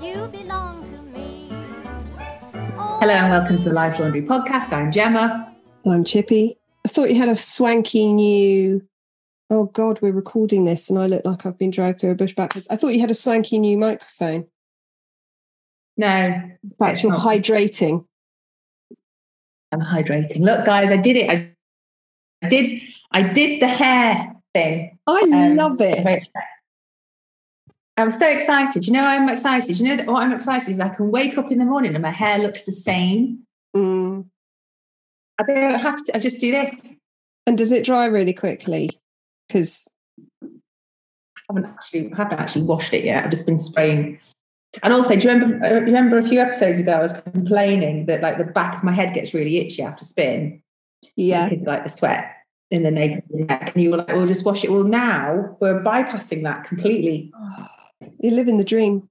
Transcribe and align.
Hello 0.00 0.30
and 3.12 3.30
welcome 3.30 3.56
to 3.58 3.62
the 3.64 3.72
Life 3.72 3.98
Laundry 3.98 4.22
podcast. 4.22 4.72
I'm 4.72 4.90
Gemma. 4.90 5.54
I'm 5.86 6.04
Chippy. 6.04 6.56
I 6.86 6.88
thought 6.88 7.10
you 7.10 7.16
had 7.16 7.28
a 7.28 7.36
swanky 7.36 8.10
new. 8.10 8.82
Oh 9.50 9.64
God, 9.64 10.00
we're 10.00 10.12
recording 10.12 10.64
this, 10.64 10.88
and 10.88 10.98
I 10.98 11.06
look 11.06 11.22
like 11.26 11.44
I've 11.44 11.58
been 11.58 11.70
dragged 11.70 12.00
through 12.00 12.12
a 12.12 12.14
bush 12.14 12.34
backwards. 12.34 12.66
I 12.70 12.76
thought 12.76 12.94
you 12.94 13.00
had 13.00 13.10
a 13.10 13.14
swanky 13.14 13.58
new 13.58 13.76
microphone. 13.76 14.46
No, 15.98 16.40
That's 16.78 16.92
it's 16.92 17.02
you're 17.02 17.12
not. 17.12 17.20
hydrating. 17.20 18.06
I'm 19.70 19.82
hydrating. 19.82 20.40
Look, 20.40 20.64
guys, 20.64 20.90
I 20.90 20.96
did 20.96 21.16
it. 21.18 21.30
I, 21.30 21.50
I 22.42 22.48
did. 22.48 22.80
I 23.12 23.22
did 23.22 23.60
the 23.60 23.68
hair 23.68 24.34
thing. 24.54 24.98
I 25.06 25.20
Um, 25.30 25.56
love 25.56 25.76
it. 25.80 25.98
I'm 28.00 28.10
so 28.10 28.26
excited. 28.28 28.86
You 28.86 28.92
know, 28.92 29.04
I'm 29.04 29.28
excited. 29.28 29.78
You 29.78 29.88
know 29.88 29.96
that 29.96 30.06
what 30.06 30.22
I'm 30.22 30.32
excited 30.32 30.68
is 30.68 30.80
I 30.80 30.88
can 30.88 31.10
wake 31.10 31.36
up 31.38 31.50
in 31.50 31.58
the 31.58 31.64
morning 31.64 31.94
and 31.94 32.02
my 32.02 32.10
hair 32.10 32.38
looks 32.38 32.62
the 32.64 32.72
same. 32.72 33.40
Mm. 33.76 34.26
I 35.38 35.42
don't 35.42 35.80
have 35.80 36.04
to. 36.06 36.16
I 36.16 36.18
just 36.18 36.38
do 36.38 36.50
this. 36.50 36.92
And 37.46 37.56
does 37.56 37.72
it 37.72 37.84
dry 37.84 38.06
really 38.06 38.32
quickly? 38.32 38.90
Because 39.48 39.88
I 40.42 40.46
haven't 41.48 41.66
actually, 41.66 42.12
I 42.12 42.16
haven't 42.16 42.38
actually 42.38 42.62
washed 42.64 42.92
it 42.92 43.04
yet. 43.04 43.24
I've 43.24 43.30
just 43.30 43.46
been 43.46 43.58
spraying. 43.58 44.20
And 44.82 44.92
also, 44.92 45.16
do 45.16 45.28
you 45.28 45.34
remember? 45.34 45.66
uh, 45.66 45.80
Remember 45.80 46.18
a 46.18 46.26
few 46.28 46.38
episodes 46.40 46.78
ago, 46.78 46.92
I 46.92 47.00
was 47.00 47.12
complaining 47.12 48.06
that 48.06 48.20
like 48.22 48.38
the 48.38 48.44
back 48.44 48.76
of 48.76 48.84
my 48.84 48.92
head 48.92 49.14
gets 49.14 49.34
really 49.34 49.58
itchy 49.58 49.82
after 49.82 50.04
spin. 50.04 50.62
yeah, 51.16 51.48
because, 51.48 51.66
like 51.66 51.82
the 51.82 51.88
sweat 51.90 52.36
in 52.70 52.84
the 52.84 52.90
nape 52.90 53.18
of 53.18 53.24
your 53.30 53.46
neck, 53.46 53.72
and 53.74 53.82
you 53.82 53.90
were 53.90 53.96
like, 53.96 54.08
"We'll 54.08 54.26
just 54.26 54.44
wash 54.44 54.62
it." 54.62 54.70
Well, 54.70 54.84
now 54.84 55.56
we're 55.60 55.82
bypassing 55.82 56.44
that 56.44 56.64
completely. 56.64 57.32
You're 58.18 58.34
living 58.34 58.56
the 58.56 58.64
dream. 58.64 59.08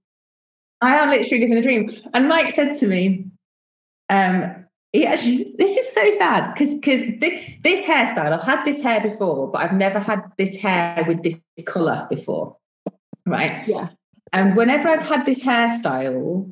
I 0.82 0.96
am 0.96 1.10
literally 1.10 1.42
living 1.42 1.56
the 1.56 1.62
dream. 1.62 2.02
And 2.14 2.28
Mike 2.28 2.54
said 2.54 2.78
to 2.80 2.88
me, 2.88 3.26
um, 4.10 4.66
he 4.92 5.06
actually, 5.06 5.54
this 5.58 5.78
is 5.78 5.92
so 5.94 6.10
sad 6.18 6.52
because 6.54 6.74
because 6.74 7.04
this, 7.20 7.52
this 7.64 7.80
hairstyle, 7.82 8.32
I've 8.32 8.44
had 8.44 8.66
this 8.66 8.82
hair 8.82 9.02
before, 9.02 9.52
but 9.52 9.64
I've 9.64 9.74
never 9.74 10.00
had 10.00 10.24
this 10.38 10.56
hair 10.56 11.04
with 11.08 11.22
this 11.22 11.40
color 11.66 12.08
before, 12.10 12.58
right? 13.26 13.68
Yeah. 13.68 13.90
And 14.34 14.56
whenever 14.56 14.90
I've 14.90 15.08
had 15.08 15.26
this 15.26 15.44
hairstyle, 15.44 16.52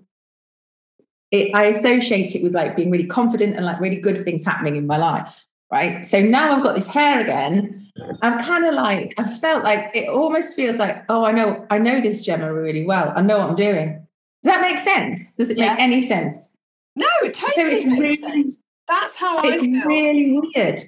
it, 1.32 1.54
I 1.54 1.66
associate 1.66 2.36
it 2.36 2.44
with 2.44 2.54
like 2.54 2.76
being 2.76 2.92
really 2.92 3.08
confident 3.08 3.56
and 3.56 3.66
like 3.66 3.80
really 3.80 3.98
good 3.98 4.24
things 4.24 4.44
happening 4.44 4.76
in 4.76 4.88
my 4.88 4.98
life, 4.98 5.46
right? 5.72 6.06
So 6.06 6.22
now 6.22 6.56
I've 6.56 6.64
got 6.64 6.76
this 6.76 6.88
hair 6.88 7.20
again. 7.20 7.87
I'm 8.22 8.40
kind 8.40 8.66
of 8.66 8.74
like 8.76 9.14
I 9.18 9.28
felt 9.38 9.64
like 9.64 9.92
it 9.96 10.08
almost 10.10 10.56
feels 10.56 10.78
like 10.78 11.04
oh 11.10 11.26
I 11.26 11.32
know 11.32 11.66
I 11.70 11.78
know 11.78 12.00
this 12.02 12.22
Gemma 12.22 12.54
really 12.54 12.86
well. 12.86 13.12
I 13.16 13.22
know 13.22 13.40
what 13.40 13.50
I'm 13.50 13.56
doing. 13.56 14.06
Does 14.44 14.54
that 14.54 14.62
make 14.62 14.80
sense? 14.80 15.36
Does 15.36 15.50
it 15.50 15.58
Yeah. 15.58 15.74
make 15.74 15.82
any 15.82 16.08
sense? 16.08 16.54
No, 16.96 17.08
it 17.24 17.34
totally 17.34 17.74
it's 17.76 17.86
makes 17.86 18.00
really- 18.02 18.16
sense. 18.16 18.62
That's 18.88 19.16
how 19.18 19.38
I 19.38 19.48
It's 19.54 19.62
feel. 19.64 19.86
really 19.86 20.40
weird. 20.56 20.86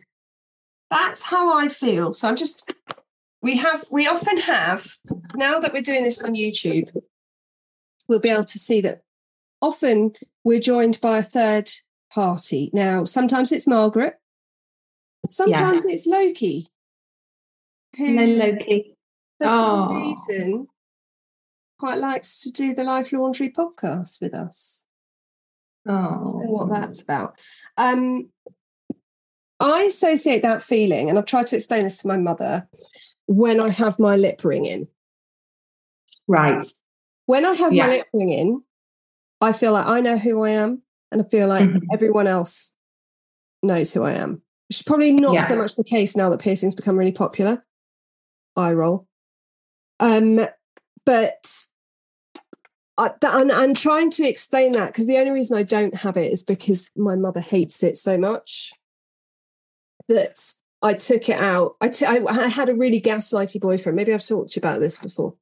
That's 0.90 1.22
how 1.24 1.58
I 1.58 1.68
feel. 1.68 2.14
So 2.14 2.28
I'm 2.28 2.36
just. 2.36 2.74
We 3.42 3.58
have. 3.58 3.86
We 3.92 4.08
often 4.08 4.38
have. 4.38 4.96
Now 5.36 5.60
that 5.60 5.74
we're 5.74 5.82
doing 5.82 6.04
this 6.04 6.22
on 6.24 6.34
YouTube, 6.34 6.90
we'll 8.08 8.20
be 8.20 8.30
able 8.30 8.44
to 8.46 8.60
see 8.60 8.82
that. 8.82 9.02
Often 9.62 10.14
we're 10.44 10.60
joined 10.60 11.00
by 11.02 11.18
a 11.20 11.24
third 11.24 11.70
party. 12.12 12.70
Now, 12.74 13.04
sometimes 13.04 13.52
it's 13.52 13.68
Margaret. 13.68 14.16
Sometimes 15.28 15.86
it's 15.86 16.08
Loki. 16.08 16.70
Who, 17.98 18.06
Hello, 18.06 18.26
Loki. 18.26 18.96
for 19.40 19.48
some 19.48 19.90
Oh. 19.90 19.94
reason, 19.96 20.68
quite 21.80 21.98
likes 22.00 22.42
to 22.42 22.52
do 22.52 22.74
the 22.74 22.84
Life 22.84 23.12
Laundry 23.12 23.50
podcast 23.50 24.22
with 24.22 24.34
us. 24.34 24.84
Oh, 25.88 26.42
what 26.46 26.70
that's 26.70 27.02
about. 27.02 27.42
Um, 27.78 28.32
I 29.60 29.84
associate 29.84 30.42
that 30.44 30.62
feeling, 30.62 31.10
and 31.10 31.18
I've 31.18 31.26
tried 31.26 31.48
to 31.48 31.56
explain 31.56 31.84
this 31.84 32.02
to 32.02 32.08
my 32.08 32.18
mother, 32.18 32.70
when 33.26 33.60
I 33.60 33.70
have 33.70 34.00
my 34.00 34.16
lip 34.16 34.44
ring 34.44 34.66
in. 34.66 34.88
right. 36.28 36.64
When 37.26 37.44
I 37.46 37.54
have 37.54 37.74
Yeah. 37.74 37.88
my 37.88 37.92
lip 37.98 38.08
ring 38.14 38.30
in, 38.30 38.64
I 39.42 39.52
feel 39.52 39.72
like 39.72 39.88
I 39.88 40.00
know 40.00 40.18
who 40.18 40.44
I 40.44 40.52
am, 40.52 40.84
and 41.12 41.22
I 41.22 41.26
feel 41.26 41.48
like 41.48 41.68
Mhm. 41.68 41.82
everyone 41.92 42.28
else 42.28 42.72
knows 43.64 43.94
who 43.94 44.04
I 44.04 44.12
am. 44.14 44.44
Which 44.68 44.78
is 44.78 44.84
probably 44.84 45.12
not 45.12 45.34
Yeah. 45.34 45.44
so 45.44 45.56
much 45.58 45.76
the 45.76 45.84
case 45.84 46.16
now 46.16 46.30
that 46.30 46.40
piercings 46.40 46.76
become 46.76 46.98
really 46.98 47.12
popular. 47.12 47.66
Eye 48.60 48.74
roll. 48.74 49.08
Um, 50.00 50.40
but 51.06 51.66
I, 52.98 53.12
and 53.24 53.52
I'm 53.52 53.74
trying 53.74 54.12
to 54.12 54.28
explain 54.28 54.74
that 54.74 54.88
because 54.88 55.08
the 55.08 55.18
only 55.18 55.32
reason 55.32 55.58
I 55.58 55.64
don't 55.64 55.96
have 55.96 56.18
it 56.18 56.32
is 56.32 56.44
because 56.44 56.92
my 56.96 57.16
mother 57.16 57.40
hates 57.40 57.82
it 57.82 57.96
so 57.96 58.18
much 58.18 58.72
that 60.10 60.38
I 60.82 60.94
took 60.94 61.30
it 61.30 61.40
out. 61.40 61.76
I 61.82 61.90
t- 61.90 62.06
I 62.06 62.22
I 62.28 62.48
had 62.48 62.70
a 62.70 62.76
really 62.76 63.02
gaslighty 63.02 63.62
boyfriend. 63.62 63.96
Maybe 63.96 64.14
I've 64.14 64.26
talked 64.26 64.52
to 64.52 64.60
you 64.60 64.62
about 64.62 64.80
this 64.80 64.98
before. 64.98 65.36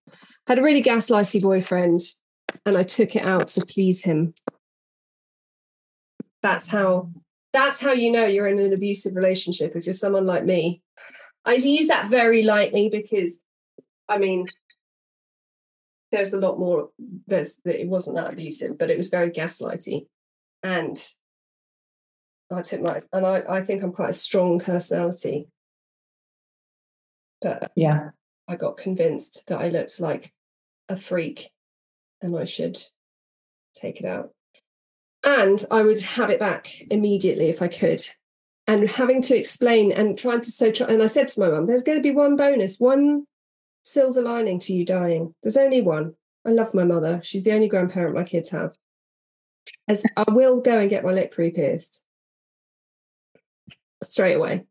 Had 0.45 0.59
a 0.59 0.63
really 0.63 0.83
gaslighty 0.83 1.41
boyfriend, 1.41 2.01
and 2.65 2.77
I 2.77 2.83
took 2.83 3.15
it 3.15 3.25
out 3.25 3.47
to 3.49 3.65
please 3.65 4.01
him. 4.01 4.33
That's 6.43 6.67
how. 6.67 7.09
That's 7.53 7.81
how 7.81 7.93
you 7.93 8.11
know 8.11 8.25
you're 8.25 8.47
in 8.47 8.59
an 8.59 8.73
abusive 8.73 9.15
relationship. 9.15 9.75
If 9.75 9.85
you're 9.85 9.93
someone 9.93 10.25
like 10.25 10.45
me, 10.45 10.83
I 11.47 11.53
use 11.53 11.87
that 11.87 12.09
very 12.09 12.43
lightly 12.43 12.89
because, 12.89 13.39
I 14.09 14.17
mean, 14.17 14.47
there's 16.11 16.33
a 16.33 16.39
lot 16.39 16.59
more 16.59 16.89
there's 17.27 17.59
it 17.65 17.87
wasn't 17.87 18.15
that 18.15 18.31
abusive 18.31 18.77
but 18.77 18.89
it 18.89 18.97
was 18.97 19.09
very 19.09 19.29
gaslighty. 19.31 20.07
And 20.63 20.97
i 22.51 22.61
took 22.61 22.81
my 22.81 23.01
and 23.11 23.25
i 23.25 23.43
i 23.49 23.61
think 23.61 23.83
i'm 23.83 23.91
quite 23.91 24.09
a 24.11 24.13
strong 24.13 24.59
personality. 24.59 25.47
But 27.41 27.71
Yeah. 27.75 28.11
i 28.47 28.55
got 28.55 28.77
convinced 28.77 29.47
that 29.47 29.59
i 29.59 29.69
looked 29.69 29.99
like 29.99 30.33
a 30.89 30.95
freak 30.95 31.49
and 32.21 32.37
i 32.37 32.45
should 32.45 32.77
take 33.73 33.99
it 33.99 34.05
out. 34.05 34.31
And 35.23 35.63
i 35.71 35.81
would 35.81 36.01
have 36.01 36.29
it 36.29 36.39
back 36.39 36.67
immediately 36.89 37.49
if 37.49 37.61
i 37.61 37.67
could 37.67 38.01
and 38.67 38.89
having 38.89 39.21
to 39.21 39.37
explain 39.37 39.91
and 39.91 40.17
trying 40.17 40.41
to 40.41 40.51
so 40.51 40.71
and 40.87 41.01
i 41.01 41.07
said 41.07 41.27
to 41.27 41.39
my 41.39 41.49
mum 41.49 41.65
there's 41.65 41.83
going 41.83 41.97
to 41.97 42.01
be 42.01 42.11
one 42.11 42.35
bonus 42.35 42.79
one 42.79 43.25
silver 43.87 44.21
lining 44.21 44.59
to 44.59 44.73
you 44.73 44.85
dying. 44.85 45.33
There's 45.41 45.57
only 45.57 45.81
one. 45.81 46.15
I 46.45 46.49
love 46.51 46.73
my 46.73 46.83
mother. 46.83 47.21
She's 47.23 47.43
the 47.43 47.53
only 47.53 47.67
grandparent 47.67 48.15
my 48.15 48.23
kids 48.23 48.49
have. 48.49 48.75
As 49.87 50.05
I 50.15 50.25
will 50.29 50.59
go 50.59 50.79
and 50.79 50.89
get 50.89 51.03
my 51.03 51.11
lip 51.11 51.33
re-pierced 51.37 52.01
straight 54.03 54.35
away. 54.35 54.65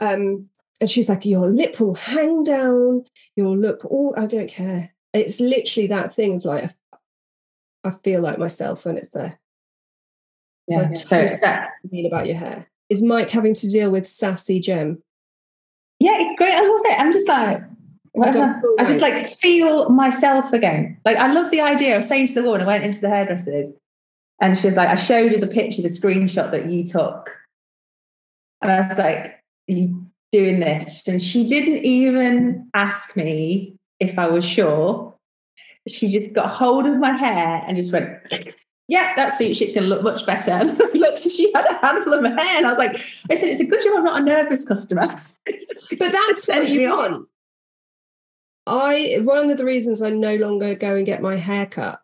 Um, 0.00 0.48
and 0.80 0.90
she's 0.90 1.08
like, 1.08 1.24
Your 1.24 1.48
lip 1.48 1.78
will 1.78 1.94
hang 1.94 2.42
down, 2.42 3.04
you'll 3.36 3.56
look 3.56 3.84
all 3.84 4.14
I 4.16 4.26
don't 4.26 4.50
care. 4.50 4.92
It's 5.12 5.40
literally 5.40 5.86
that 5.88 6.14
thing 6.14 6.36
of 6.36 6.44
like 6.44 6.70
I 7.84 7.90
feel 7.90 8.20
like 8.20 8.38
myself 8.38 8.84
when 8.84 8.96
it's 8.96 9.10
there. 9.10 9.38
So 10.70 10.78
I 10.78 10.82
Yeah. 10.82 10.94
So 10.94 11.18
it's 11.18 11.38
that. 11.40 11.70
mean 11.90 12.06
about 12.06 12.26
your 12.26 12.36
hair. 12.36 12.68
Is 12.92 13.02
Mike 13.02 13.30
having 13.30 13.54
to 13.54 13.68
deal 13.70 13.90
with 13.90 14.06
sassy 14.06 14.60
Gem? 14.60 15.02
Yeah, 15.98 16.12
it's 16.16 16.34
great. 16.36 16.52
I 16.52 16.60
love 16.60 16.82
it. 16.84 17.00
I'm 17.00 17.10
just 17.10 17.26
like, 17.26 17.62
whatever. 18.12 18.60
I 18.78 18.84
just 18.84 19.00
like 19.00 19.26
feel 19.38 19.88
myself 19.88 20.52
again. 20.52 20.98
Like 21.06 21.16
I 21.16 21.32
love 21.32 21.50
the 21.50 21.62
idea 21.62 21.96
of 21.96 22.04
saying 22.04 22.26
to 22.26 22.34
the 22.34 22.42
woman, 22.42 22.60
I 22.60 22.66
went 22.66 22.84
into 22.84 23.00
the 23.00 23.08
hairdressers 23.08 23.72
and 24.42 24.58
she 24.58 24.66
was 24.66 24.76
like, 24.76 24.90
I 24.90 24.96
showed 24.96 25.32
her 25.32 25.38
the 25.38 25.46
picture, 25.46 25.80
the 25.80 25.88
screenshot 25.88 26.50
that 26.50 26.66
you 26.66 26.84
took. 26.84 27.34
And 28.60 28.70
I 28.70 28.86
was 28.86 28.98
like, 28.98 29.40
Are 29.70 29.74
you 29.74 30.06
doing 30.30 30.60
this? 30.60 31.08
And 31.08 31.22
she 31.22 31.44
didn't 31.44 31.86
even 31.86 32.68
ask 32.74 33.16
me 33.16 33.78
if 34.00 34.18
I 34.18 34.28
was 34.28 34.44
sure. 34.44 35.14
She 35.88 36.08
just 36.08 36.34
got 36.34 36.54
hold 36.54 36.84
of 36.84 36.98
my 36.98 37.16
hair 37.16 37.64
and 37.66 37.74
just 37.74 37.90
went, 37.90 38.18
yeah, 38.92 39.14
that 39.16 39.38
suits 39.38 39.58
you. 39.58 39.64
It's 39.64 39.72
going 39.72 39.88
to 39.88 39.88
look 39.88 40.02
much 40.02 40.26
better. 40.26 40.50
And 40.60 40.70
I 40.70 40.84
looked, 40.92 41.20
she 41.20 41.50
had 41.54 41.64
a 41.64 41.78
handful 41.78 42.12
of 42.12 42.24
hair, 42.24 42.58
and 42.58 42.66
I 42.66 42.68
was 42.68 42.76
like, 42.76 43.00
I 43.30 43.34
said, 43.36 43.48
it's 43.48 43.60
a 43.60 43.64
good 43.64 43.82
job 43.82 43.94
I'm 43.96 44.04
not 44.04 44.20
a 44.20 44.24
nervous 44.24 44.64
customer. 44.64 45.18
But 45.98 46.12
that's 46.12 46.46
what 46.46 46.68
you 46.68 46.90
want. 46.90 47.26
I 48.66 49.18
one 49.24 49.50
of 49.50 49.56
the 49.56 49.64
reasons 49.64 50.02
I 50.02 50.10
no 50.10 50.36
longer 50.36 50.76
go 50.76 50.94
and 50.94 51.04
get 51.04 51.20
my 51.20 51.36
hair 51.36 51.66
cut 51.66 52.00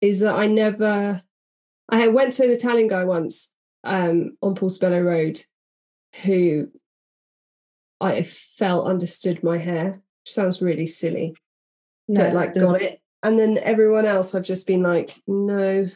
is 0.00 0.18
that 0.18 0.34
I 0.34 0.48
never 0.48 1.22
I 1.88 2.08
went 2.08 2.32
to 2.34 2.44
an 2.44 2.50
Italian 2.50 2.88
guy 2.88 3.04
once 3.04 3.52
um 3.84 4.36
on 4.42 4.56
Portobello 4.56 5.00
Road 5.00 5.40
who 6.24 6.68
I 8.00 8.24
felt 8.24 8.88
understood 8.88 9.44
my 9.44 9.58
hair, 9.58 10.02
which 10.24 10.32
sounds 10.32 10.60
really 10.60 10.86
silly, 10.86 11.36
but 12.08 12.32
like 12.32 12.54
got 12.54 12.82
it. 12.82 13.00
And 13.22 13.38
then 13.38 13.58
everyone 13.58 14.06
else 14.06 14.34
I've 14.34 14.42
just 14.42 14.66
been 14.66 14.82
like, 14.82 15.22
no. 15.28 15.86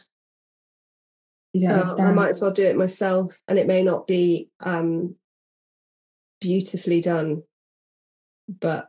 So 1.59 1.99
I 1.99 2.11
might 2.11 2.29
as 2.29 2.41
well 2.41 2.51
do 2.51 2.65
it 2.65 2.75
myself. 2.77 3.37
And 3.47 3.57
it 3.59 3.67
may 3.67 3.83
not 3.83 4.07
be 4.07 4.49
um 4.59 5.15
beautifully 6.39 7.01
done, 7.01 7.43
but 8.47 8.87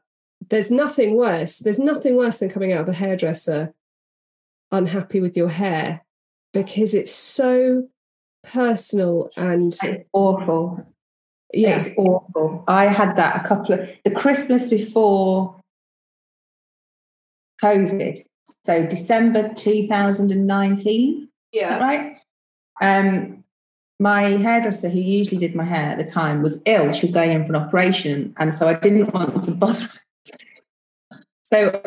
there's 0.51 0.71
nothing 0.71 1.17
worse. 1.17 1.59
There's 1.59 1.79
nothing 1.79 2.17
worse 2.17 2.39
than 2.39 2.51
coming 2.51 2.73
out 2.73 2.81
of 2.81 2.87
the 2.87 2.93
hairdresser 2.95 3.75
unhappy 4.71 5.21
with 5.21 5.37
your 5.37 5.49
hair 5.49 6.05
because 6.53 6.95
it's 6.95 7.13
so 7.13 7.89
personal 8.45 9.31
and 9.37 9.75
It's 9.83 10.05
awful. 10.13 10.87
yeah, 11.53 11.77
It's 11.77 11.89
awful. 11.97 12.65
I 12.69 12.87
had 12.87 13.17
that 13.17 13.45
a 13.45 13.49
couple 13.49 13.75
of 13.75 13.89
the 14.05 14.11
Christmas 14.11 14.69
before 14.69 15.61
COVID. 17.63 18.19
So 18.65 18.87
December 18.87 19.53
2019. 19.55 21.29
Yeah, 21.53 21.79
right? 21.79 22.17
Um, 22.81 23.45
my 24.01 24.23
hairdresser, 24.23 24.89
who 24.89 25.01
usually 25.01 25.39
did 25.39 25.55
my 25.55 25.65
hair 25.65 25.91
at 25.91 25.99
the 25.99 26.05
time, 26.05 26.43
was 26.43 26.59
ill. 26.67 26.93
She 26.93 27.07
was 27.07 27.11
going 27.11 27.33
in 27.33 27.45
for 27.45 27.55
an 27.55 27.63
operation, 27.63 28.35
and 28.39 28.55
so 28.55 28.69
I 28.69 28.75
didn't 28.75 29.13
want 29.15 29.43
to 29.43 29.51
bother. 29.51 29.91
So 31.43 31.81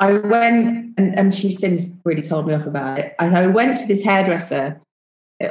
I 0.00 0.12
went, 0.12 0.94
and, 0.96 1.18
and 1.18 1.34
she's 1.34 1.58
since 1.58 1.88
really 2.04 2.22
told 2.22 2.46
me 2.46 2.54
off 2.54 2.66
about 2.66 2.98
it. 2.98 3.14
I, 3.18 3.26
I 3.26 3.46
went 3.46 3.76
to 3.78 3.86
this 3.86 4.02
hairdresser 4.02 4.80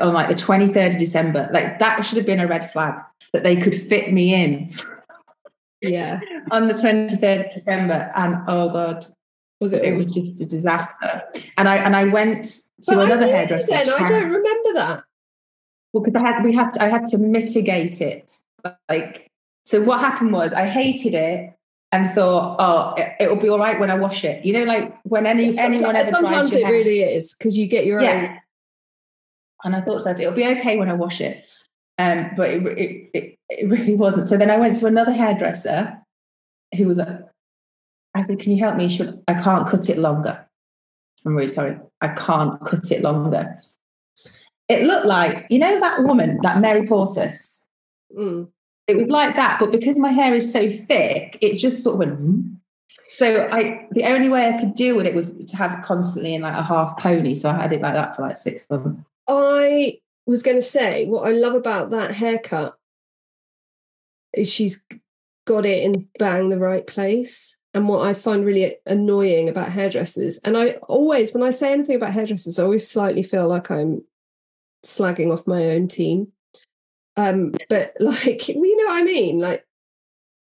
on 0.01 0.13
like 0.13 0.29
the 0.29 0.35
23rd 0.35 0.93
of 0.93 0.99
December. 0.99 1.49
Like 1.53 1.79
that 1.79 2.01
should 2.01 2.17
have 2.17 2.25
been 2.25 2.39
a 2.39 2.47
red 2.47 2.71
flag 2.71 2.95
that 3.33 3.43
they 3.43 3.55
could 3.55 3.75
fit 3.75 4.11
me 4.11 4.33
in 4.33 4.71
yeah. 5.81 6.19
on 6.51 6.67
the 6.67 6.73
23rd 6.73 7.47
of 7.47 7.53
December. 7.53 8.11
And 8.15 8.37
oh 8.47 8.69
God, 8.69 9.05
Was 9.61 9.73
it? 9.73 9.83
it 9.83 9.95
was 9.95 10.13
just 10.13 10.39
a 10.41 10.45
disaster. 10.45 11.23
And 11.57 11.67
I 11.67 11.77
and 11.77 11.95
I 11.95 12.05
went 12.05 12.47
to 12.83 12.95
But 12.95 13.05
another 13.05 13.27
hairdresser. 13.27 13.67
Then 13.67 13.89
I 13.89 14.07
don't 14.07 14.31
remember 14.31 14.73
that. 14.73 15.03
Well, 15.93 16.03
because 16.03 16.21
I 16.21 16.25
had 16.25 16.43
we 16.43 16.53
had 16.53 16.77
I 16.77 16.89
had 16.89 17.05
to 17.07 17.17
mitigate 17.17 18.01
it. 18.01 18.37
Like 18.89 19.29
so, 19.65 19.81
what 19.81 19.99
happened 19.99 20.31
was 20.31 20.53
I 20.53 20.67
hated 20.67 21.13
it 21.13 21.53
and 21.91 22.11
thought, 22.11 22.57
oh, 22.59 22.93
it, 23.01 23.13
it'll 23.19 23.37
be 23.37 23.49
all 23.49 23.59
right 23.59 23.79
when 23.79 23.89
I 23.89 23.95
wash 23.95 24.23
it. 24.23 24.45
You 24.45 24.53
know, 24.53 24.63
like 24.63 24.95
when 25.03 25.25
any 25.25 25.57
anyone 25.57 25.95
ever 25.95 26.09
Sometimes 26.09 26.53
it 26.53 26.63
hair. 26.63 26.71
really 26.71 27.01
is 27.01 27.33
because 27.33 27.57
you 27.57 27.67
get 27.67 27.85
your 27.85 28.01
own. 28.01 28.37
And 29.63 29.75
I 29.75 29.81
thought 29.81 30.03
so, 30.03 30.11
it'll 30.11 30.33
be 30.33 30.45
okay 30.45 30.77
when 30.77 30.89
I 30.89 30.93
wash 30.93 31.21
it. 31.21 31.47
Um, 31.97 32.31
but 32.35 32.49
it, 32.49 32.65
it, 32.65 33.09
it, 33.13 33.39
it 33.49 33.69
really 33.69 33.95
wasn't. 33.95 34.27
So 34.27 34.37
then 34.37 34.51
I 34.51 34.57
went 34.57 34.77
to 34.77 34.85
another 34.85 35.13
hairdresser 35.13 35.97
who 36.75 36.87
was 36.87 36.97
a, 36.97 37.29
I 38.13 38.21
said, 38.21 38.39
Can 38.39 38.51
you 38.51 38.63
help 38.63 38.75
me? 38.75 38.89
She 38.89 39.03
went, 39.03 39.23
I 39.27 39.33
can't 39.33 39.67
cut 39.67 39.89
it 39.89 39.97
longer. 39.97 40.45
I'm 41.25 41.35
really 41.35 41.47
sorry. 41.47 41.79
I 42.05 42.13
can't 42.15 42.63
cut 42.65 42.91
it 42.91 43.01
longer. 43.01 43.57
It 44.67 44.83
looked 44.83 45.05
like, 45.05 45.45
you 45.49 45.59
know, 45.59 45.79
that 45.79 46.03
woman, 46.03 46.39
that 46.43 46.59
Mary 46.59 46.87
Portas. 46.87 47.63
Mm. 48.17 48.49
It 48.87 48.97
was 48.97 49.07
like 49.07 49.35
that, 49.35 49.59
but 49.59 49.71
because 49.71 49.97
my 49.97 50.11
hair 50.11 50.35
is 50.35 50.51
so 50.51 50.69
thick, 50.69 51.37
it 51.41 51.57
just 51.57 51.81
sort 51.83 51.95
of 51.95 51.99
went. 51.99 52.19
"Hmm." 52.19 52.41
So 53.13 53.47
I, 53.51 53.87
the 53.91 54.03
only 54.03 54.27
way 54.29 54.49
I 54.49 54.59
could 54.59 54.75
deal 54.75 54.95
with 54.97 55.05
it 55.05 55.15
was 55.15 55.29
to 55.29 55.55
have 55.55 55.79
it 55.79 55.85
constantly 55.85 56.33
in 56.35 56.41
like 56.41 56.57
a 56.57 56.63
half 56.63 56.97
pony. 56.97 57.33
So 57.33 57.49
I 57.49 57.53
had 57.53 57.71
it 57.71 57.81
like 57.81 57.93
that 57.93 58.15
for 58.15 58.23
like 58.23 58.37
six 58.37 58.65
months. 58.69 59.01
I 59.27 59.99
was 60.25 60.43
going 60.43 60.57
to 60.57 60.61
say 60.61 61.05
what 61.05 61.27
I 61.27 61.31
love 61.31 61.55
about 61.55 61.91
that 61.91 62.11
haircut 62.11 62.75
is 64.33 64.51
she's 64.51 64.83
got 65.45 65.65
it 65.65 65.83
in 65.83 66.09
bang 66.19 66.49
the 66.49 66.59
right 66.59 66.85
place. 66.85 67.57
And 67.75 67.89
what 67.89 68.07
I 68.07 68.13
find 68.13 68.45
really 68.45 68.77
annoying 68.85 69.49
about 69.49 69.69
hairdressers, 69.69 70.37
and 70.45 70.55
I 70.55 70.75
always, 70.87 71.33
when 71.33 71.43
I 71.43 71.49
say 71.49 71.73
anything 71.73 71.97
about 71.97 72.13
hairdressers, 72.13 72.57
I 72.57 72.63
always 72.63 72.89
slightly 72.89 73.21
feel 73.21 73.49
like 73.49 73.69
I'm 73.69 74.01
slagging 74.85 75.29
off 75.29 75.45
my 75.45 75.71
own 75.71 75.89
team. 75.89 76.29
Um, 77.17 77.53
but 77.67 77.93
like, 77.99 78.45
well, 78.55 78.65
you 78.65 78.77
know 78.77 78.93
what 78.93 79.01
I 79.01 79.03
mean? 79.03 79.39
Like, 79.39 79.67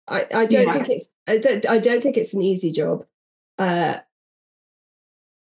I, 0.06 0.26
I 0.32 0.46
don't 0.46 0.66
Yeah. 0.66 0.72
think 0.72 0.88
it's, 0.90 1.08
I 1.26 1.38
don't, 1.38 1.68
I 1.68 1.78
don't 1.78 2.00
think 2.00 2.16
it's 2.16 2.34
an 2.34 2.42
easy 2.42 2.70
job. 2.70 3.04
Uh, 3.58 3.98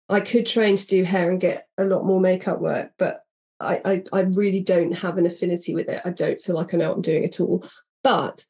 I 0.07 0.22
could 0.22 0.45
train 0.45 0.77
to 0.77 0.88
do 0.88 1.04
hair 1.04 1.30
and 1.30 1.42
get 1.42 1.68
a 1.77 1.83
lot 1.83 2.06
more 2.06 2.22
makeup 2.22 2.62
work, 2.62 2.94
but 2.98 3.25
I, 3.60 3.81
I, 3.83 4.04
I 4.13 4.19
really 4.22 4.62
don't 4.62 4.94
have 4.94 5.18
an 5.18 5.25
affinity 5.25 5.75
with 5.75 5.89
it. 5.89 6.01
I 6.06 6.12
don't 6.12 6.39
feel 6.39 6.56
like 6.56 6.74
I 6.74 6.77
know 6.77 6.88
what 6.88 6.95
I'm 6.95 7.01
doing 7.01 7.25
at 7.25 7.42
all. 7.42 7.66
But 8.01 8.45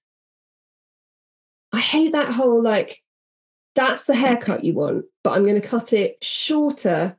I 1.72 1.80
hate 1.80 2.12
that 2.12 2.32
whole 2.32 2.62
like, 2.62 3.02
that's 3.76 4.06
the 4.06 4.16
haircut 4.16 4.64
you 4.64 4.74
want, 4.74 5.06
but 5.24 5.34
I'm 5.34 5.44
going 5.44 5.62
to 5.62 5.68
cut 5.68 5.94
it 5.94 6.24
shorter 6.24 7.18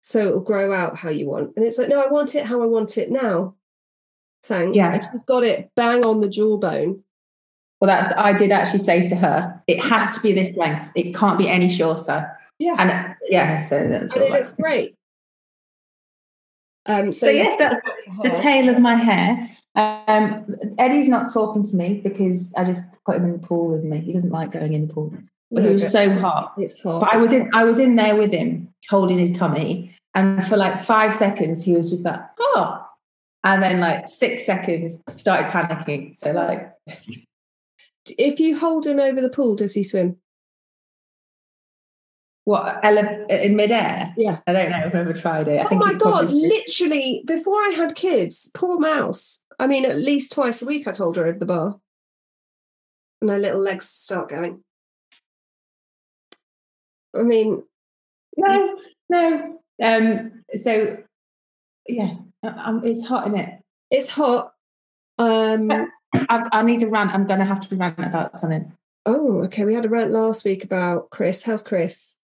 so 0.00 0.26
it'll 0.26 0.40
grow 0.40 0.72
out 0.72 0.96
how 0.96 1.10
you 1.10 1.28
want. 1.28 1.52
And 1.56 1.64
it's 1.64 1.76
like, 1.76 1.88
no, 1.88 2.00
I 2.00 2.06
want 2.06 2.34
it 2.34 2.46
how 2.46 2.62
I 2.62 2.66
want 2.66 2.96
it 2.96 3.10
now. 3.10 3.56
Thanks. 4.42 4.76
Yeah. 4.76 4.94
And 4.94 5.08
she's 5.12 5.22
got 5.24 5.44
it 5.44 5.70
bang 5.74 6.04
on 6.04 6.20
the 6.20 6.28
jawbone. 6.28 7.02
Well, 7.80 7.88
that's 7.88 8.14
I 8.16 8.32
did 8.32 8.50
actually 8.50 8.78
say 8.78 9.06
to 9.08 9.16
her, 9.16 9.62
it 9.66 9.80
has 9.80 10.14
to 10.16 10.20
be 10.20 10.32
this 10.32 10.56
length. 10.56 10.90
It 10.94 11.14
can't 11.14 11.38
be 11.38 11.48
any 11.48 11.68
shorter. 11.68 12.30
Yeah. 12.58 12.76
And 12.78 13.16
yeah, 13.28 13.60
so 13.60 13.86
that's 13.86 14.14
and 14.14 14.22
it 14.22 14.32
looks 14.32 14.52
great. 14.54 14.94
Um, 16.86 17.12
so, 17.12 17.26
So 17.26 17.30
yes, 17.30 17.56
that's 17.58 18.06
the 18.22 18.30
tail 18.40 18.68
of 18.68 18.80
my 18.80 18.94
hair. 18.94 19.50
Um, 19.78 20.56
Eddie's 20.78 21.06
not 21.08 21.32
talking 21.32 21.62
to 21.62 21.76
me 21.76 22.00
because 22.02 22.44
I 22.56 22.64
just 22.64 22.82
put 23.06 23.16
him 23.16 23.24
in 23.26 23.32
the 23.32 23.38
pool 23.38 23.68
with 23.68 23.84
me. 23.84 24.00
He 24.00 24.12
doesn't 24.12 24.30
like 24.30 24.50
going 24.50 24.72
in 24.72 24.88
the 24.88 24.92
pool, 24.92 25.14
but 25.52 25.62
No, 25.62 25.68
he 25.68 25.74
was 25.74 25.90
so 25.90 26.12
hot. 26.18 26.52
it's 26.56 26.82
hot. 26.82 27.00
But 27.00 27.14
I 27.14 27.16
was 27.16 27.30
in, 27.30 27.48
I 27.54 27.62
was 27.62 27.78
in 27.78 27.94
there 27.94 28.16
with 28.16 28.32
him, 28.32 28.74
holding 28.90 29.18
his 29.18 29.30
tummy, 29.30 29.94
and 30.16 30.44
for 30.46 30.56
like 30.56 30.82
five 30.82 31.14
seconds, 31.14 31.62
he 31.62 31.74
was 31.76 31.90
just 31.90 32.04
like, 32.04 32.20
"Oh," 32.40 32.84
and 33.44 33.62
then 33.62 33.78
like 33.78 34.08
six 34.08 34.44
seconds, 34.44 34.96
started 35.16 35.50
panicking. 35.52 36.16
So 36.16 36.32
like, 36.32 36.72
if 38.18 38.40
you 38.40 38.58
hold 38.58 38.84
him 38.84 38.98
over 38.98 39.20
the 39.20 39.30
pool, 39.30 39.54
does 39.54 39.74
he 39.74 39.84
swim? 39.84 40.16
what 42.48 42.82
ele- 42.82 43.26
in 43.28 43.56
midair? 43.56 44.14
Yeah. 44.16 44.38
I 44.46 44.54
don't 44.54 44.70
know. 44.70 44.78
I've 44.78 44.94
never 44.94 45.12
tried 45.12 45.48
it. 45.48 45.60
I 45.60 45.68
Oh 45.70 45.74
my 45.76 45.92
god! 45.92 46.32
Literally, 46.32 47.22
before 47.26 47.60
I 47.60 47.74
had 47.76 47.94
kids, 47.94 48.50
poor 48.54 48.78
mouse. 48.78 49.42
I 49.58 49.66
mean, 49.66 49.84
at 49.84 49.96
least 49.96 50.32
twice 50.32 50.62
a 50.62 50.66
week 50.66 50.86
I'd 50.86 50.96
hold 50.96 51.16
her 51.16 51.26
over 51.26 51.38
the 51.38 51.46
bar, 51.46 51.80
and 53.20 53.30
her 53.30 53.38
little 53.38 53.60
legs 53.60 53.88
start 53.88 54.28
going. 54.28 54.62
I 57.16 57.22
mean, 57.22 57.62
No, 58.36 58.76
no. 59.08 59.60
Um, 59.82 60.44
so 60.54 60.98
yeah, 61.88 62.14
um, 62.42 62.82
it's 62.84 63.06
hot 63.06 63.26
in 63.26 63.36
it. 63.36 63.60
it's 63.90 64.08
hot. 64.10 64.52
Um, 65.18 65.70
I, 66.12 66.48
I 66.52 66.62
need 66.62 66.80
to 66.80 66.86
rant. 66.86 67.12
I'm 67.12 67.26
going 67.26 67.40
to 67.40 67.46
have 67.46 67.66
to 67.68 67.76
rant 67.76 67.98
about 67.98 68.36
something. 68.36 68.72
oh, 69.06 69.42
okay. 69.44 69.64
We 69.64 69.74
had 69.74 69.84
a 69.84 69.88
rant 69.88 70.12
last 70.12 70.44
week 70.44 70.64
about 70.64 71.10
Chris. 71.10 71.42
How's 71.42 71.62
Chris? 71.62 72.16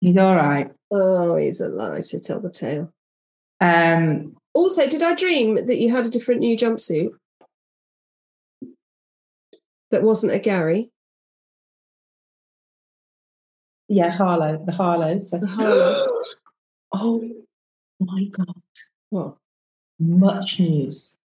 He's 0.00 0.16
all 0.16 0.34
right. 0.34 0.70
Oh, 0.90 1.36
he's 1.36 1.60
alive 1.60 2.06
to 2.06 2.20
tell 2.20 2.40
the 2.40 2.50
tale. 2.50 2.92
Um, 3.60 4.36
Also, 4.54 4.86
did 4.86 5.02
I 5.02 5.14
dream 5.14 5.66
that 5.66 5.78
you 5.78 5.90
had 5.90 6.06
a 6.06 6.10
different 6.10 6.40
new 6.40 6.56
jumpsuit 6.56 7.10
that 9.90 10.02
wasn't 10.02 10.32
a 10.32 10.38
Gary? 10.38 10.92
yeah, 13.88 14.10
Harlow, 14.10 14.62
the 14.64 14.72
Harlow. 14.72 15.20
So. 15.20 15.38
The 15.38 15.46
Harlow. 15.46 16.06
oh 16.92 17.30
my 18.00 18.24
god! 18.24 18.62
What? 19.10 19.36
Much 19.98 20.58
news. 20.58 21.16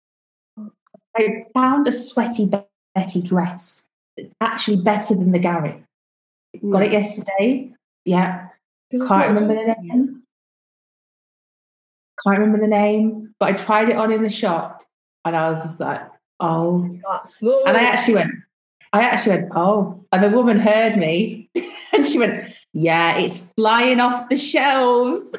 I 1.18 1.44
found 1.54 1.88
a 1.88 1.92
sweaty 1.92 2.50
Betty 2.96 3.22
dress. 3.22 3.84
Actually, 4.42 4.78
better 4.78 5.16
than 5.16 5.32
the 5.32 5.40
Gary. 5.40 5.84
Got 6.70 6.84
it 6.84 6.92
yesterday. 6.92 7.72
Yeah. 8.06 8.48
can't 8.92 9.40
remember 9.40 9.56
the 9.56 9.76
name. 9.82 10.19
Can't 12.26 12.40
remember 12.40 12.60
the 12.60 12.68
name, 12.68 13.34
but 13.40 13.50
I 13.50 13.54
tried 13.54 13.90
it 13.90 13.96
on 13.96 14.12
in 14.12 14.24
the 14.24 14.30
shop, 14.30 14.84
and 15.26 15.36
I 15.36 15.50
was 15.50 15.62
just 15.64 15.80
like, 15.80 16.02
"Oh 16.40 16.98
That's. 17.08 17.42
And 17.42 17.78
I 17.78 17.84
actually 17.84 18.16
went, 18.16 18.32
I 18.94 19.02
actually 19.02 19.38
went, 19.38 19.52
oh. 19.56 20.06
And 20.12 20.24
the 20.24 20.30
woman 20.30 20.60
heard 20.60 20.98
me 20.98 21.50
and 21.94 22.06
she 22.06 22.18
went, 22.18 22.54
yeah, 22.74 23.18
it's 23.18 23.40
flying 23.56 24.00
off 24.00 24.30
the 24.30 24.38
shelves. 24.38 25.36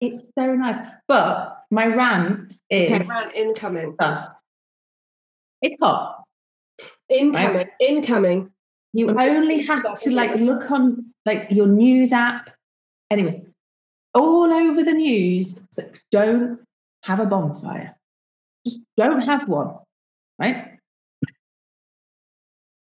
It's 0.00 0.28
so 0.38 0.54
nice. 0.54 0.76
But 1.06 1.58
my 1.70 1.86
rant 1.86 2.54
is 2.68 2.90
Okay, 2.92 3.04
rant 3.06 3.34
incoming. 3.34 3.96
it's 5.62 5.76
hot. 5.80 6.24
Incoming. 7.08 7.68
Incoming. 7.80 8.50
You 8.92 9.10
only 9.10 9.62
have 9.62 10.00
to 10.00 10.10
like 10.10 10.34
look 10.36 10.70
on 10.70 11.12
like 11.26 11.48
your 11.50 11.66
news 11.66 12.12
app. 12.12 12.50
Anyway, 13.10 13.44
all 14.14 14.52
over 14.52 14.82
the 14.82 14.92
news, 14.92 15.56
like, 15.76 16.02
don't 16.10 16.60
have 17.04 17.20
a 17.20 17.26
bonfire. 17.26 17.96
Just 18.66 18.78
don't 18.96 19.22
have 19.22 19.48
one. 19.48 19.76
Right? 20.38 20.78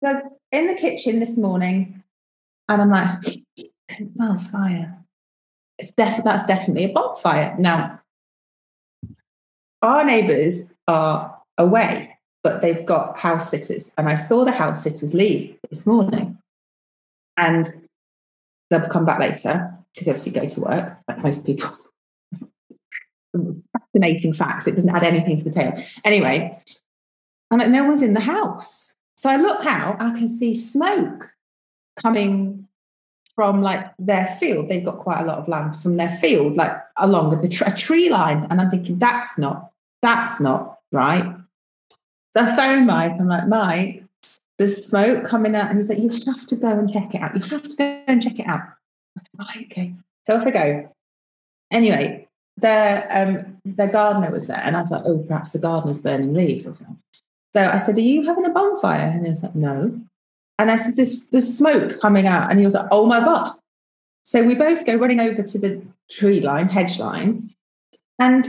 So 0.04 0.20
in 0.52 0.66
the 0.66 0.74
kitchen 0.74 1.20
this 1.20 1.36
morning, 1.36 2.02
and 2.68 2.82
I'm 2.82 2.90
like, 2.90 3.44
can 3.88 4.10
smell 4.14 4.38
fire. 4.38 4.98
It's 5.78 5.90
def- 5.92 6.24
that's 6.24 6.44
definitely 6.44 6.84
a 6.84 6.92
bonfire. 6.92 7.54
Now, 7.58 8.00
our 9.82 10.04
neighbours 10.04 10.72
are 10.88 11.36
away, 11.58 12.16
but 12.42 12.62
they've 12.62 12.84
got 12.84 13.18
house 13.18 13.50
sitters, 13.50 13.90
and 13.96 14.08
I 14.08 14.16
saw 14.16 14.44
the 14.44 14.52
house 14.52 14.82
sitters 14.82 15.14
leave 15.14 15.56
this 15.70 15.86
morning, 15.86 16.38
and 17.36 17.72
they'll 18.70 18.88
come 18.88 19.04
back 19.04 19.20
later 19.20 19.76
because 19.96 20.08
obviously 20.08 20.32
go 20.32 20.46
to 20.46 20.60
work, 20.60 20.98
like 21.08 21.22
most 21.22 21.44
people. 21.44 21.70
Fascinating 23.94 24.34
fact. 24.34 24.68
It 24.68 24.72
doesn't 24.72 24.90
add 24.90 25.04
anything 25.04 25.38
to 25.38 25.44
the 25.44 25.50
tale. 25.50 25.82
Anyway, 26.04 26.58
and 27.50 27.72
no 27.72 27.84
one's 27.84 28.02
in 28.02 28.12
the 28.12 28.20
house. 28.20 28.92
So 29.16 29.30
I 29.30 29.36
look 29.36 29.64
out 29.64 30.00
I 30.00 30.10
can 30.10 30.28
see 30.28 30.54
smoke 30.54 31.30
coming 31.98 32.68
from 33.34 33.62
like 33.62 33.90
their 33.98 34.36
field. 34.38 34.68
They've 34.68 34.84
got 34.84 34.98
quite 34.98 35.20
a 35.20 35.24
lot 35.24 35.38
of 35.38 35.48
land 35.48 35.76
from 35.80 35.96
their 35.96 36.10
field, 36.16 36.56
like 36.56 36.72
along 36.96 37.40
the 37.40 37.48
tr- 37.48 37.70
tree 37.70 38.10
line. 38.10 38.46
And 38.50 38.60
I'm 38.60 38.70
thinking, 38.70 38.98
that's 38.98 39.38
not, 39.38 39.70
that's 40.02 40.40
not 40.40 40.78
right. 40.92 41.34
So 42.32 42.42
I 42.42 42.56
phone 42.56 42.86
Mike. 42.86 43.12
I'm 43.18 43.28
like, 43.28 43.48
Mike, 43.48 44.04
there's 44.58 44.86
smoke 44.86 45.24
coming 45.24 45.54
out. 45.54 45.70
And 45.70 45.78
he's 45.78 45.88
like, 45.88 45.98
you 45.98 46.10
have 46.32 46.46
to 46.46 46.56
go 46.56 46.68
and 46.68 46.90
check 46.90 47.14
it 47.14 47.20
out. 47.20 47.34
You 47.34 47.42
have 47.42 47.62
to 47.62 47.76
go 47.76 48.02
and 48.06 48.22
check 48.22 48.38
it 48.38 48.46
out. 48.46 48.62
Right, 49.38 49.66
okay. 49.70 49.94
So 50.24 50.34
off 50.34 50.46
I 50.46 50.50
go. 50.50 50.92
Anyway, 51.70 52.28
their 52.56 53.06
um 53.10 53.58
their 53.64 53.88
gardener 53.88 54.30
was 54.30 54.46
there, 54.46 54.60
and 54.62 54.76
I 54.76 54.80
was 54.80 54.90
like, 54.90 55.02
oh, 55.04 55.18
perhaps 55.18 55.50
the 55.50 55.58
gardener's 55.58 55.98
burning 55.98 56.34
leaves 56.34 56.66
or 56.66 56.74
something. 56.74 56.98
So 57.56 57.64
I 57.64 57.78
said, 57.78 57.96
Are 57.96 58.02
you 58.02 58.26
having 58.26 58.44
a 58.44 58.50
bonfire? 58.50 59.08
And 59.08 59.24
he 59.24 59.30
was 59.30 59.42
like, 59.42 59.54
No. 59.54 59.98
And 60.58 60.70
I 60.70 60.76
said, 60.76 60.96
There's 60.96 61.28
there's 61.30 61.56
smoke 61.56 62.00
coming 62.00 62.26
out. 62.26 62.50
And 62.50 62.58
he 62.58 62.66
was 62.66 62.74
like, 62.74 62.88
Oh 62.90 63.06
my 63.06 63.20
God. 63.20 63.48
So 64.24 64.42
we 64.42 64.54
both 64.54 64.84
go 64.84 64.96
running 64.96 65.20
over 65.20 65.42
to 65.42 65.58
the 65.58 65.80
tree 66.10 66.40
line, 66.40 66.68
hedge 66.68 66.98
line, 66.98 67.50
and 68.18 68.46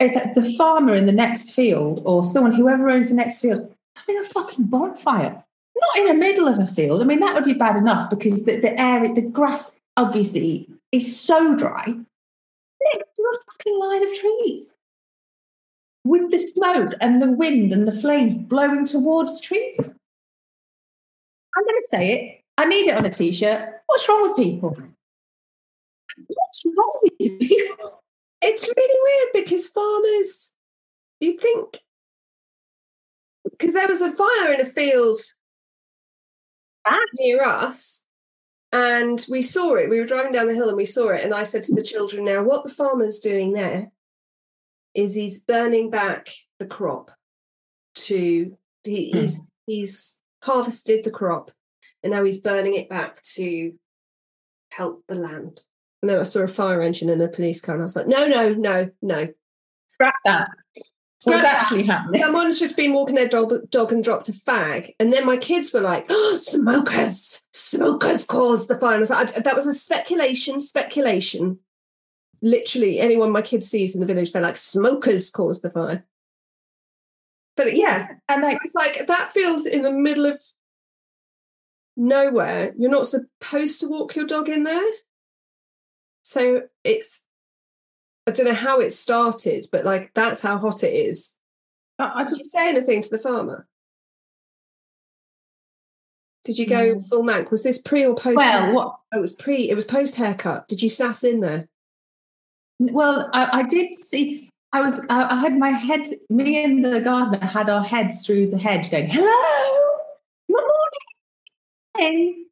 it's 0.00 0.14
like 0.14 0.34
the 0.34 0.50
farmer 0.54 0.94
in 0.94 1.06
the 1.06 1.12
next 1.12 1.50
field 1.50 2.02
or 2.04 2.24
someone, 2.24 2.52
whoever 2.52 2.88
owns 2.88 3.08
the 3.08 3.14
next 3.14 3.40
field, 3.40 3.72
having 3.96 4.18
a 4.18 4.28
fucking 4.28 4.64
bonfire. 4.64 5.44
Not 5.76 5.96
in 5.96 6.06
the 6.06 6.14
middle 6.14 6.48
of 6.48 6.58
a 6.58 6.66
field. 6.66 7.00
I 7.00 7.04
mean, 7.04 7.20
that 7.20 7.34
would 7.34 7.44
be 7.44 7.52
bad 7.52 7.76
enough 7.76 8.10
because 8.10 8.44
the, 8.44 8.56
the 8.56 8.78
air, 8.80 9.14
the 9.14 9.22
grass 9.22 9.70
obviously 10.00 10.68
is 10.92 11.20
so 11.20 11.54
dry 11.56 11.84
next 11.84 13.14
to 13.16 13.22
a 13.22 13.38
fucking 13.52 13.78
line 13.78 14.02
of 14.02 14.14
trees 14.14 14.74
with 16.04 16.30
the 16.30 16.38
smoke 16.38 16.94
and 17.00 17.20
the 17.20 17.30
wind 17.30 17.72
and 17.72 17.86
the 17.86 17.92
flames 17.92 18.32
blowing 18.34 18.86
towards 18.86 19.40
trees. 19.40 19.78
I'm 19.78 21.64
going 21.64 21.80
to 21.80 21.88
say 21.90 22.12
it. 22.12 22.40
I 22.56 22.64
need 22.64 22.86
it 22.86 22.96
on 22.96 23.04
a 23.04 23.10
t 23.10 23.30
shirt. 23.32 23.82
What's 23.86 24.08
wrong 24.08 24.28
with 24.28 24.36
people? 24.36 24.76
What's 26.26 26.64
wrong 26.66 27.00
with 27.02 27.18
people? 27.18 27.96
It's 28.42 28.66
really 28.74 29.00
weird 29.02 29.44
because 29.44 29.66
farmers, 29.66 30.54
you'd 31.20 31.38
think, 31.38 31.76
because 33.44 33.74
there 33.74 33.86
was 33.86 34.00
a 34.00 34.10
fire 34.10 34.54
in 34.54 34.62
a 34.62 34.64
field 34.64 35.18
near 37.18 37.44
us, 37.44 38.02
and 38.72 39.24
we 39.28 39.42
saw 39.42 39.74
it. 39.74 39.90
We 39.90 39.98
were 39.98 40.06
driving 40.06 40.32
down 40.32 40.46
the 40.46 40.54
hill 40.54 40.68
and 40.68 40.76
we 40.76 40.84
saw 40.84 41.08
it. 41.08 41.24
And 41.24 41.34
I 41.34 41.42
said 41.42 41.62
to 41.64 41.74
the 41.74 41.82
children, 41.82 42.24
Now, 42.24 42.42
what 42.42 42.62
the 42.62 42.70
farmer's 42.70 43.18
doing 43.18 43.52
there 43.52 43.88
is 44.94 45.14
he's 45.14 45.38
burning 45.38 45.90
back 45.90 46.28
the 46.58 46.66
crop 46.66 47.10
to, 47.94 48.56
he, 48.84 49.10
hmm. 49.10 49.18
he's, 49.18 49.40
he's 49.66 50.20
harvested 50.42 51.04
the 51.04 51.10
crop 51.10 51.50
and 52.02 52.12
now 52.12 52.24
he's 52.24 52.38
burning 52.38 52.74
it 52.74 52.88
back 52.88 53.20
to 53.22 53.72
help 54.70 55.04
the 55.08 55.14
land. 55.14 55.60
And 56.02 56.08
then 56.08 56.18
I 56.18 56.22
saw 56.22 56.40
a 56.40 56.48
fire 56.48 56.80
engine 56.80 57.10
and 57.10 57.20
a 57.20 57.28
police 57.28 57.60
car, 57.60 57.74
and 57.74 57.82
I 57.82 57.84
was 57.84 57.96
like, 57.96 58.06
no, 58.06 58.26
no, 58.26 58.54
no, 58.54 58.90
no. 59.02 59.28
Scrap 59.88 60.14
that. 60.24 60.48
What's 61.24 61.42
actually 61.42 61.82
happening? 61.82 62.22
Someone's 62.22 62.58
just 62.58 62.76
been 62.76 62.94
walking 62.94 63.14
their 63.14 63.28
dog, 63.28 63.52
dog 63.70 63.92
and 63.92 64.02
dropped 64.02 64.30
a 64.30 64.32
fag. 64.32 64.94
And 64.98 65.12
then 65.12 65.26
my 65.26 65.36
kids 65.36 65.70
were 65.72 65.80
like, 65.80 66.06
oh, 66.08 66.38
smokers, 66.38 67.44
smokers 67.52 68.24
caused 68.24 68.68
the 68.68 68.78
fire. 68.78 68.94
And 68.94 68.98
I 68.98 69.00
was 69.00 69.10
like, 69.10 69.34
that 69.34 69.56
was 69.56 69.66
a 69.66 69.74
speculation, 69.74 70.60
speculation. 70.62 71.58
Literally, 72.40 73.00
anyone 73.00 73.30
my 73.30 73.42
kids 73.42 73.68
sees 73.68 73.94
in 73.94 74.00
the 74.00 74.06
village, 74.06 74.32
they're 74.32 74.40
like, 74.40 74.56
smokers 74.56 75.28
caused 75.28 75.60
the 75.60 75.70
fire. 75.70 76.06
But 77.54 77.66
uh, 77.66 77.70
yeah, 77.74 78.08
And 78.30 78.42
like, 78.42 78.58
it's 78.64 78.74
like 78.74 79.06
that 79.06 79.32
feels 79.34 79.66
in 79.66 79.82
the 79.82 79.92
middle 79.92 80.24
of 80.24 80.40
nowhere. 81.98 82.72
You're 82.78 82.90
not 82.90 83.06
supposed 83.06 83.80
to 83.80 83.88
walk 83.88 84.16
your 84.16 84.24
dog 84.24 84.48
in 84.48 84.62
there. 84.62 84.90
So 86.22 86.62
it's, 86.82 87.22
I 88.30 88.32
don't 88.32 88.46
know 88.46 88.54
how 88.54 88.78
it 88.78 88.92
started, 88.92 89.66
but 89.72 89.84
like 89.84 90.12
that's 90.14 90.40
how 90.40 90.56
hot 90.56 90.84
it 90.84 90.94
is. 90.94 91.36
I 91.98 92.20
I 92.20 92.24
Did 92.24 92.38
you 92.38 92.44
say 92.44 92.68
anything 92.68 93.02
to 93.02 93.10
the 93.10 93.18
farmer? 93.18 93.66
Did 96.44 96.58
you 96.58 96.66
go 96.66 96.94
No. 96.94 97.00
full 97.00 97.22
mank? 97.22 97.50
Was 97.50 97.62
this 97.62 97.78
pre 97.78 98.04
or 98.06 98.14
post? 98.14 98.36
well, 98.36 98.72
what? 98.72 98.96
Oh, 99.12 99.18
it 99.18 99.20
was 99.20 99.32
pre. 99.32 99.68
It 99.68 99.74
was 99.74 99.84
post 99.84 100.14
haircut. 100.14 100.68
Did 100.68 100.80
you 100.82 100.88
sass 100.88 101.24
in 101.24 101.40
there? 101.40 101.68
Well, 102.78 103.28
I, 103.34 103.58
I 103.58 103.62
did 103.64 103.92
see. 103.92 104.48
I 104.72 104.80
was. 104.80 105.00
I, 105.10 105.34
I 105.34 105.36
had 105.36 105.58
my 105.58 105.70
head. 105.70 106.14
Me 106.30 106.62
and 106.64 106.84
the 106.84 107.00
gardener 107.00 107.44
had 107.44 107.68
our 107.68 107.82
heads 107.82 108.24
through 108.24 108.46
the 108.50 108.58
hedge, 108.58 108.90
going, 108.90 109.08
"Hello, 109.10 109.98
good 110.48 110.64
morning." 111.98 112.46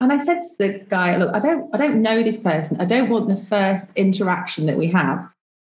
And 0.00 0.10
I 0.12 0.16
said 0.16 0.40
to 0.40 0.48
the 0.58 0.68
guy, 0.88 1.16
"Look, 1.16 1.34
I 1.34 1.38
don't. 1.38 1.74
I 1.74 1.76
don't 1.78 2.00
know 2.00 2.22
this 2.22 2.38
person. 2.38 2.80
I 2.80 2.86
don't 2.86 3.10
want 3.10 3.28
the 3.28 3.36
first 3.36 3.92
interaction 3.96 4.66
that 4.66 4.78
we 4.78 4.86
have. 4.88 5.28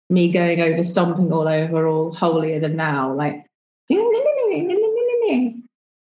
Me 0.08 0.30
going 0.30 0.60
over, 0.60 0.82
stomping 0.84 1.32
all 1.32 1.48
over, 1.48 1.86
all 1.86 2.12
holier 2.12 2.60
than 2.60 2.76
thou, 2.76 3.14
like." 3.14 3.44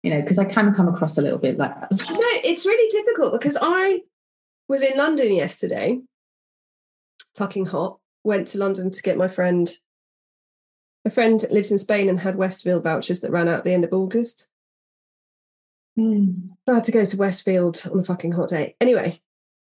You 0.03 0.09
know, 0.09 0.23
because 0.23 0.39
I 0.39 0.45
can 0.45 0.73
come 0.73 0.89
across 0.89 1.19
a 1.19 1.23
little 1.23 1.39
bit 1.39 1.59
like 1.59 1.79
that. 1.79 1.91
No, 2.11 2.27
it's 2.43 2.65
really 2.65 2.89
difficult 2.89 3.39
because 3.39 3.59
I 3.61 4.01
was 4.67 4.83
in 4.83 4.97
London 4.97 5.35
yesterday. 5.35 6.01
Fucking 7.35 7.67
hot. 7.67 7.99
Went 8.25 8.49
to 8.49 8.59
London 8.59 8.91
to 8.91 9.03
get 9.03 9.19
my 9.19 9.29
friend. 9.29 9.77
My 11.05 11.11
friend 11.11 11.45
lives 11.51 11.71
in 11.71 11.79
Spain 11.79 12.09
and 12.09 12.21
had 12.21 12.37
Westfield 12.37 12.85
vouchers 12.85 13.21
that 13.21 13.31
ran 13.31 13.49
out 13.49 13.59
at 13.59 13.65
the 13.65 13.75
end 13.75 13.85
of 13.85 13.93
August. 13.93 14.49
Hmm. 15.97 16.31
I 16.69 16.75
had 16.75 16.85
to 16.85 16.93
go 16.93 17.05
to 17.05 17.17
Westfield 17.17 17.83
on 17.91 17.99
a 17.99 18.03
fucking 18.03 18.33
hot 18.33 18.49
day. 18.51 18.77
Anyway, 18.81 19.21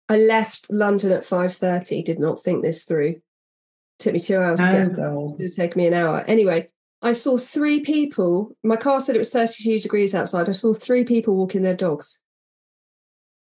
I 0.09 0.17
left 0.17 0.67
London 0.69 1.11
at 1.11 1.21
5.30, 1.21 2.03
did 2.03 2.19
not 2.19 2.41
think 2.41 2.61
this 2.63 2.83
through. 2.83 3.21
Took 3.99 4.13
me 4.13 4.19
two 4.19 4.37
hours 4.37 4.59
to 4.59 4.67
Oh, 4.69 4.85
get 4.87 4.95
God. 4.95 5.39
it 5.39 5.43
would 5.43 5.55
take 5.55 5.75
me 5.75 5.87
an 5.87 5.93
hour. 5.93 6.23
Anyway, 6.27 6.69
I 7.01 7.13
saw 7.13 7.37
three 7.37 7.79
people. 7.79 8.55
My 8.63 8.75
car 8.75 8.99
said 8.99 9.15
it 9.15 9.19
was 9.19 9.29
32 9.29 9.79
degrees 9.79 10.13
outside. 10.15 10.49
I 10.49 10.53
saw 10.53 10.73
three 10.73 11.03
people 11.05 11.35
walking 11.35 11.61
their 11.61 11.75
dogs. 11.75 12.21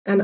And 0.04 0.22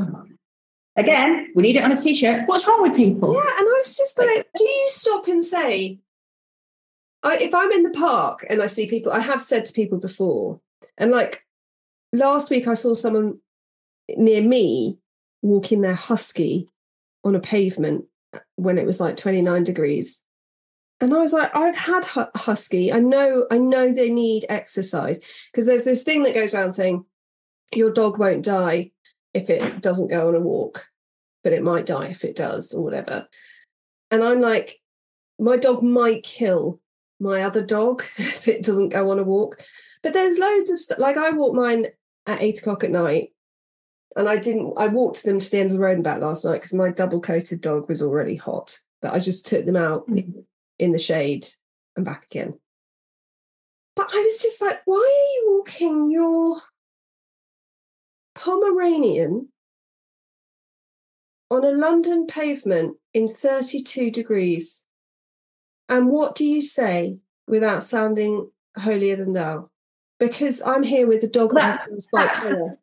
Again, 0.95 1.49
we 1.55 1.63
need 1.63 1.77
it 1.77 1.83
on 1.85 1.91
a 1.93 1.97
t-shirt. 1.97 2.43
What's 2.47 2.69
wrong 2.69 2.83
with 2.83 2.95
people? 2.95 3.33
yeah, 3.35 3.41
and 3.59 3.67
I 3.69 3.75
was 3.79 3.97
just 3.97 4.19
like, 4.19 4.47
do 4.57 4.65
you 4.65 4.85
stop 4.89 5.27
and 5.27 5.43
say, 5.43 5.99
I, 7.23 7.39
if 7.39 7.55
I'm 7.55 7.73
in 7.73 7.83
the 7.83 7.91
park 7.91 8.45
and 8.51 8.61
I 8.63 8.67
see 8.67 8.87
people, 8.87 9.11
I 9.11 9.21
have 9.21 9.41
said 9.41 9.65
to 9.65 9.73
people 9.73 9.99
before, 9.99 10.61
and 10.99 11.11
like 11.11 11.43
last 12.13 12.51
week 12.51 12.69
I 12.69 12.75
saw 12.75 12.95
someone 12.95 13.39
near 14.17 14.43
me 14.43 14.99
walking 15.43 15.81
their 15.81 15.95
husky 15.95 16.69
on 17.25 17.35
a 17.35 17.41
pavement 17.41 18.05
when 18.57 18.79
it 18.79 18.87
was 18.87 19.01
like 19.01 19.17
29 19.17 19.65
degrees. 19.65 20.21
And 21.01 21.13
I 21.13 21.19
was 21.19 21.33
like, 21.33 21.55
I've 21.55 21.75
had 21.75 22.05
hu- 22.05 22.31
husky. 22.37 22.93
I 22.93 23.01
know, 23.01 23.47
I 23.51 23.59
know 23.59 23.93
they 23.93 24.09
need 24.09 24.47
exercise 24.49 25.19
because 25.51 25.67
there's 25.67 25.85
this 25.85 26.03
thing 26.03 26.23
that 26.23 26.35
goes 26.35 26.55
around 26.55 26.73
saying 26.73 27.05
your 27.75 27.93
dog 27.93 28.19
won't 28.19 28.45
die 28.45 28.93
if 29.35 29.51
it 29.51 29.81
doesn't 29.81 30.09
go 30.09 30.29
on 30.29 30.35
a 30.35 30.41
walk, 30.41 30.87
but 31.43 31.53
it 31.53 31.63
might 31.63 31.87
die 31.87 32.07
if 32.07 32.25
it 32.25 32.37
does 32.37 32.73
or 32.73 32.85
whatever. 32.85 33.27
And 34.11 34.23
I'm 34.23 34.41
like, 34.41 34.79
my 35.39 35.57
dog 35.57 35.83
might 35.83 36.23
kill 36.23 36.81
my 37.19 37.43
other 37.43 37.65
dog 37.65 38.05
if 38.19 38.47
it 38.47 38.63
doesn't 38.63 38.91
go 38.91 39.11
on 39.11 39.19
a 39.19 39.25
walk. 39.25 39.61
But 40.03 40.13
there's 40.13 40.39
loads 40.39 40.71
of 40.71 40.79
stuff. 40.79 40.99
Like 40.99 41.17
I 41.17 41.31
walk 41.31 41.55
mine 41.55 41.87
at 42.27 42.43
eight 42.43 42.61
o'clock 42.61 42.85
at 42.85 42.91
night, 42.91 43.31
and 44.17 44.29
I 44.29 44.37
didn't. 44.37 44.75
I 44.77 44.89
walked 44.89 45.25
them 45.25 45.39
to 45.39 45.51
the 45.51 45.59
end 45.59 45.71
of 45.71 45.77
the 45.77 45.83
road 45.83 45.95
and 45.95 46.05
back 46.05 46.21
last 46.21 46.45
night 46.45 46.55
because 46.55 46.75
my 46.75 46.91
double 46.91 47.21
coated 47.21 47.61
dog 47.61 47.89
was 47.89 48.03
already 48.03 48.37
hot. 48.37 48.79
But 49.01 49.15
I 49.15 49.19
just 49.19 49.47
took 49.47 49.67
them 49.67 49.77
out 49.77 50.07
mm. 50.09 50.45
in 50.79 50.93
the 50.93 50.99
shade 50.99 51.47
and 51.97 52.05
back 52.05 52.25
again. 52.31 52.59
But 53.97 54.11
I 54.13 54.21
was 54.21 54.41
just 54.41 54.63
like, 54.63 54.81
why 54.85 54.97
are 54.97 55.33
you 55.35 55.57
walking 55.59 56.11
your 56.11 56.63
Pomeranian 58.35 59.49
on 61.51 61.65
a 61.65 61.73
London 61.73 62.27
pavement 62.27 62.97
in 63.13 63.29
32 63.29 64.11
degrees? 64.11 64.85
And 65.89 66.09
what 66.09 66.35
do 66.35 66.47
you 66.47 66.63
say 66.63 67.19
without 67.47 67.83
sounding 67.83 68.51
holier 68.79 69.17
than 69.17 69.35
thou? 69.35 69.69
Because 70.29 70.63
I'm 70.63 70.85
here 70.85 71.07
with 71.07 71.25
a 71.25 71.27
dog 71.27 71.53
that 71.55 71.85
been 71.85 72.01
spike 72.01 72.33
that's 72.33 72.75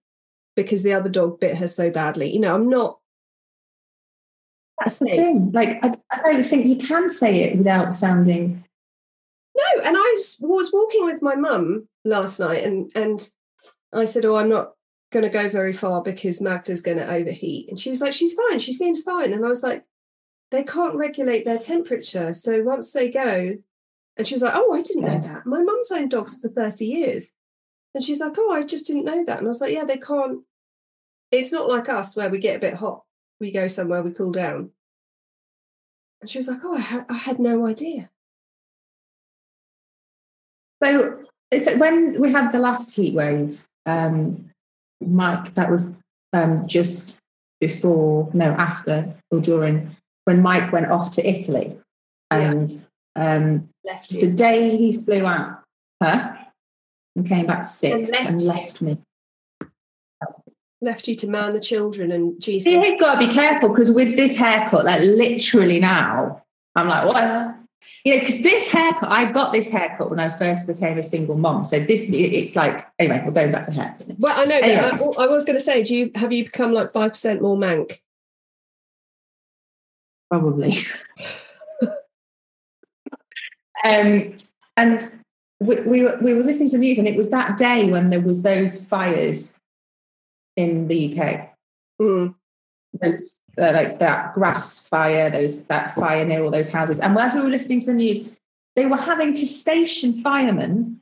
because 0.57 0.83
the 0.83 0.93
other 0.93 1.09
dog 1.09 1.39
bit 1.39 1.57
her 1.57 1.69
so 1.69 1.89
badly. 1.89 2.33
You 2.33 2.41
know, 2.41 2.53
I'm 2.53 2.69
not. 2.69 2.99
That's 4.79 4.99
the 4.99 5.05
thing. 5.05 5.51
Like, 5.53 5.79
I, 5.81 5.93
I 6.11 6.33
don't 6.33 6.45
think 6.45 6.65
you 6.65 6.75
can 6.75 7.09
say 7.09 7.43
it 7.43 7.57
without 7.57 7.93
sounding. 7.93 8.63
No, 9.55 9.83
and 9.85 9.95
I 9.95 10.01
was, 10.01 10.35
was 10.41 10.71
walking 10.73 11.05
with 11.05 11.21
my 11.21 11.35
mum 11.35 11.87
last 12.03 12.41
night, 12.41 12.65
and 12.65 12.91
and 12.93 13.29
I 13.93 14.03
said, 14.03 14.25
"Oh, 14.25 14.35
I'm 14.35 14.49
not 14.49 14.73
going 15.11 15.23
to 15.23 15.29
go 15.29 15.49
very 15.49 15.73
far 15.73 16.03
because 16.03 16.41
Magda's 16.41 16.81
going 16.81 16.97
to 16.97 17.09
overheat. 17.09 17.69
And 17.69 17.79
she 17.79 17.89
was 17.89 18.01
like, 18.01 18.13
she's 18.13 18.33
fine. 18.33 18.59
She 18.59 18.73
seems 18.73 19.01
fine. 19.01 19.33
And 19.33 19.43
I 19.43 19.47
was 19.47 19.63
like, 19.63 19.83
they 20.51 20.63
can't 20.63 20.95
regulate 20.95 21.45
their 21.45 21.57
temperature. 21.57 22.33
So 22.33 22.61
once 22.63 22.91
they 22.91 23.09
go, 23.09 23.55
and 24.19 24.27
she 24.27 24.35
was 24.35 24.43
like, 24.43 24.53
oh, 24.53 24.73
I 24.73 24.81
didn't 24.81 25.05
know 25.05 25.17
that. 25.17 25.45
My 25.45 25.63
mum's 25.63 25.89
owned 25.93 26.11
dogs 26.11 26.37
for 26.37 26.49
30 26.49 26.85
years. 26.85 27.31
And 27.95 28.03
she's 28.03 28.19
like, 28.19 28.33
oh, 28.37 28.51
I 28.51 28.63
just 28.63 28.85
didn't 28.85 29.05
know 29.05 29.23
that. 29.23 29.37
And 29.37 29.47
I 29.47 29.47
was 29.47 29.61
like, 29.61 29.73
yeah, 29.73 29.85
they 29.85 29.95
can't. 29.95 30.41
It's 31.31 31.53
not 31.53 31.69
like 31.69 31.87
us 31.87 32.17
where 32.17 32.29
we 32.29 32.37
get 32.37 32.57
a 32.57 32.59
bit 32.59 32.73
hot. 32.73 33.03
We 33.39 33.49
go 33.49 33.67
somewhere, 33.67 34.03
we 34.03 34.11
cool 34.11 34.33
down. 34.33 34.71
And 36.19 36.29
she 36.29 36.37
was 36.37 36.49
like, 36.49 36.59
oh, 36.65 36.75
I, 36.75 36.81
ha- 36.81 37.05
I 37.07 37.13
had 37.13 37.39
no 37.39 37.65
idea. 37.65 38.09
So, 40.83 41.23
so 41.57 41.77
when 41.77 42.19
we 42.19 42.29
had 42.33 42.51
the 42.51 42.59
last 42.59 42.91
heat 42.91 43.13
wave, 43.13 43.65
um, 43.85 44.49
Mike, 44.99 45.53
that 45.53 45.71
was 45.71 45.95
um, 46.33 46.67
just 46.67 47.15
before, 47.61 48.29
no, 48.33 48.51
after 48.51 49.15
or 49.31 49.39
during, 49.39 49.95
when 50.25 50.41
Mike 50.41 50.73
went 50.73 50.91
off 50.91 51.11
to 51.11 51.25
Italy. 51.25 51.79
And 52.29 52.85
um, 53.19 53.69
Left 53.83 54.09
the 54.09 54.27
day 54.27 54.77
he 54.77 54.93
flew 54.93 55.25
out, 55.25 55.61
huh? 56.01 56.35
And 57.15 57.27
came 57.27 57.45
back 57.47 57.65
sick 57.65 57.91
And 57.93 58.07
left 58.07 58.29
and 58.29 58.41
left 58.41 58.81
me. 58.81 58.97
Left 60.81 61.07
you 61.07 61.15
to 61.15 61.27
man 61.27 61.53
the 61.53 61.59
children 61.59 62.11
and 62.11 62.39
Jesus. 62.41 62.71
You've 62.71 62.99
got 62.99 63.19
to 63.19 63.27
be 63.27 63.33
careful 63.33 63.69
because 63.69 63.91
with 63.91 64.15
this 64.15 64.37
haircut, 64.37 64.85
like 64.85 65.01
literally 65.01 65.79
now, 65.79 66.43
I'm 66.75 66.87
like, 66.87 67.05
what? 67.05 67.55
You 68.05 68.13
know, 68.13 68.19
because 68.21 68.39
this 68.41 68.67
haircut, 68.67 69.09
I 69.11 69.25
got 69.31 69.51
this 69.51 69.67
haircut 69.67 70.09
when 70.09 70.19
I 70.19 70.29
first 70.29 70.65
became 70.67 70.97
a 70.97 71.03
single 71.03 71.35
mom. 71.35 71.63
So 71.63 71.79
this, 71.79 72.05
it's 72.09 72.55
like, 72.55 72.87
anyway, 72.99 73.21
we're 73.25 73.31
going 73.31 73.51
back 73.51 73.65
to 73.65 73.71
hair. 73.73 73.97
Well, 74.17 74.39
I 74.39 74.45
know, 74.45 74.57
Anyway. 74.57 74.97
but 74.97 75.19
I, 75.19 75.23
I 75.23 75.27
was 75.27 75.43
going 75.43 75.57
to 75.57 75.63
say, 75.63 75.83
do 75.83 75.95
you 75.95 76.11
have 76.15 76.31
you 76.31 76.45
become 76.45 76.71
like 76.71 76.89
five 76.91 77.11
percent 77.11 77.41
more 77.41 77.57
mank? 77.57 77.99
Probably. 80.29 80.77
um, 83.83 84.35
and 84.77 85.09
we, 85.59 85.81
we, 85.81 86.03
were- 86.03 86.17
we 86.21 86.33
were 86.33 86.43
listening 86.43 86.69
to 86.69 86.77
the 86.77 86.79
news, 86.85 86.97
and 86.97 87.07
it 87.07 87.17
was 87.17 87.29
that 87.29 87.57
day 87.57 87.89
when 87.89 88.09
there 88.09 88.21
was 88.21 88.41
those 88.41 88.75
fires 88.77 89.53
in 90.55 90.87
the 90.87 91.19
UK. 91.19 91.49
Mm. 92.01 92.33
those 93.01 93.35
uh, 93.57 93.71
like 93.73 93.99
that 93.99 94.33
grass 94.33 94.79
fire, 94.79 95.29
those 95.29 95.65
that 95.65 95.93
fire 95.95 96.23
near 96.25 96.41
all 96.43 96.51
those 96.51 96.69
houses. 96.69 96.99
And 96.99 97.17
as 97.17 97.33
we 97.33 97.41
were 97.41 97.49
listening 97.49 97.81
to 97.81 97.87
the 97.87 97.93
news, 97.93 98.29
they 98.75 98.85
were 98.85 98.95
having 98.97 99.33
to 99.33 99.45
station 99.45 100.13
firemen 100.13 101.01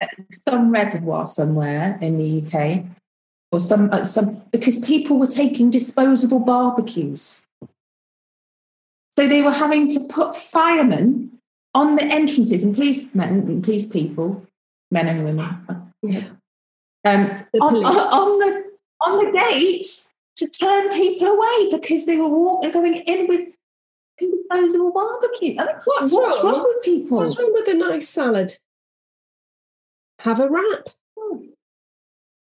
at 0.00 0.08
some 0.48 0.70
reservoir 0.70 1.26
somewhere 1.26 1.98
in 2.00 2.16
the 2.16 2.42
UK, 2.46 2.84
or 3.52 3.60
some 3.60 3.92
at 3.92 4.06
some 4.06 4.42
because 4.50 4.78
people 4.78 5.18
were 5.18 5.26
taking 5.26 5.68
disposable 5.68 6.38
barbecues. 6.38 7.42
So 9.18 9.28
they 9.28 9.42
were 9.42 9.52
having 9.52 9.88
to 9.90 10.00
put 10.00 10.34
firemen 10.34 11.29
on 11.74 11.96
the 11.96 12.04
entrances 12.04 12.62
and 12.62 12.74
policemen, 12.74 13.62
police 13.62 13.84
people, 13.84 14.44
men 14.90 15.06
and 15.08 15.24
women, 15.24 15.56
Yeah. 16.02 16.30
um, 17.04 17.44
on, 17.60 17.76
on, 17.76 17.96
on 17.96 18.38
the 18.40 18.64
on 19.02 19.24
the 19.24 19.32
gate 19.32 19.86
to 20.36 20.46
turn 20.48 20.92
people 20.92 21.28
away 21.28 21.70
because 21.70 22.06
they 22.06 22.16
were 22.16 22.28
walking, 22.28 22.70
going 22.72 22.94
in 22.94 23.26
with 23.28 23.48
disposable 24.18 24.92
barbecue. 24.92 25.56
I 25.58 25.64
mean, 25.66 25.74
What's 25.84 26.12
what's 26.12 26.42
wrong? 26.42 26.52
wrong 26.52 26.64
with 26.74 26.84
people? 26.84 27.18
What's 27.18 27.38
wrong 27.38 27.52
with 27.54 27.68
a 27.68 27.74
nice 27.74 28.08
salad? 28.08 28.56
Have 30.20 30.40
a 30.40 30.48
wrap. 30.48 30.88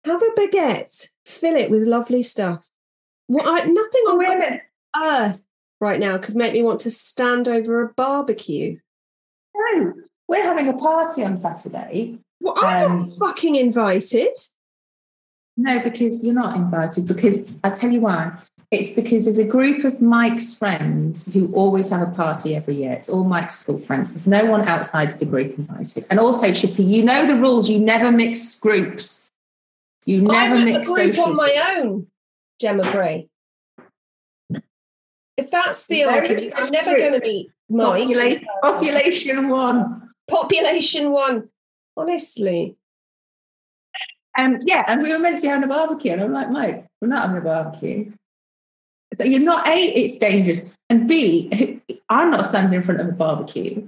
Have 0.04 0.22
a 0.22 0.32
baguette. 0.36 1.10
Fill 1.26 1.56
it 1.56 1.70
with 1.70 1.84
lovely 1.88 2.24
stuff. 2.24 2.68
What 3.28 3.46
I, 3.46 3.66
nothing 3.66 4.04
Oh, 4.08 4.12
on 4.14 4.18
wait 4.18 4.30
a 4.30 4.36
minute. 4.38 4.62
earth 4.98 5.46
right 5.80 6.00
now 6.00 6.18
could 6.18 6.36
make 6.36 6.54
me 6.54 6.64
want 6.64 6.80
to 6.82 6.92
stand 6.92 7.48
over 7.48 7.82
a 7.82 7.94
barbecue. 7.94 8.80
No, 9.56 9.94
we're 10.28 10.44
having 10.44 10.68
a 10.68 10.74
party 10.74 11.24
on 11.24 11.38
Saturday. 11.38 12.18
Well, 12.40 12.56
I'm 12.58 12.92
Um, 12.92 12.98
not 13.00 13.08
fucking 13.20 13.56
invited. 13.56 14.34
No, 15.58 15.80
because 15.80 16.20
you're 16.24 16.34
not 16.34 16.56
invited. 16.56 17.06
Because 17.08 17.40
I'll 17.64 17.72
tell 17.72 17.92
you 17.92 18.02
why. 18.02 18.32
It's 18.72 18.92
because 18.92 19.26
there's 19.26 19.38
a 19.38 19.44
group 19.44 19.84
of 19.84 20.02
Mike's 20.02 20.54
friends 20.54 21.32
who 21.34 21.54
always 21.54 21.90
have 21.90 22.02
a 22.02 22.12
party 22.12 22.56
every 22.56 22.76
year. 22.76 22.94
It's 22.94 23.10
all 23.10 23.26
Mike's 23.26 23.58
school 23.58 23.78
friends. 23.78 24.14
There's 24.14 24.28
no 24.28 24.46
one 24.46 24.66
outside 24.68 25.12
of 25.12 25.20
the 25.20 25.26
group 25.26 25.58
invited. 25.60 26.06
And 26.10 26.20
also, 26.20 26.54
Chippy, 26.54 26.84
you 26.84 27.04
know 27.04 27.28
the 27.28 27.36
rules. 27.36 27.70
You 27.70 27.80
never 27.80 28.12
mix 28.12 28.56
groups. 28.56 29.26
You 30.06 30.22
never 30.22 30.56
I'm 30.56 30.66
mix 30.66 30.88
the 30.88 30.94
group 30.94 31.20
on 31.20 31.36
my 31.36 31.76
own, 31.78 32.08
Gemma 32.60 32.90
Bray. 32.92 33.28
If 35.38 35.50
that's 35.52 35.86
the 35.88 36.04
Very 36.04 36.20
argument, 36.30 36.54
I'm 36.56 36.70
never 36.72 36.98
going 36.98 37.14
to 37.14 37.20
meet 37.20 37.50
Mike. 37.70 38.04
population, 38.04 38.48
population 38.62 39.50
one. 39.50 40.10
Population 40.30 41.12
one. 41.12 41.50
Honestly. 41.98 42.76
Um, 44.38 44.60
yeah, 44.64 44.84
and 44.88 45.02
we 45.02 45.12
were 45.12 45.20
meant 45.20 45.38
to 45.38 45.42
be 45.42 45.48
having 45.48 45.64
a 45.66 45.68
barbecue, 45.68 46.12
and 46.14 46.22
I'm 46.22 46.32
like, 46.32 46.50
Mike, 46.50 46.88
we're 47.02 47.10
not 47.10 47.24
having 47.24 47.38
a 47.38 47.42
barbecue. 47.42 48.12
So 49.18 49.26
you're 49.26 49.42
not 49.42 49.68
a, 49.68 49.76
it's 49.78 50.16
dangerous, 50.18 50.62
and 50.90 51.08
b, 51.08 51.82
I'm 52.10 52.32
not 52.32 52.48
standing 52.48 52.74
in 52.76 52.82
front 52.82 53.02
of 53.02 53.10
a 53.10 53.12
barbecue 53.12 53.86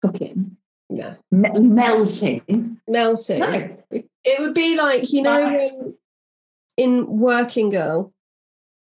cooking, 0.00 0.56
No. 0.88 1.16
me- 1.32 1.50
melting. 1.60 2.78
Melting. 2.86 3.40
No, 3.40 3.76
It 3.90 4.38
would 4.40 4.54
be 4.54 4.76
like, 4.76 5.12
you 5.12 5.22
know, 5.22 5.94
in 6.76 7.06
Working 7.18 7.70
Girl, 7.70 8.12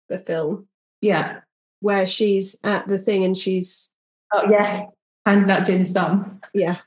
the 0.09 0.17
film, 0.19 0.67
yeah, 0.99 1.40
where 1.81 2.05
she's 2.07 2.57
at 2.63 2.87
the 2.87 2.97
thing 2.97 3.23
and 3.23 3.37
she's, 3.37 3.91
oh 4.33 4.49
yeah, 4.49 4.85
and 5.25 5.49
that 5.49 5.65
dim 5.65 5.85
sum. 5.85 6.39
yeah. 6.53 6.77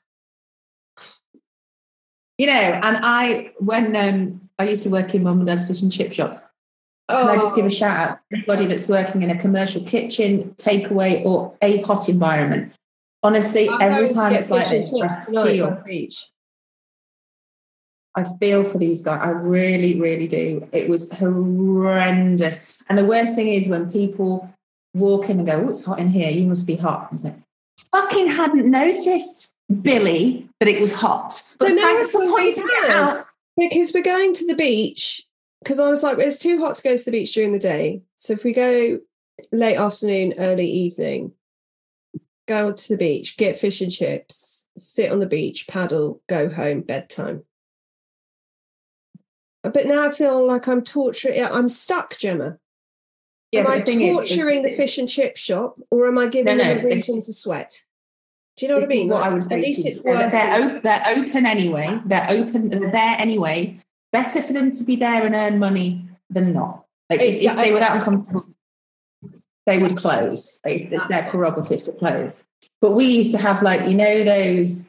You 2.38 2.48
know, 2.48 2.52
and 2.52 2.98
I 3.02 3.52
when 3.58 3.94
um 3.94 4.48
I 4.58 4.64
used 4.64 4.82
to 4.84 4.88
work 4.88 5.14
in 5.14 5.22
mum 5.22 5.38
and 5.38 5.46
dad's 5.46 5.66
fish 5.66 5.82
and 5.82 5.92
chip 5.92 6.12
shop. 6.12 6.32
Can 7.08 7.28
I 7.28 7.36
just 7.36 7.54
give 7.54 7.66
a 7.66 7.70
shout 7.70 7.96
out 7.96 8.18
to 8.30 8.38
everybody 8.38 8.66
that's 8.66 8.88
working 8.88 9.22
in 9.22 9.30
a 9.30 9.38
commercial 9.38 9.82
kitchen, 9.82 10.54
takeaway, 10.56 11.24
or 11.24 11.54
a 11.60 11.82
hot 11.82 12.08
environment? 12.08 12.72
Honestly, 13.22 13.68
I'm 13.68 13.92
every 13.92 14.08
time 14.08 14.32
it's 14.32 14.50
like 14.50 14.70
this, 14.70 14.90
I 14.92 15.44
feel. 15.44 15.82
I 18.16 18.24
feel 18.38 18.64
for 18.64 18.78
these 18.78 19.00
guys. 19.00 19.20
I 19.22 19.30
really, 19.30 20.00
really 20.00 20.28
do. 20.28 20.66
It 20.72 20.88
was 20.88 21.10
horrendous. 21.10 22.78
And 22.88 22.96
the 22.96 23.04
worst 23.04 23.34
thing 23.34 23.48
is 23.48 23.68
when 23.68 23.90
people 23.90 24.48
walk 24.94 25.28
in 25.28 25.38
and 25.38 25.46
go, 25.46 25.64
Oh, 25.64 25.68
it's 25.68 25.84
hot 25.84 25.98
in 25.98 26.08
here. 26.08 26.30
You 26.30 26.46
must 26.46 26.66
be 26.66 26.76
hot. 26.76 27.08
I 27.10 27.14
was 27.14 27.24
like, 27.24 27.36
fucking 27.92 28.28
hadn't 28.28 28.70
noticed, 28.70 29.52
Billy, 29.82 30.48
that 30.60 30.68
it 30.68 30.80
was 30.80 30.92
hot. 30.92 31.42
But 31.58 31.68
So 31.68 31.74
now 31.74 31.82
thanks 31.82 32.02
it's 32.02 32.12
for 32.12 32.26
pointing 32.26 32.66
it 32.66 32.90
out. 32.90 33.16
Because 33.56 33.92
we're 33.92 34.02
going 34.02 34.34
to 34.34 34.46
the 34.46 34.56
beach, 34.56 35.26
because 35.62 35.78
I 35.78 35.88
was 35.88 36.02
like, 36.02 36.18
it's 36.18 36.38
too 36.38 36.58
hot 36.58 36.74
to 36.76 36.82
go 36.82 36.96
to 36.96 37.04
the 37.04 37.12
beach 37.12 37.32
during 37.34 37.52
the 37.52 37.58
day. 37.58 38.02
So 38.16 38.32
if 38.32 38.42
we 38.42 38.52
go 38.52 38.98
late 39.52 39.76
afternoon, 39.76 40.34
early 40.38 40.68
evening, 40.68 41.32
go 42.48 42.72
to 42.72 42.88
the 42.88 42.96
beach, 42.96 43.36
get 43.36 43.56
fish 43.56 43.80
and 43.80 43.92
chips, 43.92 44.66
sit 44.76 45.12
on 45.12 45.20
the 45.20 45.26
beach, 45.26 45.66
paddle, 45.68 46.20
go 46.28 46.48
home, 46.48 46.80
bedtime. 46.80 47.44
But 49.62 49.86
now 49.86 50.06
I 50.06 50.10
feel 50.10 50.46
like 50.46 50.66
I'm 50.68 50.82
torturing. 50.82 51.42
I'm 51.42 51.68
stuck, 51.70 52.18
Gemma. 52.18 52.58
Yeah, 53.54 53.60
am 53.60 53.66
I 53.68 53.78
the 53.78 53.84
thing 53.84 54.00
is- 54.02 54.18
is- 54.20 54.28
torturing 54.36 54.62
the 54.62 54.70
fish 54.70 54.98
and 54.98 55.08
chip 55.08 55.36
shop, 55.36 55.76
or 55.90 56.06
am 56.08 56.18
I 56.18 56.26
giving 56.28 56.56
No, 56.56 56.64
them 56.64 56.84
a 56.84 56.88
reason 56.88 57.20
to 57.22 57.32
sweat? 57.32 57.82
Do 58.56 58.66
you 58.66 58.70
know 58.70 58.76
what 58.78 58.84
I 58.84 58.88
mean? 58.88 59.08
What 59.08 59.20
Like, 59.20 59.30
I 59.30 59.34
would 59.34 59.52
at 59.52 59.60
least 59.60 59.84
it's 59.84 60.00
worth 60.02 60.30
they're, 60.30 60.60
it. 60.60 60.76
op- 60.76 60.82
they're 60.82 61.04
open 61.08 61.44
anyway. 61.46 62.00
They're 62.06 62.26
open. 62.30 62.68
They're 62.70 62.90
there 62.90 63.16
anyway. 63.18 63.80
Better 64.12 64.42
for 64.42 64.52
them 64.52 64.70
to 64.70 64.84
be 64.84 64.94
there 64.94 65.26
and 65.26 65.34
earn 65.34 65.58
money 65.58 66.06
than 66.30 66.52
not. 66.52 66.84
Like 67.10 67.20
if, 67.20 67.42
if 67.42 67.56
they 67.56 67.72
were 67.72 67.80
that 67.80 67.96
uncomfortable, 67.96 68.44
they 69.66 69.78
would 69.78 69.96
close. 69.96 70.60
Like, 70.64 70.82
it's 70.82 70.90
That's 70.90 71.08
their 71.08 71.30
prerogative 71.30 71.82
to 71.82 71.92
close. 71.92 72.40
But 72.80 72.92
we 72.92 73.06
used 73.06 73.32
to 73.32 73.38
have 73.38 73.60
like 73.62 73.88
you 73.88 73.94
know 73.94 74.22
those 74.22 74.86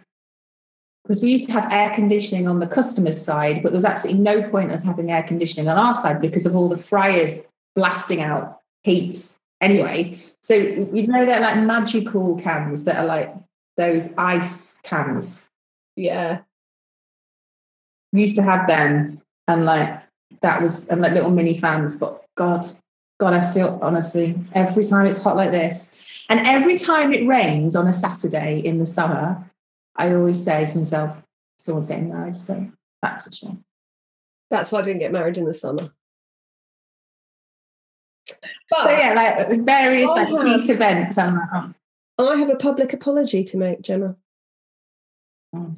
because 1.03 1.21
we 1.21 1.31
used 1.31 1.45
to 1.45 1.51
have 1.53 1.71
air 1.71 1.89
conditioning 1.93 2.47
on 2.47 2.59
the 2.59 2.67
customer's 2.67 3.19
side, 3.21 3.61
but 3.63 3.71
there 3.71 3.77
was 3.77 3.85
absolutely 3.85 4.21
no 4.21 4.47
point 4.49 4.71
us 4.71 4.83
having 4.83 5.11
air 5.11 5.23
conditioning 5.23 5.67
on 5.69 5.77
our 5.77 5.95
side 5.95 6.19
because 6.21 6.45
of 6.45 6.55
all 6.55 6.67
the 6.69 6.77
fryers 6.77 7.39
blasting 7.75 8.21
out 8.21 8.59
heat 8.83 9.29
anyway. 9.61 10.19
So 10.41 10.53
you 10.53 11.07
know 11.07 11.25
they're 11.25 11.41
like 11.41 11.57
magical 11.57 12.37
cans 12.37 12.83
that 12.83 12.97
are 12.97 13.05
like 13.05 13.33
those 13.77 14.09
ice 14.17 14.75
cans. 14.83 15.47
Yeah. 15.95 16.41
We 18.13 18.21
used 18.21 18.35
to 18.37 18.43
have 18.43 18.67
them 18.67 19.21
and 19.47 19.65
like 19.65 20.01
that 20.41 20.61
was 20.61 20.87
and 20.87 21.01
like 21.01 21.13
little 21.13 21.29
mini 21.29 21.57
fans, 21.57 21.95
but 21.95 22.23
God, 22.35 22.65
God, 23.19 23.33
I 23.33 23.53
feel 23.53 23.79
honestly, 23.81 24.35
every 24.53 24.83
time 24.83 25.05
it's 25.05 25.21
hot 25.21 25.35
like 25.35 25.51
this, 25.51 25.91
and 26.29 26.45
every 26.45 26.77
time 26.77 27.13
it 27.13 27.27
rains 27.27 27.75
on 27.75 27.87
a 27.87 27.93
Saturday 27.93 28.59
in 28.59 28.79
the 28.79 28.85
summer, 28.85 29.49
I 29.95 30.13
always 30.13 30.43
say 30.43 30.65
to 30.65 30.77
myself, 30.77 31.21
someone's 31.57 31.87
getting 31.87 32.09
married 32.09 32.35
today. 32.35 32.69
That's 33.01 33.27
a 33.27 33.31
shame. 33.31 33.63
That's 34.49 34.71
why 34.71 34.79
I 34.79 34.81
didn't 34.83 34.99
get 34.99 35.11
married 35.11 35.37
in 35.37 35.45
the 35.45 35.53
summer. 35.53 35.93
But 38.71 38.79
So 38.83 38.89
yeah, 38.89 39.13
like 39.13 39.59
various 39.65 40.09
like 40.09 40.27
peak 40.27 40.69
events. 40.69 41.17
I'm 41.17 41.35
like, 41.37 41.73
oh, 42.17 42.33
I 42.33 42.37
have 42.37 42.49
a 42.49 42.55
public 42.55 42.93
apology 42.93 43.43
to 43.43 43.57
make, 43.57 43.81
Gemma. 43.81 44.15
oh, 45.55 45.75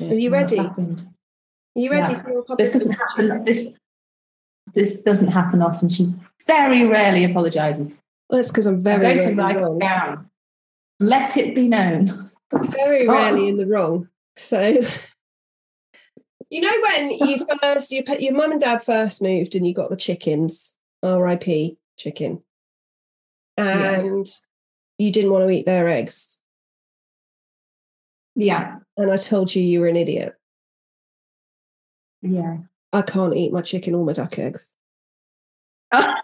Are 0.00 0.14
you 0.14 0.30
ready? 0.30 0.58
Are 0.58 0.76
you 1.74 1.90
ready 1.90 2.12
Yeah. 2.12 2.22
for 2.22 2.30
your 2.30 2.42
public 2.42 2.58
This 2.64 2.72
doesn't 2.74 2.92
apology? 2.92 3.28
happen. 3.28 3.44
This 3.44 3.68
this 4.74 5.00
doesn't 5.02 5.28
happen 5.28 5.62
often. 5.62 5.88
She 5.88 6.12
very 6.46 6.84
rarely 6.86 7.24
apologizes. 7.24 8.00
Well, 8.28 8.38
that's 8.38 8.50
because 8.50 8.66
I'm 8.66 8.76
I'm 8.76 8.82
very 8.82 9.18
to 9.18 9.32
rarely 9.34 9.56
wrong. 9.56 9.78
down. 9.78 10.30
Let 11.00 11.36
it 11.36 11.54
be 11.54 11.66
known. 11.66 12.12
Very 12.52 13.06
Oh. 13.08 13.12
rarely 13.12 13.48
in 13.48 13.56
the 13.56 13.66
wrong. 13.66 14.08
So, 14.36 14.60
you 16.50 16.60
know, 16.60 16.80
when 16.82 17.10
you 17.10 17.44
first, 17.62 17.90
you, 17.90 18.04
your 18.20 18.34
mum 18.34 18.52
and 18.52 18.60
dad 18.60 18.82
first 18.84 19.20
moved 19.22 19.54
and 19.56 19.66
you 19.66 19.74
got 19.74 19.90
the 19.90 19.96
chickens, 19.96 20.76
RIP 21.02 21.76
chicken, 22.00 22.42
Yeah. 23.58 24.00
and 24.00 24.26
you 24.98 25.12
didn't 25.12 25.30
want 25.32 25.46
to 25.46 25.50
eat 25.54 25.66
their 25.66 25.88
eggs. 25.88 26.38
Yeah, 28.34 28.78
And 28.96 29.10
I 29.12 29.16
told 29.16 29.54
you 29.54 29.62
you 29.62 29.80
were 29.80 29.86
an 29.88 29.96
idiot. 29.96 30.34
yeah. 32.22 32.56
I 32.92 33.02
can't 33.02 33.36
eat 33.36 33.52
my 33.52 33.60
chicken 33.62 33.94
or 33.94 34.04
my 34.04 34.12
duck 34.14 34.36
eggs. 34.38 34.74
I'm 35.92 36.16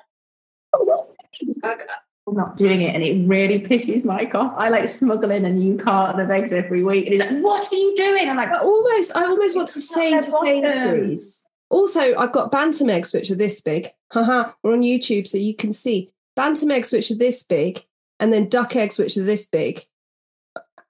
not 2.35 2.57
doing 2.57 2.83
it, 2.83 2.93
and 2.95 3.05
it 3.05 3.27
really 3.29 3.61
pisses 3.61 4.05
Mike 4.05 4.35
off. 4.35 4.53
I 4.57 4.69
like 4.69 4.89
smuggle 4.89 5.31
in 5.31 5.45
a 5.45 5.53
new 5.53 5.77
carton 5.79 6.19
of 6.21 6.29
eggs 6.31 6.53
every 6.53 6.83
week, 6.83 7.05
and 7.07 7.15
he's 7.15 7.23
like, 7.23 7.39
"What 7.41 7.73
are 7.73 7.77
you 7.77 7.95
doing?" 7.97 8.29
I'm 8.29 8.37
like, 8.37 8.53
I 8.53 8.59
almost, 8.59 9.17
I 9.17 9.25
almost 9.27 9.55
want 9.55 9.69
to 9.69 9.81
say 9.81 10.11
to. 10.13 10.23
Sainsbury's. 10.23 11.46
Also, 11.69 12.15
I've 12.17 12.33
got 12.33 12.53
bantam 12.53 12.91
eggs 12.91 13.13
which 13.13 13.31
are 13.31 13.37
this 13.37 13.61
big. 13.61 13.89
Haha, 14.13 14.53
we're 14.63 14.73
on 14.73 14.83
YouTube, 14.83 15.27
so 15.27 15.39
you 15.39 15.55
can 15.55 15.73
see 15.73 16.13
bantam 16.37 16.71
eggs 16.71 16.93
which 16.93 17.11
are 17.11 17.17
this 17.17 17.43
big, 17.43 17.85
and 18.21 18.33
then 18.33 18.49
duck 18.49 18.77
eggs 18.77 18.99
which 18.99 19.17
are 19.17 19.25
this 19.25 19.47
big. 19.47 19.85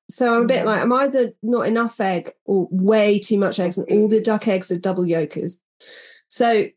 So 0.09 0.35
I'm 0.35 0.43
a 0.43 0.47
bit 0.47 0.63
mm. 0.63 0.67
like, 0.67 0.83
I'm 0.83 0.93
either 0.93 1.33
not 1.43 1.67
enough 1.67 1.99
egg 2.01 2.33
or 2.45 2.69
way 2.71 3.19
too 3.19 3.39
much 3.39 3.59
eggs, 3.59 3.79
and 3.79 3.91
all 3.91 4.09
the 4.09 4.21
duck 4.21 4.47
eggs 4.49 4.71
are 4.71 4.79
double 4.79 5.05
yolkers. 5.05 5.59
So 6.29 6.69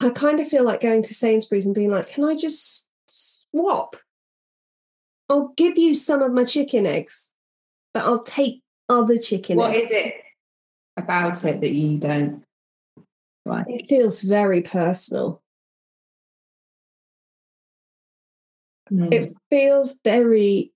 I 0.00 0.10
kind 0.10 0.40
of 0.40 0.48
feel 0.48 0.64
like 0.64 0.80
going 0.80 1.02
to 1.02 1.14
Sainsbury's 1.14 1.66
and 1.66 1.74
being 1.74 1.90
like, 1.90 2.08
can 2.08 2.24
I 2.24 2.34
just 2.34 2.88
swap? 3.06 3.96
I'll 5.28 5.52
give 5.56 5.78
you 5.78 5.94
some 5.94 6.22
of 6.22 6.32
my 6.32 6.44
chicken 6.44 6.86
eggs, 6.86 7.32
but 7.94 8.04
I'll 8.04 8.24
take 8.24 8.62
other 8.88 9.16
chicken 9.16 9.56
"What 9.56 9.70
eggs. 9.70 9.82
is 9.82 9.88
it 9.90 10.14
about 10.96 11.44
it 11.44 11.60
that 11.60 11.70
you 11.70 11.98
don't?" 11.98 12.42
Right. 13.44 13.64
It 13.68 13.86
feels 13.88 14.20
very 14.20 14.62
personal. 14.62 15.42
Mm. 18.92 19.12
It 19.12 19.36
feels 19.50 19.98
very. 20.04 20.72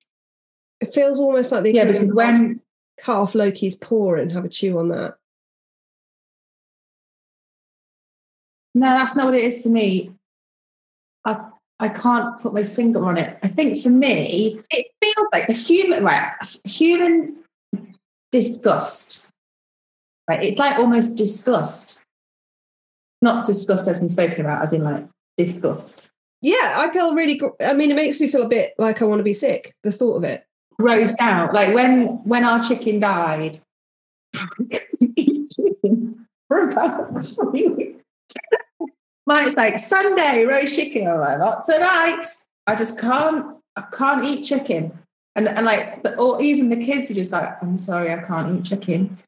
It 0.81 0.95
feels 0.95 1.19
almost 1.19 1.53
like 1.53 1.63
they 1.65 1.73
yeah, 1.73 1.85
because 1.85 2.13
when 2.13 2.61
cut 3.01 3.17
off 3.17 3.35
Loki's 3.35 3.77
paw 3.77 4.15
and 4.15 4.31
have 4.33 4.45
a 4.45 4.49
chew 4.49 4.79
on 4.79 4.89
that. 4.89 5.17
no, 8.75 8.89
that's 8.89 9.15
not 9.15 9.27
what 9.27 9.35
it 9.35 9.45
is 9.45 9.63
to 9.63 9.69
me. 9.69 10.13
I 11.25 11.49
I 11.79 11.89
can't 11.89 12.41
put 12.41 12.55
my 12.55 12.65
finger 12.65 13.05
on 13.05 13.17
it. 13.17 13.39
I 13.43 13.49
think 13.49 13.83
for 13.83 13.91
me, 13.91 14.61
it 14.71 14.87
feels 15.03 15.27
like 15.33 15.49
a 15.49 15.53
human 15.53 16.05
right, 16.05 16.33
a 16.41 16.69
human 16.69 17.37
disgust. 18.31 19.27
Right, 20.29 20.43
it's 20.43 20.59
like 20.59 20.79
almost 20.79 21.15
disgust, 21.15 22.01
not 23.25 23.47
disgust 23.47 23.89
as 23.89 23.99
been 23.99 24.09
spoken 24.09 24.43
about, 24.43 24.63
as 24.63 24.73
in 24.73 24.85
like 24.85 25.05
disgust. 25.37 26.09
Yeah, 26.41 26.77
I 26.79 26.91
feel 26.91 27.15
really. 27.15 27.37
gr- 27.37 27.57
I 27.61 27.73
mean, 27.73 27.91
it 27.91 27.97
makes 27.97 28.21
me 28.21 28.29
feel 28.29 28.43
a 28.43 28.49
bit 28.49 28.75
like 28.79 29.03
I 29.03 29.07
want 29.07 29.19
to 29.19 29.25
be 29.25 29.33
sick. 29.33 29.73
The 29.83 29.91
thought 29.91 30.17
of 30.17 30.25
it. 30.25 30.45
grossed 30.81 31.17
out. 31.19 31.53
Like 31.53 31.75
when 31.75 32.23
when 32.25 32.45
our 32.45 32.63
chicken 32.63 33.01
died, 33.01 33.61
for 36.49 36.69
about 36.69 37.27
three 37.27 37.69
weeks. 37.69 38.01
Mike's 39.27 39.57
like 39.57 39.79
Sunday 39.79 40.45
roast 40.45 40.75
chicken. 40.75 41.09
I'm 41.09 41.19
like, 41.19 41.39
not 41.39 41.65
tonight. 41.65 42.27
I 42.67 42.75
just 42.75 42.99
can't. 42.99 43.57
I 43.77 43.83
can't 43.93 44.25
eat 44.25 44.45
chicken. 44.45 44.93
And 45.37 45.49
and 45.49 45.65
like, 45.67 46.03
the, 46.03 46.15
or 46.17 46.41
even 46.43 46.69
the 46.69 46.77
kids 46.77 47.09
were 47.09 47.15
just 47.15 47.33
like, 47.33 47.61
I'm 47.63 47.79
sorry, 47.79 48.13
I 48.13 48.19
can't 48.19 48.59
eat 48.59 48.65
chicken. 48.65 49.19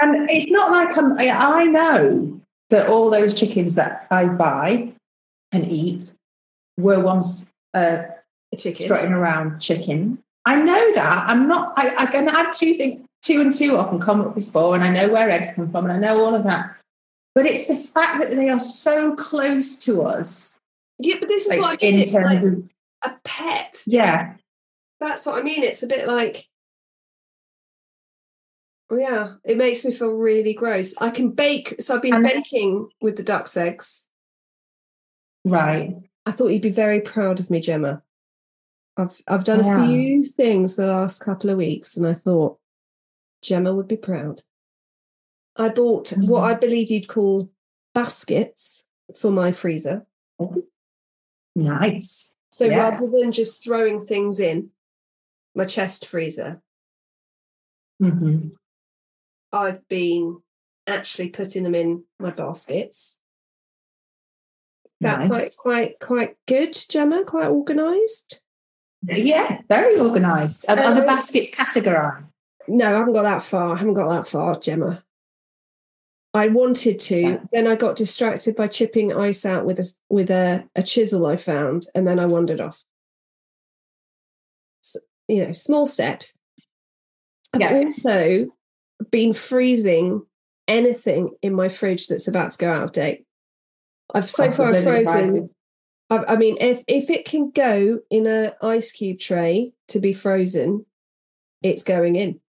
And 0.00 0.28
it's 0.30 0.50
not 0.50 0.70
like 0.72 0.96
I'm. 0.96 1.18
I 1.18 1.66
know 1.66 2.40
that 2.70 2.88
all 2.88 3.10
those 3.10 3.34
chickens 3.34 3.74
that 3.74 4.06
I 4.10 4.26
buy 4.26 4.92
and 5.52 5.70
eat 5.70 6.12
were 6.78 7.00
once. 7.00 7.50
Uh, 7.72 8.04
A 8.52 8.56
chicken. 8.56 8.84
strutting 8.84 9.12
around 9.12 9.60
chicken. 9.60 10.18
I 10.46 10.62
know 10.62 10.92
that. 10.94 11.28
I'm 11.28 11.48
not, 11.48 11.72
I, 11.76 11.94
I 11.96 12.06
can 12.06 12.28
add 12.28 12.52
two 12.52 12.74
things, 12.74 13.04
two 13.22 13.40
and 13.40 13.52
two 13.52 13.76
up 13.76 13.90
and 13.92 14.00
come 14.00 14.20
up 14.20 14.34
with 14.34 14.50
four, 14.50 14.74
and 14.74 14.84
I 14.84 14.90
know 14.90 15.08
where 15.08 15.30
eggs 15.30 15.50
come 15.54 15.70
from, 15.70 15.86
and 15.86 15.92
I 15.92 15.98
know 15.98 16.24
all 16.24 16.34
of 16.34 16.44
that. 16.44 16.76
But 17.34 17.46
it's 17.46 17.66
the 17.66 17.76
fact 17.76 18.20
that 18.20 18.30
they 18.30 18.48
are 18.48 18.60
so 18.60 19.16
close 19.16 19.74
to 19.76 20.02
us. 20.02 20.58
Yeah, 20.98 21.16
but 21.18 21.28
this 21.28 21.46
is 21.46 21.50
like, 21.50 21.60
what 21.60 21.82
I 21.82 21.90
mean. 21.90 21.98
It's 21.98 22.12
like 22.12 22.42
of, 22.42 22.62
a 23.02 23.12
pet. 23.24 23.82
yeah. 23.86 24.34
That's 25.00 25.26
what 25.26 25.38
I 25.38 25.42
mean. 25.42 25.64
It's 25.64 25.82
a 25.82 25.88
bit 25.88 26.06
like. 26.06 26.46
Yeah, 28.90 29.34
it 29.44 29.56
makes 29.56 29.84
me 29.84 29.90
feel 29.92 30.12
really 30.12 30.54
gross. 30.54 30.94
I 31.00 31.10
can 31.10 31.30
bake. 31.30 31.74
So 31.80 31.94
I've 31.96 32.02
been 32.02 32.14
And- 32.14 32.24
baking 32.24 32.88
with 33.00 33.16
the 33.16 33.22
duck's 33.22 33.56
eggs. 33.56 34.08
Right. 35.44 35.94
I 36.26 36.32
thought 36.32 36.48
you'd 36.48 36.62
be 36.62 36.70
very 36.70 37.00
proud 37.00 37.38
of 37.40 37.50
me, 37.50 37.60
Gemma. 37.60 38.02
I've 38.96 39.20
I've 39.26 39.44
done 39.44 39.64
I 39.64 39.84
a 39.84 39.86
few 39.88 40.22
things 40.22 40.76
the 40.76 40.86
last 40.86 41.18
couple 41.20 41.50
of 41.50 41.56
weeks, 41.58 41.96
and 41.96 42.06
I 42.06 42.14
thought 42.14 42.58
Gemma 43.42 43.74
would 43.74 43.88
be 43.88 43.96
proud. 43.96 44.42
I 45.56 45.68
bought 45.68 46.10
what 46.12 46.42
Mhm. 46.42 46.44
I 46.44 46.54
believe 46.54 46.90
you'd 46.90 47.08
call 47.08 47.50
baskets 47.94 48.86
for 49.18 49.30
my 49.30 49.52
freezer. 49.52 50.06
Nice. 51.56 52.34
So 52.50 52.66
Yeah. 52.66 52.76
rather 52.90 53.06
than 53.08 53.32
just 53.32 53.62
throwing 53.62 54.00
things 54.00 54.40
in 54.40 54.70
my 55.54 55.64
chest 55.64 56.06
freezer, 56.06 56.62
hmm 58.00 58.48
I've 59.54 59.86
been 59.88 60.40
actually 60.86 61.28
putting 61.30 61.62
them 61.62 61.74
in 61.74 62.04
my 62.18 62.30
baskets. 62.30 63.16
That 65.00 65.28
Nice. 65.28 65.28
quite 65.28 65.50
quite 65.58 66.00
quite 66.00 66.36
good, 66.46 66.76
Gemma. 66.88 67.24
Quite 67.24 67.48
organised. 67.48 68.40
Yeah, 69.06 69.60
very 69.68 69.98
organised. 69.98 70.64
Are, 70.68 70.78
are 70.78 70.94
the 70.94 71.00
Um, 71.02 71.06
baskets 71.06 71.50
categorised? 71.50 72.30
No, 72.68 72.86
I 72.86 72.98
haven't 72.98 73.12
got 73.12 73.22
that 73.22 73.42
far. 73.42 73.74
I 73.74 73.76
haven't 73.76 73.94
got 73.94 74.08
that 74.08 74.26
far, 74.28 74.58
Gemma. 74.58 75.04
I 76.32 76.48
wanted 76.48 76.98
to, 77.00 77.20
Yeah. 77.20 77.44
then 77.52 77.66
I 77.68 77.76
got 77.76 77.96
distracted 77.96 78.56
by 78.56 78.66
chipping 78.66 79.12
ice 79.12 79.44
out 79.46 79.64
with 79.66 79.78
a 79.78 79.86
with 80.08 80.30
a, 80.30 80.68
a 80.74 80.82
chisel 80.82 81.26
I 81.26 81.36
found, 81.36 81.86
and 81.94 82.06
then 82.08 82.18
I 82.18 82.26
wandered 82.26 82.60
off. 82.60 82.82
So, 84.80 85.00
you 85.28 85.46
know, 85.46 85.52
small 85.52 85.86
steps. 85.86 86.32
I've 87.52 87.60
Yeah. 87.60 87.74
also 87.74 88.46
been 89.10 89.32
freezing 89.32 90.22
anything 90.68 91.30
in 91.42 91.54
my 91.54 91.68
fridge 91.68 92.08
that's 92.08 92.28
about 92.28 92.52
to 92.52 92.58
go 92.58 92.72
out 92.72 92.84
of 92.84 92.92
date. 92.92 93.24
I've 94.14 94.30
so 94.30 94.50
far 94.50 94.72
frozen. 94.82 95.50
I, 96.10 96.18
I 96.28 96.36
mean, 96.36 96.56
if 96.60 96.82
if 96.86 97.10
it 97.10 97.24
can 97.24 97.50
go 97.50 98.00
in 98.10 98.26
a 98.26 98.52
ice 98.62 98.92
cube 98.92 99.18
tray 99.18 99.72
to 99.88 99.98
be 99.98 100.12
frozen, 100.12 100.86
it's 101.62 101.82
going 101.82 102.16
in. 102.16 102.40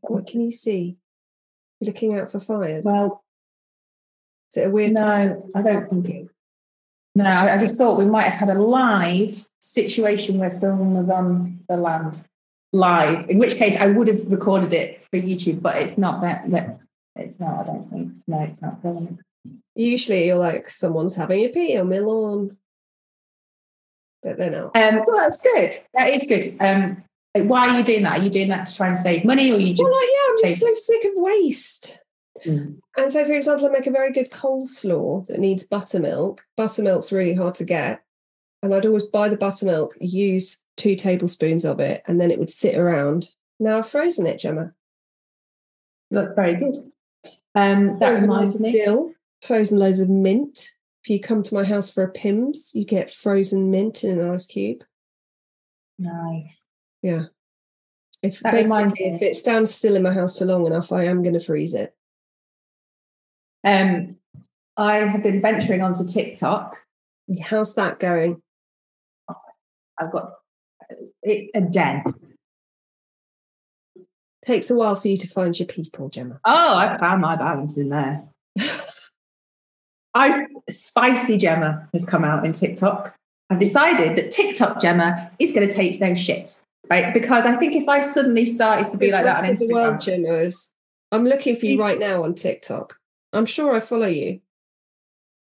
What 0.00 0.26
can 0.26 0.40
you 0.40 0.50
see? 0.50 0.96
You're 1.80 1.92
looking 1.92 2.18
out 2.18 2.30
for 2.30 2.40
fires. 2.40 2.84
Well, 2.84 3.24
Is 4.52 4.58
it 4.58 4.66
a 4.66 4.70
weird? 4.70 4.92
no, 4.92 5.50
I 5.54 5.62
don't 5.62 5.86
think 5.86 6.08
it. 6.08 6.28
No, 7.14 7.26
I 7.26 7.58
just 7.58 7.76
thought 7.76 7.98
we 7.98 8.04
might 8.04 8.30
have 8.30 8.48
had 8.48 8.56
a 8.56 8.62
live 8.62 9.46
situation 9.60 10.38
where 10.38 10.50
someone 10.50 10.94
was 10.94 11.10
on 11.10 11.60
the 11.68 11.76
land 11.76 12.18
live, 12.72 13.28
in 13.30 13.38
which 13.38 13.56
case 13.56 13.76
I 13.78 13.86
would 13.86 14.08
have 14.08 14.30
recorded 14.30 14.72
it 14.72 15.04
for 15.04 15.18
YouTube, 15.18 15.62
but 15.62 15.76
it's 15.76 15.98
not 15.98 16.20
that. 16.22 16.50
that 16.50 16.78
it's 17.16 17.40
not, 17.40 17.60
I 17.60 17.64
don't 17.64 17.90
think. 17.90 18.12
No, 18.26 18.42
it's 18.42 18.62
not 18.62 18.80
filming. 18.82 19.18
Usually, 19.74 20.26
you're 20.26 20.36
like 20.36 20.68
someone's 20.68 21.16
having 21.16 21.44
a 21.44 21.48
pee 21.48 21.76
on 21.76 21.88
my 21.88 21.98
lawn, 21.98 22.56
but 24.22 24.38
they're 24.38 24.50
not. 24.50 24.76
Um, 24.76 25.02
well, 25.06 25.16
that's 25.16 25.38
good. 25.38 25.76
That 25.94 26.10
is 26.10 26.26
good. 26.26 26.56
Um, 26.60 27.02
why 27.34 27.68
are 27.68 27.78
you 27.78 27.84
doing 27.84 28.02
that? 28.02 28.18
Are 28.18 28.22
you 28.22 28.30
doing 28.30 28.48
that 28.48 28.66
to 28.66 28.74
try 28.74 28.88
and 28.88 28.96
save 28.96 29.24
money, 29.24 29.50
or 29.50 29.58
you 29.58 29.74
just? 29.74 29.82
Well, 29.82 29.94
like, 29.94 30.08
yeah, 30.08 30.30
I'm 30.30 30.48
just 30.48 30.60
so 30.60 30.74
sick 30.74 31.04
of 31.04 31.12
waste. 31.16 31.98
Mm. 32.44 32.78
And 32.96 33.12
so, 33.12 33.24
for 33.24 33.32
example, 33.32 33.66
I 33.66 33.70
make 33.70 33.86
a 33.86 33.92
very 33.92 34.12
good 34.12 34.30
coleslaw 34.30 35.26
that 35.26 35.38
needs 35.38 35.64
buttermilk. 35.64 36.44
Buttermilk's 36.56 37.12
really 37.12 37.34
hard 37.34 37.54
to 37.56 37.64
get. 37.64 38.02
And 38.62 38.74
I'd 38.74 38.86
always 38.86 39.04
buy 39.04 39.28
the 39.28 39.36
buttermilk, 39.36 39.96
use 40.00 40.62
two 40.78 40.96
tablespoons 40.96 41.64
of 41.64 41.80
it, 41.80 42.02
and 42.06 42.20
then 42.20 42.30
it 42.30 42.38
would 42.38 42.50
sit 42.50 42.76
around. 42.76 43.28
Now 43.60 43.78
I've 43.78 43.88
frozen 43.88 44.26
it, 44.26 44.38
Gemma. 44.38 44.72
That's 46.10 46.32
very 46.32 46.54
good. 46.54 46.76
Um, 47.54 47.98
that 47.98 48.06
frozen 48.08 48.30
reminds 48.30 48.54
of 48.54 48.60
me. 48.62 48.72
dill, 48.72 49.12
frozen 49.42 49.78
loads 49.78 50.00
of 50.00 50.08
mint. 50.08 50.72
If 51.04 51.10
you 51.10 51.20
come 51.20 51.42
to 51.42 51.54
my 51.54 51.64
house 51.64 51.90
for 51.90 52.02
a 52.02 52.10
Pimm's, 52.10 52.70
you 52.74 52.84
get 52.84 53.12
frozen 53.12 53.70
mint 53.70 54.04
in 54.04 54.18
an 54.18 54.30
ice 54.30 54.46
cube. 54.46 54.84
Nice. 55.98 56.64
Yeah. 57.02 57.26
If 58.22 58.40
That 58.40 58.52
basically 58.52 59.06
if 59.06 59.22
it 59.22 59.36
stands 59.36 59.74
still 59.74 59.96
in 59.96 60.02
my 60.02 60.12
house 60.12 60.38
for 60.38 60.44
long 60.44 60.66
enough, 60.66 60.92
I 60.92 61.04
am 61.04 61.22
going 61.22 61.34
to 61.34 61.40
freeze 61.40 61.74
it. 61.74 61.94
Um, 63.64 64.16
I 64.76 64.96
have 64.96 65.22
been 65.22 65.40
venturing 65.40 65.82
onto 65.82 66.04
TikTok. 66.04 66.76
How's 67.42 67.74
that 67.74 67.98
going? 67.98 68.42
I've 70.00 70.12
got 70.12 70.32
it's 71.22 71.50
a 71.54 71.60
den. 71.60 72.02
Takes 74.46 74.70
a 74.70 74.74
while 74.74 74.94
for 74.94 75.08
you 75.08 75.16
to 75.16 75.26
find 75.28 75.58
your 75.58 75.66
people, 75.66 76.08
Gemma. 76.08 76.40
Oh, 76.44 76.76
I 76.76 76.96
found 76.98 77.20
my 77.20 77.36
balance 77.36 77.76
in 77.76 77.88
there. 77.90 78.22
I 80.14 80.46
spicy 80.70 81.36
Gemma 81.36 81.88
has 81.92 82.04
come 82.04 82.24
out 82.24 82.44
in 82.46 82.52
TikTok. 82.52 83.14
I've 83.50 83.58
decided 83.58 84.16
that 84.16 84.30
TikTok 84.30 84.80
Gemma 84.80 85.30
is 85.38 85.52
going 85.52 85.66
to 85.68 85.72
take 85.74 86.00
no 86.00 86.14
shit, 86.14 86.56
right? 86.90 87.12
Because 87.14 87.44
I 87.46 87.56
think 87.56 87.74
if 87.74 87.88
I 87.88 88.00
suddenly 88.00 88.44
started 88.44 88.90
to 88.90 88.96
be 88.98 89.06
Which 89.06 89.12
like 89.14 89.24
that 89.24 89.44
on 89.48 89.56
the 89.56 89.68
world, 89.72 90.00
Gemma 90.00 90.32
is. 90.34 90.72
I'm 91.12 91.24
looking 91.24 91.56
for 91.56 91.66
you 91.66 91.74
You- 91.74 91.80
right 91.80 91.98
now 91.98 92.22
on 92.24 92.34
TikTok. 92.34 92.96
I'm 93.32 93.46
sure 93.46 93.74
I 93.74 93.80
follow 93.80 94.06
you. 94.06 94.40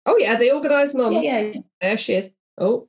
Oh 0.05 0.17
yeah, 0.17 0.35
the 0.35 0.51
organised 0.51 0.95
mum. 0.95 1.11
yeah, 1.13 1.39
yeah, 1.39 1.61
There 1.81 1.97
she 1.97 2.13
is. 2.15 2.31
Oh, 2.57 2.87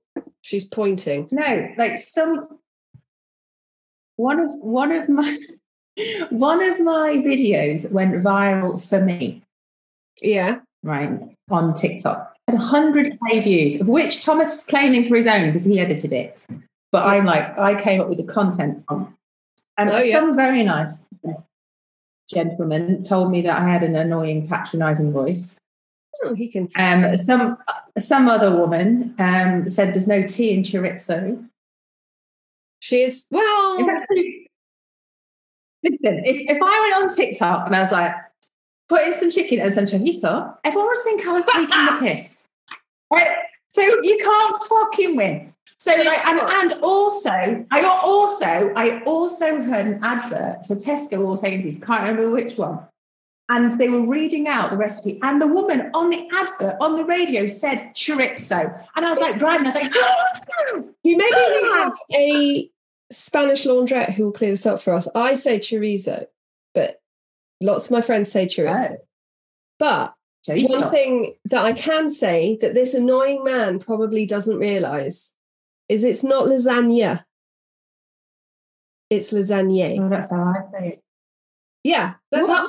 she's 0.48 0.64
pointing. 0.64 1.28
no, 1.30 1.68
like 1.76 1.98
some 1.98 2.58
one 4.16 4.40
of 4.40 4.50
one 4.54 4.90
of 4.92 5.08
my 5.08 5.38
one 6.30 6.62
of 6.62 6.80
my 6.80 7.16
videos 7.24 7.90
went 7.90 8.14
viral 8.24 8.80
for 8.82 9.00
me. 9.00 9.42
Yeah. 10.22 10.60
right, 10.82 11.10
on 11.50 11.74
TikTok. 11.74 12.34
Had 12.48 12.58
100k 12.58 13.44
views, 13.44 13.80
of 13.80 13.88
which 13.88 14.20
Thomas 14.22 14.54
is 14.54 14.64
claiming 14.64 15.06
for 15.06 15.16
his 15.16 15.26
own 15.26 15.46
because 15.48 15.64
he 15.64 15.78
edited 15.78 16.12
it. 16.12 16.42
But 16.90 17.06
I'm 17.06 17.26
like, 17.26 17.56
I 17.58 17.80
came 17.80 18.00
up 18.00 18.08
with 18.08 18.18
the 18.18 18.24
content 18.24 18.82
from. 18.88 19.14
And 19.76 19.90
Oh, 19.90 19.98
yeah. 19.98 20.18
some 20.18 20.34
very 20.34 20.64
nice 20.64 21.04
gentleman 22.32 23.04
told 23.04 23.30
me 23.30 23.42
that 23.42 23.60
I 23.60 23.68
had 23.68 23.82
an 23.82 23.94
annoying, 23.94 24.48
patronizing 24.48 25.12
voice. 25.12 25.56
Oh, 26.24 26.34
he 26.34 26.48
can. 26.48 26.68
Um, 26.76 27.16
some 27.16 27.56
some 27.98 28.28
other 28.28 28.54
woman 28.54 29.14
um, 29.18 29.68
said 29.68 29.94
there's 29.94 30.06
no 30.06 30.22
tea 30.22 30.52
in 30.52 30.62
chorizo. 30.62 31.46
She 32.80 33.02
is. 33.02 33.26
Well, 33.30 33.88
actually- 33.90 34.46
Listen, 35.84 36.22
if, 36.24 36.56
if 36.56 36.58
I 36.60 36.80
went 36.98 37.04
on 37.10 37.16
TikTok 37.16 37.66
and 37.66 37.76
I 37.76 37.82
was 37.82 37.92
like, 37.92 38.12
put 38.88 39.06
in 39.06 39.12
some 39.12 39.30
chicken 39.30 39.60
and 39.60 39.72
some 39.72 39.84
chorizo, 39.84 40.56
everyone 40.64 40.88
would 40.88 41.04
think 41.04 41.24
I 41.26 41.32
was 41.32 41.46
taking 41.46 41.68
the 41.68 41.96
piss. 42.00 42.44
Right? 43.10 43.36
So 43.72 43.80
you 43.80 44.18
can't 44.18 44.62
fucking 44.64 45.16
win. 45.16 45.54
So 45.78 45.92
like, 45.92 46.26
and, 46.26 46.40
and 46.40 46.82
also, 46.82 47.30
I 47.70 47.82
also, 48.04 48.72
I 48.76 49.02
also 49.06 49.62
heard 49.62 49.86
an 49.86 50.00
advert 50.04 50.66
for 50.66 50.74
Tesco 50.74 51.20
or 51.26 51.38
Sainsbury's, 51.38 51.76
can't 51.78 52.02
remember 52.02 52.28
which 52.30 52.58
one. 52.58 52.80
And 53.50 53.72
they 53.78 53.88
were 53.88 54.06
reading 54.06 54.46
out 54.46 54.70
the 54.70 54.76
recipe, 54.76 55.18
and 55.22 55.40
the 55.40 55.46
woman 55.46 55.90
on 55.94 56.10
the 56.10 56.28
advert 56.34 56.76
on 56.80 56.96
the 56.96 57.04
radio 57.04 57.46
said 57.46 57.94
chorizo, 57.94 58.84
and 58.94 59.06
I 59.06 59.10
was 59.10 59.18
like 59.18 59.38
driving. 59.38 59.68
I 59.68 59.70
was 59.70 59.82
like, 59.82 60.84
you 61.02 61.16
maybe 61.16 61.70
have 61.72 61.92
a 62.14 62.70
Spanish 63.10 63.64
laundrette 63.64 64.12
who 64.12 64.24
will 64.24 64.32
clear 64.32 64.50
this 64.50 64.66
up 64.66 64.80
for 64.80 64.92
us. 64.92 65.08
I 65.14 65.32
say 65.34 65.58
chorizo, 65.58 66.26
but 66.74 67.00
lots 67.62 67.86
of 67.86 67.92
my 67.92 68.02
friends 68.02 68.30
say 68.30 68.46
chorizo. 68.46 68.96
Oh. 68.98 69.04
But 69.78 70.14
chorizo. 70.46 70.68
one 70.68 70.90
thing 70.90 71.34
that 71.46 71.64
I 71.64 71.72
can 71.72 72.10
say 72.10 72.58
that 72.60 72.74
this 72.74 72.92
annoying 72.92 73.44
man 73.44 73.78
probably 73.78 74.26
doesn't 74.26 74.58
realize 74.58 75.32
is 75.88 76.04
it's 76.04 76.22
not 76.22 76.46
lasagna. 76.46 77.24
It's 79.10 79.32
lasagne. 79.32 79.98
Oh, 80.00 80.08
that's 80.08 80.30
how 80.30 80.42
I 80.42 80.78
say 80.78 80.88
it. 80.88 81.02
Yeah, 81.82 82.14
that's 82.30 82.48
how 82.48 82.68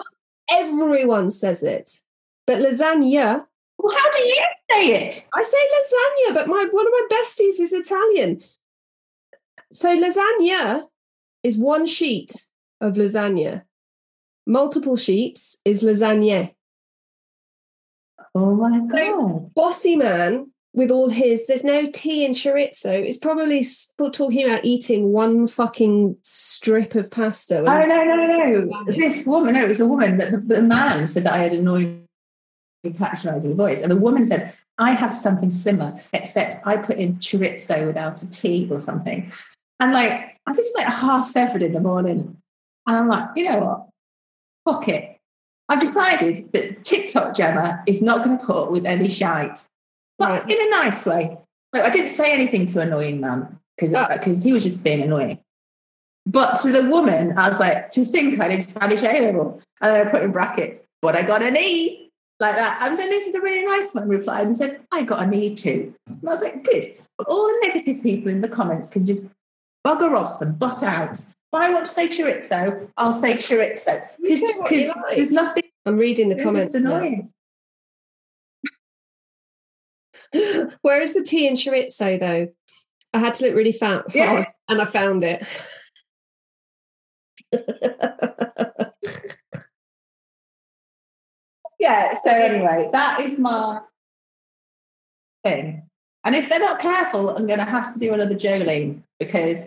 everyone 0.51 1.31
says 1.31 1.63
it. 1.63 2.01
But 2.47 2.59
lasagna, 2.59 3.45
Well, 3.77 3.95
how 3.97 4.11
do 4.11 4.23
you 4.23 4.35
say 4.71 5.07
it? 5.07 5.27
I 5.33 5.43
say 5.43 5.57
lasagna, 5.75 6.33
but 6.35 6.47
my 6.47 6.67
one 6.71 6.87
of 6.87 6.91
my 6.93 7.07
besties 7.11 7.59
is 7.59 7.73
Italian. 7.73 8.41
So 9.71 9.95
lasagna 9.95 10.85
is 11.43 11.57
one 11.57 11.85
sheet 11.85 12.31
of 12.81 12.93
lasagna. 12.95 13.63
Multiple 14.47 14.97
sheets 14.97 15.57
is 15.63 15.83
lasagne. 15.83 16.55
Oh 18.35 18.55
my 18.55 18.79
So- 18.79 18.87
god! 18.87 19.53
Bossy 19.53 19.95
man 19.95 20.51
with 20.73 20.91
all 20.91 21.09
his 21.09 21.47
there's 21.47 21.63
no 21.63 21.89
tea 21.91 22.25
in 22.25 22.31
chorizo 22.31 23.05
is 23.05 23.17
probably 23.17 23.65
talking 23.97 24.45
about 24.45 24.63
eating 24.63 25.11
one 25.11 25.47
fucking 25.47 26.15
strip 26.21 26.95
of 26.95 27.09
pasta. 27.09 27.59
Oh 27.59 27.63
no 27.63 28.03
no 28.03 28.15
no! 28.15 28.85
This 28.85 29.25
woman, 29.25 29.55
no, 29.55 29.65
it 29.65 29.69
was 29.69 29.79
a 29.79 29.85
woman. 29.85 30.17
But 30.17 30.31
the, 30.31 30.37
the 30.37 30.61
man 30.61 31.07
said 31.07 31.23
that 31.23 31.33
I 31.33 31.39
had 31.39 31.53
annoying, 31.53 32.05
patronising 32.97 33.55
voice, 33.55 33.81
and 33.81 33.91
the 33.91 33.95
woman 33.95 34.25
said, 34.25 34.53
"I 34.77 34.91
have 34.91 35.15
something 35.15 35.49
similar, 35.49 35.99
except 36.13 36.55
I 36.67 36.77
put 36.77 36.97
in 36.97 37.15
chorizo 37.15 37.87
without 37.87 38.21
a 38.21 38.29
T 38.29 38.67
or 38.71 38.79
something." 38.79 39.31
And 39.79 39.93
like, 39.93 40.37
I 40.45 40.51
was 40.51 40.71
like 40.75 40.87
half 40.87 41.25
seven 41.25 41.63
in 41.63 41.73
the 41.73 41.79
morning, 41.79 42.37
and 42.85 42.97
I'm 42.97 43.07
like, 43.07 43.29
you 43.35 43.45
know 43.45 43.59
what? 43.59 43.85
Fuck 44.65 44.87
it. 44.89 45.15
I've 45.69 45.79
decided 45.79 46.51
that 46.51 46.83
TikTok 46.83 47.35
Gemma 47.35 47.83
is 47.85 48.01
not 48.01 48.23
going 48.23 48.37
to 48.37 48.45
put 48.45 48.57
up 48.57 48.71
with 48.71 48.85
any 48.85 49.07
shite, 49.07 49.63
but 50.19 50.29
Right. 50.29 50.51
in 50.51 50.67
a 50.67 50.69
nice 50.69 51.05
way. 51.05 51.37
Like, 51.73 51.83
I 51.83 51.89
didn't 51.89 52.11
say 52.11 52.31
anything 52.33 52.65
to 52.67 52.81
annoying 52.81 53.19
man 53.21 53.57
because 53.77 53.93
Oh. 53.95 54.07
because 54.11 54.43
he 54.43 54.53
was 54.53 54.63
just 54.63 54.83
being 54.83 55.01
annoying. 55.01 55.39
But 56.25 56.59
to 56.61 56.71
the 56.71 56.83
woman, 56.83 57.37
I 57.37 57.49
was 57.49 57.59
like, 57.59 57.89
to 57.91 58.05
think 58.05 58.39
I 58.39 58.49
did 58.49 58.61
Spanish 58.61 59.01
A 59.01 59.21
level, 59.21 59.61
and 59.81 59.91
then 59.95 60.07
I 60.07 60.11
put 60.11 60.21
in 60.21 60.31
brackets, 60.31 60.79
but 61.01 61.15
I 61.15 61.21
got 61.23 61.41
an 61.41 61.57
E 61.57 62.09
like 62.39 62.55
that. 62.55 62.79
And 62.83 62.99
then 62.99 63.09
this 63.09 63.25
is 63.27 63.33
a 63.33 63.41
really 63.41 63.65
nice 63.65 63.93
one 63.93 64.07
replied 64.07 64.45
and 64.47 64.57
said, 64.57 64.81
I 64.91 65.01
got 65.03 65.23
an 65.23 65.33
E 65.33 65.55
too. 65.55 65.93
And 66.07 66.19
I 66.29 66.33
was 66.33 66.41
like, 66.43 66.63
good. 66.63 66.93
But 67.17 67.27
all 67.27 67.47
the 67.47 67.59
negative 67.67 68.03
people 68.03 68.29
in 68.31 68.41
the 68.41 68.47
comments 68.49 68.89
can 68.89 69.05
just 69.05 69.23
bugger 69.87 70.15
off 70.15 70.41
and 70.41 70.57
butt 70.59 70.83
out. 70.83 71.13
If 71.17 71.25
I 71.53 71.69
want 71.73 71.85
to 71.85 71.91
say 71.91 72.07
chorizo, 72.07 72.89
I'll 72.97 73.13
say 73.13 73.33
chorizo. 73.35 74.05
You 74.19 74.37
say 74.37 74.53
what 74.57 74.71
you 74.71 74.87
'Cause 74.93 74.95
like. 75.03 75.15
There's 75.17 75.31
nothing 75.31 75.63
I'm 75.85 75.97
reading 75.97 76.29
the 76.29 76.41
comments. 76.43 76.75
now. 76.75 76.95
annoying. 76.97 77.31
Where 80.81 81.01
is 81.01 81.13
the 81.13 81.23
tea 81.23 81.47
in 81.47 81.53
chorizo 81.53 82.19
though? 82.19 82.47
I 83.13 83.19
had 83.19 83.33
to 83.35 83.45
look 83.45 83.55
really 83.55 83.71
fat 83.71 84.03
hard 84.11 84.13
Yeah. 84.13 84.45
and 84.69 84.81
I 84.81 84.85
found 84.85 85.23
it. 85.23 85.45
Yeah. 91.79 92.13
So 92.23 92.29
anyway, 92.29 92.89
that 92.91 93.21
is 93.21 93.39
my 93.39 93.79
thing. 95.43 95.83
And 96.25 96.35
if 96.35 96.49
they're 96.49 96.59
not 96.59 96.79
careful, 96.79 97.29
I'm 97.29 97.47
going 97.47 97.59
to 97.59 97.65
have 97.65 97.93
to 97.93 97.99
do 97.99 98.13
another 98.13 98.35
Jolene 98.35 99.01
because 99.19 99.63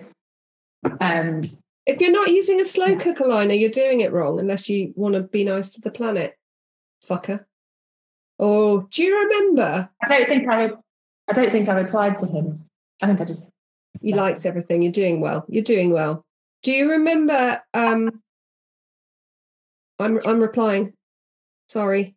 um, 1.01 1.43
if 1.87 2.01
you're 2.01 2.13
not 2.13 2.29
using 2.29 2.61
a 2.61 2.65
slow 2.65 2.97
cooker 2.97 3.27
liner, 3.27 3.55
you're 3.55 3.71
doing 3.71 4.01
it 4.01 4.13
wrong 4.13 4.39
unless 4.39 4.69
you 4.69 4.93
want 4.95 5.15
to 5.15 5.23
be 5.23 5.45
nice 5.45 5.71
to 5.71 5.81
the 5.81 5.91
planet. 5.91 6.37
Fucker. 7.05 7.47
Oh, 8.45 8.89
do 8.91 9.05
you 9.05 9.21
remember 9.21 9.89
I 10.03 10.09
don't 10.09 10.27
think 10.29 10.49
I, 10.49 10.71
I 11.29 11.33
don't 11.33 11.53
think 11.53 11.69
I 11.69 11.75
replied 11.79 12.17
to 12.17 12.27
him. 12.27 12.65
I 13.01 13.07
think 13.07 13.21
I 13.21 13.25
just 13.25 13.45
you 14.01 14.17
liked 14.17 14.45
everything? 14.45 14.83
You're 14.83 14.91
doing 14.91 15.21
well. 15.21 15.45
You're 15.49 15.63
doing 15.63 15.91
well. 15.91 16.25
Do 16.65 16.73
you 16.73 16.91
remember 16.91 17.63
um 17.73 18.21
I'm 20.01 20.19
I'm 20.27 20.41
replying. 20.41 20.93
Sorry. 21.69 22.17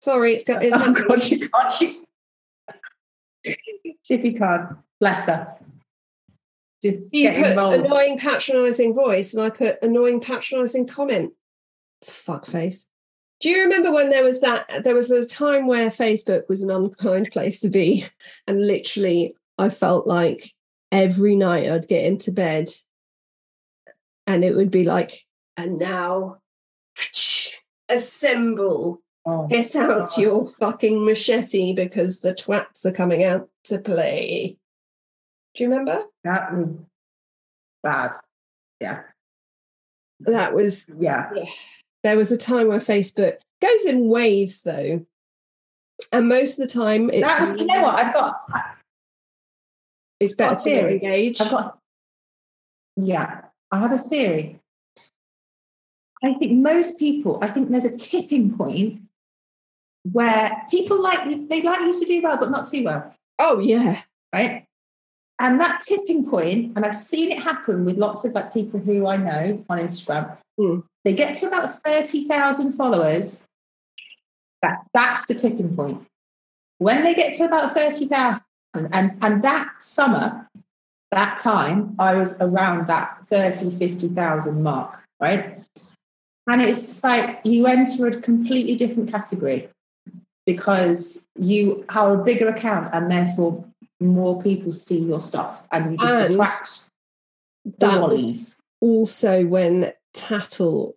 Sorry, 0.00 0.34
it's 0.34 0.44
got 0.44 0.62
it's 0.62 0.76
oh 0.78 0.92
god, 0.92 1.20
she 1.20 1.40
can't. 1.40 1.74
She, 1.74 2.04
Chippy 4.06 4.32
can't. 4.32 4.76
Bless 5.00 5.26
her. 5.26 5.56
Just 6.84 7.00
You 7.10 7.30
put 7.32 7.46
involved. 7.48 7.84
annoying 7.86 8.18
patronising 8.18 8.94
voice 8.94 9.34
and 9.34 9.42
I 9.42 9.50
put 9.50 9.82
annoying 9.82 10.20
patronising 10.20 10.86
comment. 10.86 11.32
Fuckface. 12.04 12.86
Do 13.40 13.50
you 13.50 13.62
remember 13.62 13.92
when 13.92 14.08
there 14.08 14.24
was 14.24 14.40
that 14.40 14.82
there 14.84 14.94
was 14.94 15.10
a 15.10 15.26
time 15.26 15.66
where 15.66 15.90
Facebook 15.90 16.48
was 16.48 16.62
an 16.62 16.70
unkind 16.70 17.30
place 17.32 17.60
to 17.60 17.68
be 17.68 18.06
and 18.46 18.66
literally 18.66 19.34
I 19.58 19.68
felt 19.68 20.06
like 20.06 20.52
every 20.92 21.36
night 21.36 21.70
I'd 21.70 21.88
get 21.88 22.04
into 22.04 22.30
bed 22.32 22.68
and 24.26 24.44
it 24.44 24.54
would 24.54 24.70
be 24.70 24.84
like 24.84 25.24
and 25.56 25.78
now 25.78 26.38
assemble 27.88 29.00
Oh, 29.28 29.48
get 29.48 29.74
out 29.74 30.10
God. 30.10 30.18
your 30.18 30.46
fucking 30.46 31.04
machete 31.04 31.72
because 31.72 32.20
the 32.20 32.32
twats 32.32 32.86
are 32.86 32.92
coming 32.92 33.24
out 33.24 33.48
to 33.64 33.80
play. 33.80 34.56
Do 35.56 35.64
you 35.64 35.68
remember? 35.70 36.04
that 36.22 36.54
was 36.54 36.68
bad. 37.82 38.12
Yeah. 38.80 39.02
That 40.20 40.54
was 40.54 40.88
Yeah. 41.00 41.28
There 42.06 42.16
was 42.16 42.30
a 42.30 42.36
time 42.36 42.68
where 42.68 42.78
Facebook 42.78 43.38
goes 43.60 43.84
in 43.84 44.06
waves, 44.06 44.62
though, 44.62 45.04
and 46.12 46.28
most 46.28 46.52
of 46.52 46.68
the 46.68 46.72
time 46.72 47.10
it's 47.12 47.60
you 47.60 47.66
know 47.66 47.82
what? 47.82 47.96
I've 47.96 48.14
got, 48.14 48.46
it's 50.20 50.32
better 50.32 50.54
got 50.54 50.62
to 50.62 50.70
get 50.70 50.84
engaged. 50.84 51.42
I've 51.42 51.50
got, 51.50 51.78
yeah, 52.94 53.40
I 53.72 53.80
have 53.80 53.90
a 53.90 53.98
theory. 53.98 54.60
I 56.22 56.34
think 56.34 56.52
most 56.52 56.96
people, 56.96 57.40
I 57.42 57.48
think 57.48 57.70
there's 57.70 57.84
a 57.84 57.96
tipping 57.96 58.56
point 58.56 59.00
where 60.12 60.64
people 60.70 61.02
like 61.02 61.48
they 61.48 61.60
like 61.60 61.80
you 61.80 61.98
to 61.98 62.06
do 62.06 62.22
well, 62.22 62.36
but 62.36 62.52
not 62.52 62.68
too 62.68 62.84
well, 62.84 63.12
oh 63.40 63.58
yeah, 63.58 64.02
right? 64.32 64.64
And 65.40 65.60
that 65.60 65.82
tipping 65.82 66.24
point, 66.30 66.74
and 66.76 66.86
I've 66.86 66.94
seen 66.94 67.32
it 67.32 67.42
happen 67.42 67.84
with 67.84 67.96
lots 67.96 68.24
of 68.24 68.30
like 68.30 68.54
people 68.54 68.78
who 68.78 69.08
I 69.08 69.16
know 69.16 69.64
on 69.68 69.78
Instagram. 69.78 70.36
Mm. 70.58 70.84
They 71.04 71.12
get 71.12 71.34
to 71.36 71.46
about 71.46 71.82
thirty 71.82 72.24
thousand 72.24 72.72
followers. 72.72 73.44
That 74.62 74.86
that's 74.94 75.26
the 75.26 75.34
tipping 75.34 75.74
point. 75.76 76.04
When 76.78 77.04
they 77.04 77.14
get 77.14 77.36
to 77.36 77.44
about 77.44 77.74
thirty 77.74 78.06
thousand, 78.06 78.42
and 78.74 79.16
and 79.22 79.42
that 79.42 79.82
summer, 79.82 80.48
that 81.12 81.38
time, 81.38 81.94
I 81.98 82.14
was 82.14 82.34
around 82.40 82.88
that 82.88 83.24
30, 83.26 83.76
50,000 83.76 84.62
mark, 84.62 84.98
right? 85.20 85.62
And 86.48 86.62
it's 86.62 87.02
like 87.02 87.40
you 87.44 87.66
enter 87.66 88.06
a 88.06 88.20
completely 88.20 88.76
different 88.76 89.10
category 89.10 89.68
because 90.44 91.24
you 91.38 91.84
have 91.88 92.10
a 92.12 92.22
bigger 92.22 92.48
account 92.48 92.90
and 92.92 93.10
therefore 93.10 93.64
more 94.00 94.40
people 94.40 94.72
see 94.72 94.98
your 94.98 95.20
stuff 95.20 95.66
and 95.72 95.92
you 95.92 95.98
just 95.98 96.14
And 96.14 96.34
attract 96.34 96.80
that 97.78 98.00
was 98.00 98.56
also 98.80 99.44
when 99.46 99.92
Tattle 100.16 100.96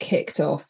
kicked 0.00 0.40
off. 0.40 0.68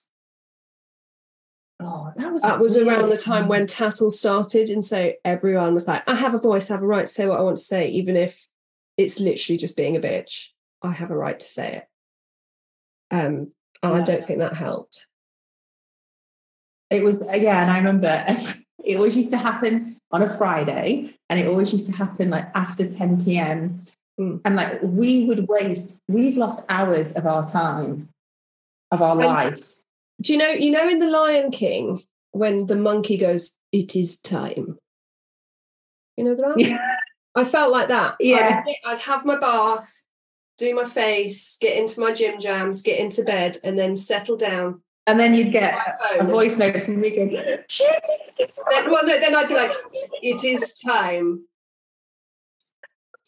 Oh, 1.80 2.12
that 2.16 2.32
was 2.32 2.42
That 2.42 2.60
was 2.60 2.76
around 2.76 3.08
the 3.08 3.16
time 3.16 3.48
when 3.48 3.66
Tattle 3.66 4.10
started, 4.10 4.70
and 4.70 4.84
so 4.84 5.12
everyone 5.24 5.74
was 5.74 5.88
like, 5.88 6.08
"I 6.08 6.14
have 6.14 6.34
a 6.34 6.38
voice, 6.38 6.70
I 6.70 6.74
have 6.74 6.82
a 6.82 6.87
right 6.87 7.06
to 7.06 7.12
say 7.12 7.26
what 7.26 7.38
I 7.38 7.42
want 7.42 7.56
to 7.56 7.62
say, 7.62 7.88
even 7.88 8.14
if 8.16 8.46
it's 8.96 9.18
literally 9.18 9.58
just 9.58 9.76
being 9.76 9.96
a 9.96 10.00
bitch. 10.00 10.48
I 10.82 10.92
have 10.92 11.10
a 11.10 11.16
right 11.16 11.38
to 11.38 11.46
say 11.46 11.76
it." 11.78 11.88
Um, 13.14 13.52
and 13.82 13.94
I 13.94 14.02
don't 14.02 14.24
think 14.24 14.38
that 14.38 14.54
helped. 14.54 15.06
It 16.90 17.02
was 17.02 17.18
yeah, 17.20 17.62
and 17.62 17.70
I 17.70 17.78
remember 17.78 18.24
it 18.84 18.96
always 18.96 19.16
used 19.16 19.30
to 19.30 19.38
happen 19.38 19.96
on 20.12 20.22
a 20.22 20.37
Friday, 20.37 21.16
and 21.28 21.40
it 21.40 21.48
always 21.48 21.72
used 21.72 21.87
to 21.87 21.92
happen 21.92 22.30
like 22.30 22.48
after 22.54 22.88
10 22.88 23.24
p.m. 23.24 23.82
Mm. 24.20 24.40
And 24.44 24.57
like 24.57 24.79
we 24.83 25.24
would 25.24 25.48
waste, 25.48 25.98
we've 26.09 26.37
lost 26.37 26.62
hours 26.68 27.12
of 27.12 27.27
our 27.27 27.48
time, 27.48 28.09
of 28.90 29.03
our 29.03 29.12
And- 29.18 29.27
life. 29.27 29.70
Do 30.20 30.33
you 30.33 30.38
know? 30.38 30.50
You 30.50 30.70
know, 30.70 30.88
in 30.88 30.98
the 30.98 31.09
Lion 31.09 31.50
King, 31.50 32.05
when 32.31 32.66
the 32.66 32.77
monkey 32.77 33.16
goes, 33.16 33.55
"It 33.72 33.96
is 33.96 34.18
time." 34.20 34.79
You 36.16 36.24
know 36.24 36.35
that? 36.37 36.55
Yeah. 36.61 36.79
I 37.35 37.42
felt 37.44 37.72
like 37.72 37.88
that. 37.88 38.14
Yeah. 38.20 38.62
I'd, 38.64 38.74
I'd 38.92 38.98
have 38.98 39.24
my 39.24 39.37
bath, 39.37 40.07
do 40.57 40.72
my 40.72 40.85
face, 40.85 41.57
get 41.61 41.77
into 41.77 41.98
my 41.98 42.12
jim 42.12 42.38
jams, 42.38 42.81
get 42.81 43.00
into 43.00 43.24
bed, 43.24 43.59
and 43.64 43.77
then 43.77 43.96
settle 43.96 44.37
down. 44.37 44.83
And 45.09 45.18
then 45.18 45.35
you'd 45.35 45.50
get 45.50 45.74
a 46.18 46.24
voice 46.24 46.57
note 46.57 46.81
from 46.85 47.00
me 47.00 47.11
going, 47.11 47.31
Then, 47.33 48.90
well, 48.90 49.05
no, 49.05 49.18
then 49.18 49.35
I'd 49.35 49.48
be 49.48 49.55
like, 49.55 49.72
"It 50.22 50.44
is 50.44 50.74
time." 50.74 51.44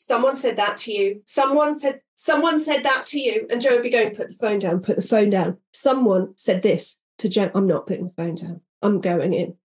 Someone 0.07 0.37
said 0.37 0.57
that 0.57 0.77
to 0.79 0.92
you. 0.92 1.21
Someone 1.25 1.75
said 1.75 2.01
someone 2.14 2.61
said 2.61 2.85
that 2.85 3.07
to 3.07 3.19
you, 3.19 3.45
and 3.51 3.61
Joe 3.61 3.75
would 3.75 3.83
be 3.83 3.90
going, 3.90 4.14
"Put 4.14 4.29
the 4.29 4.35
phone 4.35 4.61
down. 4.61 4.81
Put 4.81 4.95
the 4.95 5.03
phone 5.03 5.31
down." 5.31 5.59
Someone 5.73 6.33
said 6.37 6.62
this 6.62 6.97
to 7.19 7.29
Joe. 7.29 7.51
I'm 7.57 7.66
not 7.66 7.88
putting 7.88 8.05
the 8.05 8.12
phone 8.16 8.37
down. 8.37 8.61
I'm 8.83 9.01
going 9.01 9.33
in. 9.33 9.57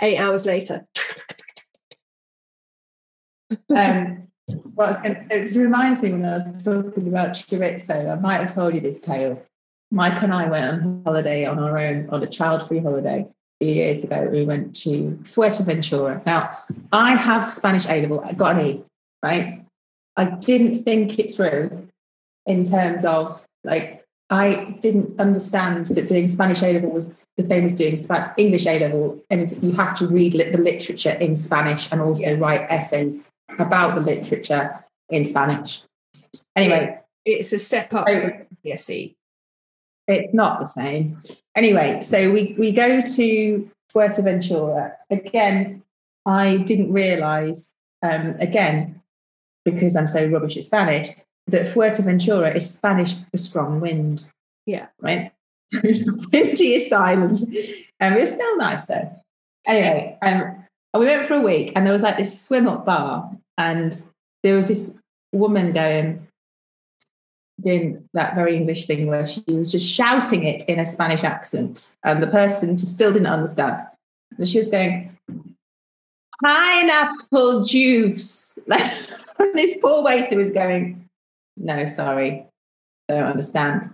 Eight 0.00 0.18
hours 0.18 0.46
later. 0.46 0.86
um, 3.68 4.28
well, 4.74 4.98
it, 5.04 5.54
reminds 5.54 6.00
me 6.00 6.12
when 6.12 6.24
I 6.24 6.34
was 6.34 6.64
talking 6.64 7.08
about 7.08 7.32
chorizo, 7.32 8.10
I 8.10 8.18
might 8.18 8.40
have 8.40 8.54
told 8.54 8.74
you 8.74 8.80
this 8.80 9.00
tale. 9.00 9.42
Mike 9.90 10.22
and 10.22 10.32
I 10.32 10.48
went 10.48 10.64
on 10.64 11.02
holiday 11.04 11.44
on 11.44 11.58
our 11.58 11.76
own, 11.76 12.08
on 12.08 12.22
a 12.22 12.26
child 12.26 12.66
free 12.66 12.78
holiday 12.78 13.26
years 13.60 14.02
ago. 14.02 14.30
We 14.32 14.46
went 14.46 14.74
to 14.76 15.18
Fuerteventura. 15.24 16.24
Now, 16.24 16.56
I 16.90 17.16
have 17.16 17.52
Spanish 17.52 17.84
A 17.86 18.00
level, 18.00 18.22
I 18.24 18.32
got 18.32 18.56
an 18.56 18.66
E, 18.66 18.82
right? 19.22 19.59
I 20.16 20.24
didn't 20.24 20.82
think 20.82 21.18
it 21.18 21.34
through 21.34 21.88
in 22.46 22.68
terms 22.68 23.04
of 23.04 23.44
like, 23.64 24.04
I 24.30 24.76
didn't 24.80 25.18
understand 25.20 25.86
that 25.86 26.06
doing 26.06 26.28
Spanish 26.28 26.62
A 26.62 26.72
level 26.72 26.90
was 26.90 27.08
the 27.36 27.44
same 27.46 27.64
as 27.64 27.72
doing 27.72 27.96
English 28.36 28.66
A 28.66 28.78
level, 28.78 29.20
and 29.28 29.40
it's, 29.40 29.52
you 29.62 29.72
have 29.72 29.96
to 29.98 30.06
read 30.06 30.32
the 30.34 30.58
literature 30.58 31.10
in 31.12 31.34
Spanish 31.34 31.90
and 31.90 32.00
also 32.00 32.22
Yeah. 32.30 32.38
write 32.38 32.66
essays 32.70 33.28
about 33.58 33.94
the 33.96 34.00
literature 34.00 34.84
in 35.08 35.24
Spanish. 35.24 35.82
Anyway, 36.56 36.96
It's 37.24 37.52
a 37.52 37.58
step 37.58 37.92
up 37.92 38.08
So- 38.08 38.20
from 38.20 38.32
the 38.62 38.72
SE. 38.72 39.14
it's 40.08 40.32
not 40.34 40.58
the 40.60 40.66
same. 40.66 41.20
Anyway, 41.54 42.00
so 42.02 42.30
we, 42.30 42.54
we 42.58 42.72
go 42.72 43.02
to 43.02 43.70
Fuerteventura. 43.92 44.94
Again, 45.10 45.82
I 46.24 46.56
didn't 46.58 46.92
realise, 46.92 47.68
um, 48.02 48.36
again, 48.38 48.99
because 49.64 49.96
I'm 49.96 50.08
so 50.08 50.26
rubbish 50.26 50.56
at 50.56 50.64
Spanish, 50.64 51.10
that 51.48 51.66
Fuerteventura 51.66 52.54
is 52.54 52.70
Spanish 52.70 53.14
for 53.14 53.36
strong 53.36 53.80
wind. 53.80 54.24
Yeah. 54.66 54.86
Right? 55.00 55.32
So 55.68 55.80
it's 55.84 56.04
the 56.04 56.28
windiest 56.32 56.92
island. 56.92 57.40
And 58.00 58.14
it 58.14 58.20
was 58.20 58.30
still 58.30 58.56
nice 58.56 58.86
though. 58.86 59.10
Anyway, 59.66 60.18
um, 60.22 60.64
we 60.98 61.06
went 61.06 61.26
for 61.26 61.34
a 61.34 61.40
week 61.40 61.72
and 61.76 61.86
there 61.86 61.92
was 61.92 62.02
like 62.02 62.16
this 62.16 62.40
swim 62.40 62.66
up 62.66 62.86
bar 62.86 63.30
and 63.58 64.00
there 64.42 64.56
was 64.56 64.68
this 64.68 64.96
woman 65.32 65.72
going, 65.72 66.26
doing 67.60 68.08
that 68.14 68.34
very 68.34 68.56
English 68.56 68.86
thing 68.86 69.06
where 69.06 69.26
she 69.26 69.42
was 69.48 69.70
just 69.70 69.86
shouting 69.86 70.44
it 70.44 70.62
in 70.62 70.78
a 70.78 70.84
Spanish 70.84 71.22
accent, 71.22 71.90
and 72.04 72.22
the 72.22 72.26
person 72.26 72.76
just 72.76 72.94
still 72.94 73.12
didn't 73.12 73.26
understand. 73.26 73.82
And 74.38 74.48
she 74.48 74.58
was 74.58 74.68
going, 74.68 75.09
pineapple 76.42 77.64
juice. 77.64 78.58
Like 78.66 78.92
this 79.54 79.76
poor 79.80 80.02
waiter 80.02 80.36
was 80.36 80.50
going, 80.50 81.08
no, 81.56 81.84
sorry, 81.84 82.46
don't 83.08 83.24
understand. 83.24 83.90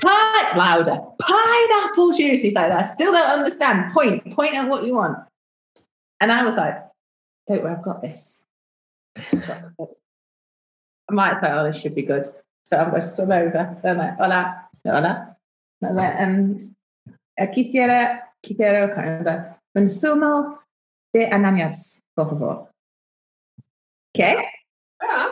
Pine 0.00 0.56
louder, 0.56 0.98
pineapple 1.20 2.12
juice. 2.12 2.42
He's 2.42 2.54
like, 2.54 2.70
I 2.70 2.82
still 2.82 3.12
don't 3.12 3.38
understand. 3.40 3.92
Point, 3.92 4.34
point 4.34 4.54
at 4.54 4.68
what 4.68 4.84
you 4.84 4.94
want. 4.94 5.18
And 6.20 6.30
I 6.30 6.44
was 6.44 6.54
like, 6.54 6.76
don't 7.48 7.62
worry, 7.62 7.72
I've 7.72 7.82
got 7.82 8.02
this. 8.02 8.44
I 9.16 9.62
might 11.10 11.40
say, 11.42 11.50
oh, 11.50 11.64
this 11.64 11.80
should 11.80 11.94
be 11.94 12.02
good. 12.02 12.32
So 12.64 12.76
I'm 12.76 12.90
going 12.90 13.02
to 13.02 13.08
swim 13.08 13.32
over. 13.32 13.80
I'm 13.82 13.98
like, 13.98 14.16
hola, 14.18 14.68
hola. 14.84 15.36
I'm 15.82 15.96
like, 15.96 16.20
um, 16.20 16.76
quisiera, 17.40 18.20
quisiera, 18.44 18.90
I 18.90 18.94
can't 18.94 19.06
remember, 19.06 19.56
un 19.74 19.84
zumo 19.84 20.58
de 21.14 21.26
ananas, 21.26 22.00
por 22.16 22.28
favor. 22.28 22.68
Okay? 24.16 24.44
Yeah. 25.02 25.30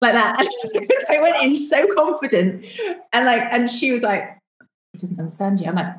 Like 0.00 0.14
that. 0.14 0.36
I 1.10 1.20
went 1.20 1.42
in 1.44 1.54
so 1.54 1.86
confident. 1.94 2.66
And 3.12 3.24
like, 3.24 3.42
and 3.52 3.70
she 3.70 3.92
was 3.92 4.02
like, 4.02 4.22
I 4.60 4.98
doesn't 4.98 5.18
understand 5.18 5.60
you. 5.60 5.68
I'm 5.68 5.76
like, 5.76 5.94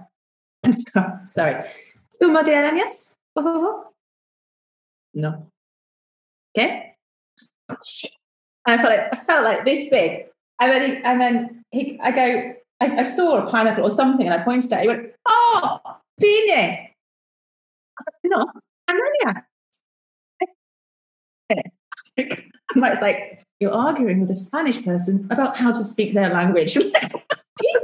sorry. 1.31 1.63
Zumo 2.21 2.43
de 2.43 2.53
ananas, 2.53 3.15
por 3.33 3.43
favor. 3.43 3.83
No. 5.13 5.47
Okay? 6.55 6.95
And 7.69 7.77
I 8.65 8.77
felt 8.77 8.89
like 8.89 9.13
I 9.13 9.23
felt 9.23 9.43
like 9.43 9.65
this 9.65 9.89
big. 9.89 10.25
And 10.59 10.71
then 10.71 10.89
he, 10.89 11.03
and 11.03 11.21
then 11.21 11.63
he, 11.71 11.99
I 12.01 12.11
go, 12.11 12.53
I, 12.79 12.99
I 12.99 13.03
saw 13.03 13.37
a 13.37 13.49
pineapple 13.49 13.85
or 13.85 13.91
something, 13.91 14.27
and 14.27 14.39
I 14.39 14.43
pointed 14.43 14.71
at 14.71 14.79
it. 14.79 14.81
He 14.83 14.87
went, 14.87 15.11
"Oh, 15.27 15.79
piña." 16.21 16.92
I 18.33 18.93
was 18.93 19.01
like, 19.15 19.35
No. 22.17 22.35
And 22.75 22.81
Mike's 22.81 23.01
like, 23.01 23.43
"You're 23.59 23.71
arguing 23.71 24.21
with 24.21 24.29
a 24.31 24.35
Spanish 24.35 24.83
person 24.83 25.27
about 25.29 25.57
how 25.57 25.71
to 25.71 25.83
speak 25.83 26.13
their 26.13 26.29
language." 26.29 26.77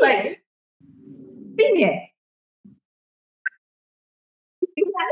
Like, 0.02 0.42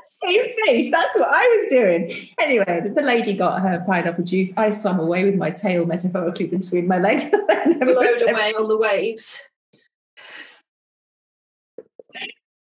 same 0.05 0.45
face. 0.65 0.91
That's 0.91 1.15
what 1.17 1.27
I 1.29 1.41
was 1.41 1.65
doing. 1.69 2.29
Anyway, 2.39 2.81
the, 2.83 2.89
the 2.89 3.01
lady 3.01 3.33
got 3.33 3.61
her 3.61 3.83
pineapple 3.85 4.23
juice. 4.23 4.51
I 4.57 4.69
swam 4.69 4.99
away 4.99 5.25
with 5.25 5.35
my 5.35 5.51
tail 5.51 5.85
metaphorically 5.85 6.47
between 6.47 6.87
my 6.87 6.99
legs. 6.99 7.25
Blown 7.31 8.29
away 8.29 8.53
on 8.57 8.67
the 8.67 8.77
waves. 8.77 9.39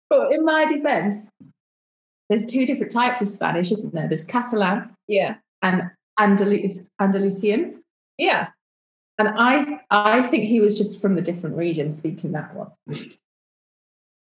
But 0.10 0.34
in 0.34 0.46
my 0.46 0.66
defense, 0.66 1.26
there's 2.34 2.46
two 2.52 2.66
different 2.66 2.92
types 2.92 3.22
of 3.22 3.28
Spanish, 3.28 3.72
isn't 3.72 3.94
there? 3.94 4.08
There's 4.08 4.24
Catalan 4.24 4.96
Yeah. 5.08 5.36
and 5.62 5.84
Andalus- 6.20 6.84
Andalusian. 7.00 7.84
Yeah. 8.18 8.50
And 9.20 9.28
I 9.30 9.80
I 9.92 10.24
think 10.24 10.46
he 10.46 10.60
was 10.60 10.76
just 10.76 11.00
from 11.00 11.16
the 11.16 11.22
different 11.22 11.56
region 11.56 11.96
speaking 11.98 12.32
that 12.32 12.56
one. 12.56 12.72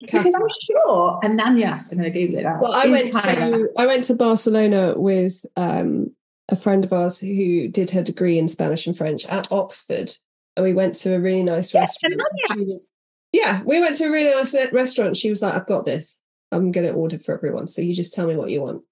Because 0.00 0.34
I'm 0.34 0.42
sure 0.62 1.20
and 1.22 1.38
Ananias, 1.40 1.90
I'm 1.90 1.98
going 1.98 2.10
to 2.12 2.18
Google 2.18 2.38
it 2.38 2.46
out. 2.46 2.60
Well, 2.62 2.72
I 2.72 2.86
went 2.86 3.14
of- 3.14 3.22
to 3.22 3.68
I 3.76 3.86
went 3.86 4.04
to 4.04 4.14
Barcelona 4.14 4.94
with 4.96 5.44
um, 5.56 6.14
a 6.48 6.56
friend 6.56 6.84
of 6.84 6.92
ours 6.92 7.18
who 7.18 7.68
did 7.68 7.90
her 7.90 8.02
degree 8.02 8.38
in 8.38 8.48
Spanish 8.48 8.86
and 8.86 8.96
French 8.96 9.26
at 9.26 9.50
Oxford, 9.52 10.14
and 10.56 10.64
we 10.64 10.72
went 10.72 10.94
to 10.96 11.14
a 11.14 11.20
really 11.20 11.42
nice 11.42 11.74
Yes, 11.74 11.96
restaurant. 12.02 12.22
Ananias. 12.50 12.88
Yeah, 13.32 13.62
we 13.64 13.80
went 13.80 13.96
to 13.96 14.04
a 14.06 14.10
really 14.10 14.30
nice 14.34 14.54
restaurant. 14.72 15.16
She 15.18 15.28
was 15.30 15.42
like, 15.42 15.52
"I've 15.54 15.66
got 15.66 15.84
this. 15.84 16.18
I'm 16.50 16.72
going 16.72 16.86
to 16.86 16.92
order 16.92 17.18
for 17.18 17.34
everyone. 17.34 17.66
So 17.66 17.82
you 17.82 17.94
just 17.94 18.12
tell 18.12 18.26
me 18.26 18.36
what 18.36 18.50
you 18.50 18.62
want." 18.62 18.82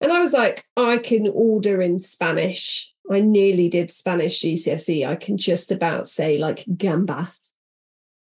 And 0.00 0.12
I 0.12 0.20
was 0.20 0.32
like, 0.32 0.64
"I 0.76 0.98
can 0.98 1.28
order 1.28 1.80
in 1.80 1.98
Spanish. 2.00 2.92
I 3.10 3.20
nearly 3.20 3.68
did 3.68 3.90
Spanish 3.90 4.40
GCSE. 4.40 5.06
I 5.06 5.16
can 5.16 5.36
just 5.36 5.72
about 5.72 6.08
say 6.08 6.38
like 6.38 6.64
gambas, 6.64 7.38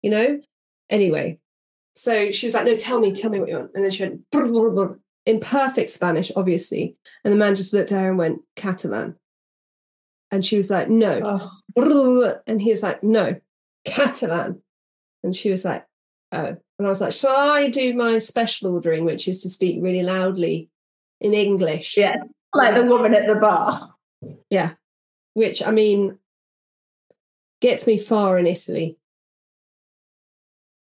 you 0.02 0.10
know." 0.10 0.40
Anyway, 0.90 1.38
so 1.94 2.30
she 2.30 2.46
was 2.46 2.54
like, 2.54 2.64
"No, 2.64 2.76
tell 2.76 3.00
me, 3.00 3.12
tell 3.12 3.30
me 3.30 3.40
what 3.40 3.48
you 3.48 3.56
want." 3.56 3.70
And 3.74 3.84
then 3.84 3.90
she 3.90 4.04
went 4.04 4.30
"Brr, 4.30 4.48
brr, 4.48 4.70
brr," 4.70 4.98
in 5.26 5.40
perfect 5.40 5.90
Spanish, 5.90 6.32
obviously. 6.34 6.96
And 7.24 7.32
the 7.32 7.38
man 7.38 7.54
just 7.54 7.72
looked 7.72 7.92
at 7.92 8.00
her 8.00 8.08
and 8.08 8.18
went 8.18 8.40
Catalan. 8.56 9.16
And 10.30 10.44
she 10.44 10.56
was 10.56 10.70
like, 10.70 10.88
"No." 10.88 11.20
Oh. 11.24 12.40
And 12.46 12.60
he 12.62 12.70
was 12.70 12.82
like, 12.82 13.02
"No, 13.02 13.40
Catalan." 13.84 14.62
And 15.22 15.34
she 15.34 15.50
was 15.50 15.64
like, 15.64 15.84
"Oh." 16.32 16.56
And 16.78 16.86
I 16.86 16.88
was 16.88 17.00
like, 17.00 17.12
"Shall 17.12 17.30
I 17.50 17.68
do 17.68 17.94
my 17.94 18.18
special 18.18 18.72
ordering, 18.74 19.04
which 19.04 19.26
is 19.28 19.42
to 19.42 19.50
speak 19.50 19.82
really 19.82 20.02
loudly 20.02 20.70
in 21.20 21.34
English?" 21.34 21.96
yeah, 21.96 22.16
like 22.54 22.74
the 22.74 22.84
woman 22.84 23.14
at 23.14 23.26
the 23.26 23.34
bar. 23.34 23.94
Yeah. 24.50 24.74
Which 25.34 25.62
I 25.64 25.70
mean 25.70 26.18
gets 27.60 27.86
me 27.86 27.98
far 27.98 28.38
in 28.38 28.46
Italy. 28.46 28.98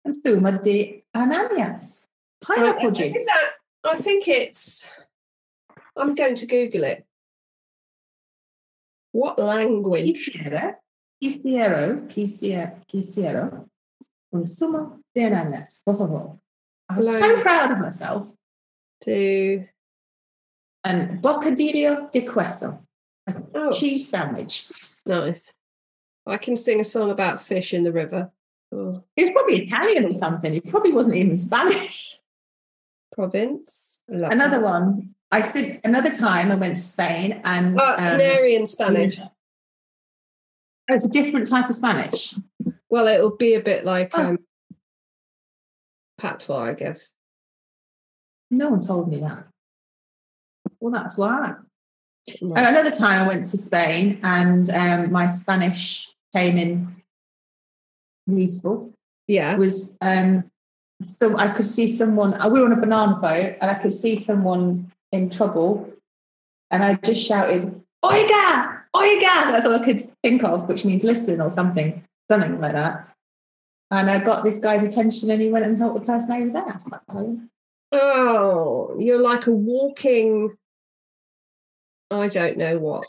Insomma 0.07 0.61
di 0.63 1.03
Ananias. 1.13 2.05
I, 2.47 2.55
Pineapple 2.55 2.89
I 2.89 2.93
think 2.93 3.15
juice. 3.15 3.25
that- 3.25 3.51
I 3.85 3.95
think 3.95 4.27
it's 4.27 4.89
I'm 5.95 6.15
going 6.15 6.35
to 6.35 6.45
Google 6.45 6.83
it. 6.83 7.05
What 9.11 9.39
language? 9.39 10.31
Quisiera, 10.33 10.75
quisiero, 11.21 12.75
quisiera, 12.87 13.65
quisiero, 14.31 14.33
consumo 14.33 14.99
de 15.15 15.23
ananas, 15.23 15.81
por 15.85 15.97
favor. 15.97 16.39
I 16.89 16.97
was 16.97 17.19
so 17.19 17.41
proud 17.41 17.71
of 17.71 17.79
myself. 17.79 18.27
To 19.01 19.63
And 20.83 21.21
bocadillo 21.21 22.11
de 22.11 22.21
queso, 22.21 22.79
a 23.27 23.35
oh 23.55 23.71
cheese 23.71 24.09
sandwich. 24.09 24.67
nice. 25.05 25.53
I 26.25 26.37
can 26.37 26.55
sing 26.55 26.79
a 26.79 26.83
song 26.83 27.09
about 27.11 27.41
fish 27.41 27.73
in 27.73 27.83
the 27.83 27.91
river. 27.91 28.31
Oh, 28.71 29.03
He 29.15 29.23
was 29.23 29.31
probably 29.31 29.65
Italian 29.65 30.05
or 30.05 30.13
something. 30.13 30.53
He 30.53 30.61
probably 30.61 30.91
wasn't 30.91 31.15
even 31.17 31.35
Spanish. 31.37 32.19
province. 33.11 34.01
La 34.07 34.29
Another 34.29 34.57
Paz. 34.61 34.63
one. 34.63 35.15
I 35.31 35.41
said 35.41 35.81
another 35.83 36.11
time 36.11 36.51
I 36.51 36.55
went 36.55 36.75
to 36.75 36.81
Spain 36.81 37.41
and 37.43 37.79
Oh, 37.79 37.93
um, 37.93 37.99
Canarian 37.99 38.67
Spanish. 38.67 39.19
Oh, 39.19 39.29
it's 40.89 41.05
a 41.05 41.09
different 41.09 41.47
type 41.47 41.69
of 41.69 41.75
Spanish. 41.75 42.35
Well, 42.89 43.07
it'll 43.07 43.35
be 43.37 43.53
a 43.55 43.59
bit 43.61 43.85
like 43.85 44.11
Oh. 44.17 44.29
um, 44.29 44.39
patois, 46.17 46.69
I 46.69 46.73
guess. 46.73 47.13
No 48.51 48.69
one 48.69 48.79
told 48.79 49.09
me 49.11 49.19
that. 49.19 49.45
Well, 50.79 50.91
that's 50.91 51.17
why. 51.17 51.55
Right. 52.41 52.65
Another 52.67 52.91
time 52.91 53.23
I 53.23 53.27
went 53.27 53.47
to 53.49 53.57
Spain 53.57 54.19
and 54.23 54.69
um, 54.69 55.11
my 55.11 55.25
Spanish 55.25 56.09
came 56.35 56.57
in 56.57 56.95
useful. 58.27 58.91
yeah. 59.27 59.55
was 59.55 59.95
um, 60.01 60.43
so 61.03 61.37
I 61.37 61.49
could 61.49 61.65
see 61.65 61.87
someone. 61.87 62.39
uh, 62.39 62.49
We 62.49 62.59
were 62.59 62.65
on 62.65 62.73
a 62.73 62.75
banana 62.79 63.15
boat 63.15 63.55
and 63.61 63.71
I 63.71 63.75
could 63.75 63.93
see 63.93 64.15
someone 64.15 64.91
in 65.11 65.29
trouble, 65.29 65.91
and 66.69 66.83
I 66.83 66.93
just 66.95 67.21
shouted, 67.25 67.81
"Oiga, 68.05 68.81
oiga!" 68.95 69.51
That's 69.51 69.65
all 69.65 69.73
I 69.75 69.83
could 69.83 70.01
think 70.21 70.43
of, 70.43 70.67
which 70.67 70.85
means 70.85 71.03
listen 71.03 71.41
or 71.41 71.49
something, 71.49 72.03
something 72.29 72.59
like 72.59 72.73
that. 72.73 73.07
And 73.91 74.09
I 74.09 74.19
got 74.19 74.43
this 74.43 74.59
guy's 74.59 74.83
attention, 74.83 75.31
and 75.31 75.41
he 75.41 75.49
went 75.49 75.65
and 75.65 75.77
helped 75.77 75.99
the 75.99 76.05
person 76.05 76.31
over 76.31 76.51
there. 76.51 76.77
Quite. 77.07 77.37
Oh, 77.91 78.95
you're 78.99 79.21
like 79.21 79.47
a 79.47 79.51
walking. 79.51 80.55
I 82.11 82.27
don't 82.27 82.57
know 82.57 82.77
what. 82.77 83.07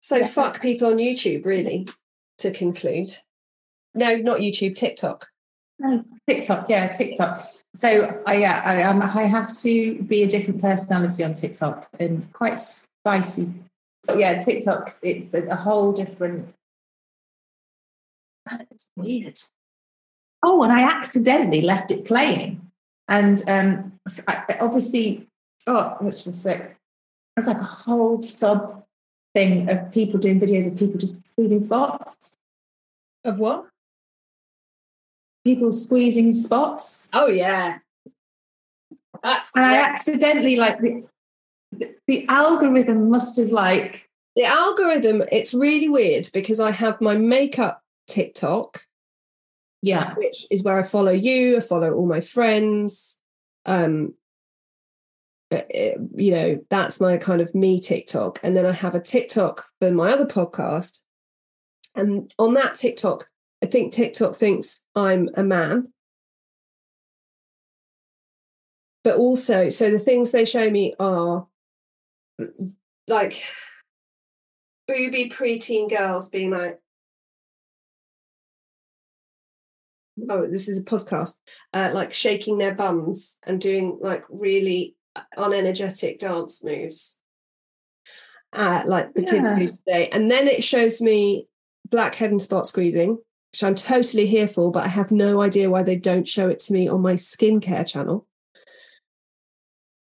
So 0.00 0.16
Yeah. 0.16 0.26
fuck 0.26 0.60
people 0.60 0.88
on 0.88 0.96
YouTube, 0.98 1.44
really, 1.46 1.86
to 2.38 2.50
conclude. 2.50 3.16
No, 3.94 4.16
not 4.16 4.38
YouTube, 4.40 4.74
TikTok. 4.74 5.28
No, 5.78 6.04
TikTok, 6.28 6.68
yeah, 6.68 6.88
TikTok. 6.88 7.48
So 7.76 8.22
I 8.26 8.36
yeah, 8.36 8.62
I 8.64 8.82
um, 8.82 9.00
I 9.00 9.22
have 9.22 9.56
to 9.60 10.02
be 10.02 10.22
a 10.24 10.26
different 10.28 10.60
personality 10.60 11.22
on 11.24 11.34
TikTok 11.34 11.88
and 12.00 12.30
quite 12.32 12.58
spicy. 12.58 13.48
So 14.04 14.16
yeah, 14.18 14.40
TikTok 14.40 14.90
it's 15.02 15.34
a, 15.34 15.42
a 15.46 15.56
whole 15.56 15.92
different. 15.92 16.52
It's 18.70 18.86
weird. 18.96 19.38
Oh, 20.42 20.62
and 20.62 20.72
I 20.72 20.82
accidentally 20.82 21.60
left 21.60 21.90
it 21.90 22.04
playing, 22.04 22.60
and 23.08 23.42
um, 23.48 23.92
I, 24.26 24.56
obviously, 24.60 25.28
oh, 25.66 25.96
let's 26.00 26.24
just 26.24 26.42
say, 26.42 26.72
it's 27.36 27.46
like 27.46 27.58
a 27.60 27.62
whole 27.62 28.20
sub 28.20 28.84
thing 29.34 29.70
of 29.70 29.92
people 29.92 30.18
doing 30.18 30.40
videos 30.40 30.66
of 30.66 30.76
people 30.76 30.98
just 30.98 31.26
squeezing 31.26 31.64
spots, 31.66 32.32
Of 33.24 33.38
what? 33.38 33.66
people 35.44 35.72
squeezing 35.72 36.32
spots. 36.32 37.08
Oh 37.12 37.28
yeah. 37.28 37.78
That's 39.22 39.50
and 39.54 39.64
I 39.64 39.76
accidentally 39.76 40.56
like 40.56 40.80
the, 40.80 41.04
the, 41.72 41.94
the 42.06 42.26
algorithm 42.28 43.10
must 43.10 43.36
have 43.36 43.52
like 43.52 44.08
the 44.34 44.44
algorithm, 44.44 45.22
it's 45.30 45.52
really 45.52 45.88
weird 45.88 46.30
because 46.32 46.58
I 46.58 46.70
have 46.70 47.00
my 47.00 47.16
makeup 47.16 47.81
TikTok, 48.12 48.82
yeah 49.80 50.14
which 50.14 50.46
is 50.50 50.62
where 50.62 50.78
I 50.78 50.82
follow 50.82 51.12
you, 51.12 51.56
I 51.56 51.60
follow 51.60 51.92
all 51.92 52.06
my 52.06 52.20
friends. 52.20 53.18
Um, 53.64 54.14
uh, 55.52 55.56
uh, 55.56 55.98
you 56.14 56.30
know, 56.30 56.64
that's 56.70 57.00
my 57.00 57.16
kind 57.18 57.40
of 57.40 57.54
me 57.54 57.78
TikTok. 57.78 58.40
And 58.42 58.56
then 58.56 58.64
I 58.64 58.72
have 58.72 58.94
a 58.94 59.00
TikTok 59.00 59.66
for 59.80 59.90
my 59.90 60.10
other 60.10 60.24
podcast. 60.24 61.00
And 61.94 62.32
on 62.38 62.54
that 62.54 62.74
TikTok, 62.76 63.28
I 63.62 63.66
think 63.66 63.92
TikTok 63.92 64.34
thinks 64.34 64.82
I'm 64.96 65.28
a 65.34 65.42
man. 65.42 65.92
But 69.04 69.16
also, 69.16 69.68
so 69.68 69.90
the 69.90 69.98
things 69.98 70.30
they 70.30 70.44
show 70.44 70.70
me 70.70 70.94
are 70.98 71.46
like 73.08 73.44
booby 74.88 75.28
preteen 75.28 75.90
girls 75.90 76.30
being 76.30 76.50
like, 76.50 76.80
oh, 80.28 80.46
this 80.46 80.68
is 80.68 80.78
a 80.78 80.84
podcast, 80.84 81.36
uh, 81.72 81.90
like 81.92 82.12
shaking 82.12 82.58
their 82.58 82.74
bums 82.74 83.36
and 83.44 83.60
doing 83.60 83.98
like 84.00 84.24
really 84.28 84.96
unenergetic 85.36 86.18
dance 86.18 86.64
moves, 86.64 87.20
uh, 88.52 88.82
like 88.86 89.14
the 89.14 89.22
kids 89.22 89.52
do 89.52 89.66
today. 89.66 90.08
And 90.08 90.30
then 90.30 90.48
it 90.48 90.64
shows 90.64 91.00
me 91.00 91.46
black 91.88 92.14
head 92.14 92.30
and 92.30 92.42
spot 92.42 92.66
squeezing, 92.66 93.18
which 93.52 93.62
I'm 93.62 93.74
totally 93.74 94.26
here 94.26 94.48
for, 94.48 94.70
but 94.70 94.84
I 94.84 94.88
have 94.88 95.10
no 95.10 95.40
idea 95.40 95.70
why 95.70 95.82
they 95.82 95.96
don't 95.96 96.28
show 96.28 96.48
it 96.48 96.60
to 96.60 96.72
me 96.72 96.88
on 96.88 97.02
my 97.02 97.14
skincare 97.14 97.86
channel. 97.86 98.26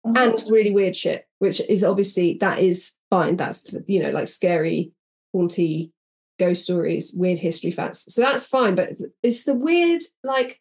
And 0.04 0.42
really 0.50 0.72
weird 0.72 0.96
shit, 0.96 1.28
which 1.38 1.62
is 1.70 1.84
obviously 1.84 2.38
that 2.42 2.60
is 2.60 2.94
fine. 3.12 3.36
That's 3.38 3.72
you 3.86 4.02
know 4.02 4.10
like 4.10 4.28
scary, 4.28 4.94
haunty 5.32 5.92
ghost 6.46 6.64
stories, 6.64 7.14
weird 7.14 7.40
history 7.40 7.72
facts. 7.72 8.06
So 8.14 8.22
that's 8.22 8.46
fine, 8.46 8.74
but 8.76 8.90
it's 9.22 9.44
the 9.44 9.54
weird 9.54 10.02
like 10.24 10.60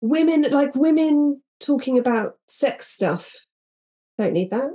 women 0.00 0.42
like 0.50 0.74
women 0.74 1.42
talking 1.60 1.96
about 1.98 2.36
sex 2.46 2.86
stuff. 2.88 3.24
Don't 4.18 4.32
need 4.32 4.50
that. 4.50 4.70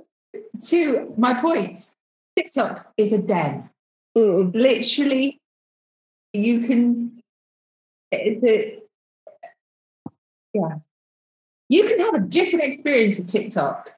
to 0.69 1.13
my 1.17 1.33
point 1.41 1.89
tiktok 2.37 2.75
is 2.97 3.11
a 3.13 3.17
den 3.17 3.69
Mm. 4.17 4.53
literally 4.55 5.39
you 6.33 6.55
can 6.67 7.21
it's 8.11 8.43
a, 8.43 8.79
yeah 10.53 10.75
you 11.75 11.83
can 11.87 11.99
have 12.05 12.15
a 12.15 12.19
different 12.37 12.65
experience 12.65 13.19
of 13.19 13.27
tiktok 13.27 13.91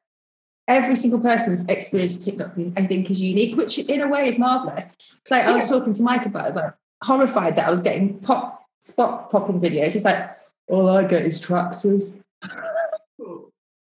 every 0.76 0.96
single 0.96 1.20
person's 1.20 1.64
experience 1.70 2.14
of 2.14 2.20
tiktok 2.24 2.52
i 2.78 2.86
think 2.86 3.10
is 3.10 3.20
unique 3.20 3.56
which 3.56 3.78
in 3.80 4.02
a 4.02 4.08
way 4.08 4.28
is 4.28 4.40
marvelous 4.40 4.86
it's 5.20 5.32
like 5.32 5.44
i 5.44 5.56
was 5.56 5.68
talking 5.68 5.94
to 5.94 6.02
mike 6.02 6.26
about 6.26 6.46
it, 6.46 6.48
I 6.48 6.50
was 6.50 6.56
like 6.56 6.74
horrified 7.04 7.56
that 7.56 7.68
i 7.68 7.72
was 7.72 7.82
getting 7.82 8.20
pop 8.20 8.66
spot 8.80 9.30
popping 9.32 9.60
videos 9.60 9.96
it's 9.96 10.06
like 10.06 10.32
all 10.68 10.90
i 10.90 11.04
get 11.04 11.26
is 11.26 11.40
tractors 11.40 12.14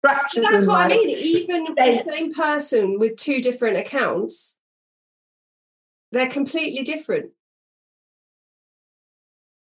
tractors 0.03 0.43
that's 0.43 0.63
and, 0.63 0.67
what 0.67 0.85
I 0.85 0.87
mean. 0.87 1.09
Even 1.09 1.75
the 1.75 1.91
same 1.91 2.33
person 2.33 2.97
with 2.97 3.17
two 3.17 3.39
different 3.39 3.77
accounts 3.77 4.57
they're 6.11 6.29
completely 6.29 6.83
different. 6.83 7.31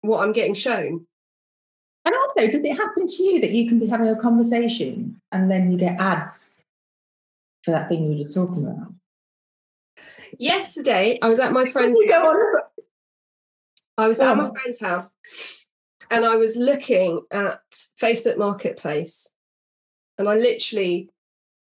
What 0.02 0.24
I'm 0.24 0.32
getting 0.32 0.54
shown. 0.54 1.08
And 2.06 2.16
also, 2.16 2.48
does 2.48 2.64
it 2.64 2.78
happen 2.78 3.08
to 3.08 3.24
you 3.24 3.42
that 3.42 3.52
you 3.52 3.68
can 3.68 3.80
be 3.80 3.88
having 3.88 4.08
a 4.08 4.16
conversation 4.16 5.20
and 5.32 5.50
then 5.50 5.72
you 5.72 5.78
get 5.78 6.00
ads 6.00 6.55
for 7.66 7.72
that 7.72 7.90
thing 7.90 8.04
you 8.04 8.10
were 8.12 8.18
just 8.18 8.34
talking 8.34 8.64
about? 8.66 8.94
Yesterday, 10.38 11.18
I 11.22 11.28
was 11.30 11.40
at 11.40 11.52
my 11.52 11.66
friend's 11.66 12.00
house. 12.10 12.36
I 13.98 14.08
was 14.08 14.20
at 14.20 14.38
my 14.38 14.48
Oh. 14.50 14.54
friend's 14.54 14.80
house 14.80 15.66
and 16.12 16.26
I 16.26 16.36
was 16.36 16.58
looking 16.58 17.22
at 17.32 17.62
Facebook 18.00 18.38
Marketplace 18.38 19.32
and 20.18 20.28
I 20.30 20.36
literally 20.36 21.10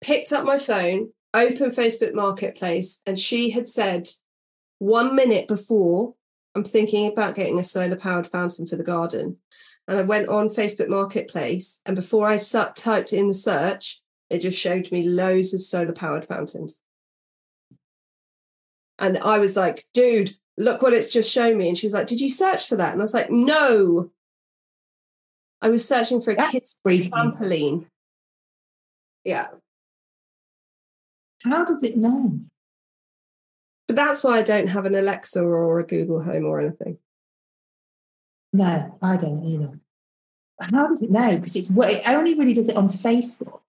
picked 0.00 0.32
up 0.32 0.44
my 0.44 0.56
phone, 0.58 1.12
opened 1.34 1.72
Facebook 1.72 2.14
Marketplace, 2.14 3.00
and 3.04 3.18
she 3.18 3.50
had 3.50 3.68
said 3.68 4.08
one 4.78 5.14
minute 5.14 5.46
before, 5.46 6.14
I'm 6.54 6.64
thinking 6.64 7.06
about 7.06 7.34
getting 7.34 7.58
a 7.58 7.64
solar 7.64 7.96
powered 7.96 8.26
fountain 8.26 8.66
for 8.66 8.76
the 8.76 8.82
garden. 8.82 9.36
And 9.86 9.98
I 9.98 10.02
went 10.02 10.28
on 10.28 10.48
Facebook 10.48 10.88
Marketplace, 10.88 11.80
and 11.84 11.94
before 11.96 12.28
I 12.28 12.36
start, 12.36 12.76
typed 12.76 13.12
in 13.12 13.28
the 13.28 13.34
search, 13.34 13.99
it 14.30 14.38
just 14.38 14.58
showed 14.58 14.90
me 14.92 15.02
loads 15.02 15.52
of 15.52 15.62
solar 15.62 15.92
powered 15.92 16.24
fountains. 16.24 16.80
And 18.98 19.18
I 19.18 19.38
was 19.38 19.56
like, 19.56 19.86
dude, 19.92 20.36
look 20.56 20.82
what 20.82 20.92
it's 20.92 21.12
just 21.12 21.30
shown 21.30 21.58
me. 21.58 21.68
And 21.68 21.76
she 21.76 21.86
was 21.86 21.94
like, 21.94 22.06
Did 22.06 22.20
you 22.20 22.30
search 22.30 22.68
for 22.68 22.76
that? 22.76 22.92
And 22.92 23.00
I 23.00 23.04
was 23.04 23.14
like, 23.14 23.30
No. 23.30 24.10
I 25.62 25.68
was 25.68 25.86
searching 25.86 26.20
for 26.20 26.30
a 26.30 26.36
That's 26.36 26.50
kid's 26.52 26.76
freaky. 26.82 27.10
trampoline. 27.10 27.86
Yeah. 29.24 29.48
How 31.44 31.64
does 31.64 31.82
it 31.82 31.96
know? 31.96 32.40
But 33.86 33.96
that's 33.96 34.22
why 34.22 34.38
I 34.38 34.42
don't 34.42 34.68
have 34.68 34.84
an 34.84 34.94
Alexa 34.94 35.42
or 35.42 35.80
a 35.80 35.86
Google 35.86 36.22
Home 36.22 36.44
or 36.46 36.60
anything. 36.60 36.98
No, 38.52 38.98
I 39.02 39.16
don't 39.16 39.44
either. 39.44 39.78
How 40.60 40.86
does 40.88 41.02
it 41.02 41.10
know? 41.10 41.36
Because 41.36 41.56
it's 41.56 41.68
what 41.70 41.90
it 41.90 42.02
only 42.06 42.34
really 42.34 42.52
does 42.52 42.68
it 42.68 42.76
on 42.76 42.88
Facebook. 42.88 43.60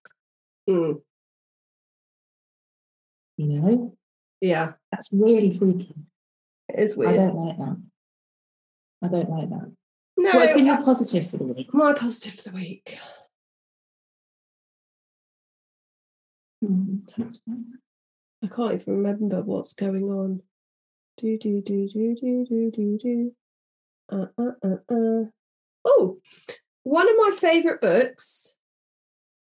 Mm, 0.71 1.01
You 3.37 3.47
know, 3.47 3.97
yeah. 4.39 4.73
that's 4.91 5.09
really 5.11 5.51
freaky. 5.51 5.93
It 6.69 6.79
is 6.79 6.95
weird. 6.95 7.13
I 7.13 7.17
don't 7.17 7.35
like 7.35 7.57
that. 7.57 7.77
I 9.03 9.07
don't 9.07 9.29
like 9.29 9.49
that. 9.49 9.71
No, 10.17 10.29
What's 10.33 10.53
been 10.53 10.65
your 10.67 10.83
positive 10.83 11.29
for 11.29 11.37
the 11.37 11.45
week? 11.45 11.73
my 11.73 11.93
positive 11.93 12.35
for 12.35 12.49
the 12.49 12.55
week. 12.55 12.97
I 18.43 18.47
can't 18.47 18.73
even 18.81 18.97
remember 18.97 19.41
what's 19.41 19.73
going 19.73 20.03
on. 20.03 20.41
Do 21.17 21.37
do 21.37 21.61
do 21.61 21.87
do 21.87 22.15
do 22.15 22.45
do 22.47 22.71
do 22.71 22.97
do. 22.97 23.31
Uh, 24.11 24.27
uh, 24.37 24.51
uh, 24.63 24.93
uh. 24.93 25.25
Oh, 25.85 26.17
one 26.83 27.09
of 27.09 27.15
my 27.17 27.31
favourite 27.35 27.81
books 27.81 28.57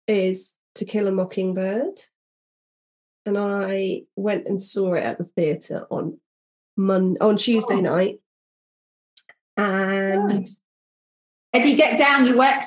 is 0.06 0.54
To 0.76 0.84
Kill 0.84 1.08
a 1.08 1.10
Mockingbird, 1.10 2.00
and 3.26 3.36
I 3.36 4.02
went 4.16 4.46
and 4.46 4.62
saw 4.62 4.94
it 4.94 5.04
at 5.04 5.18
the 5.18 5.24
theatre 5.24 5.86
on 5.90 6.18
Mon 6.76 7.16
on 7.20 7.36
Tuesday 7.36 7.76
Oh. 7.76 7.80
night. 7.80 8.20
And 9.56 10.24
Right. 10.24 10.48
Eddie, 11.52 11.74
get 11.74 11.98
down, 11.98 12.26
you 12.26 12.36
wet. 12.36 12.64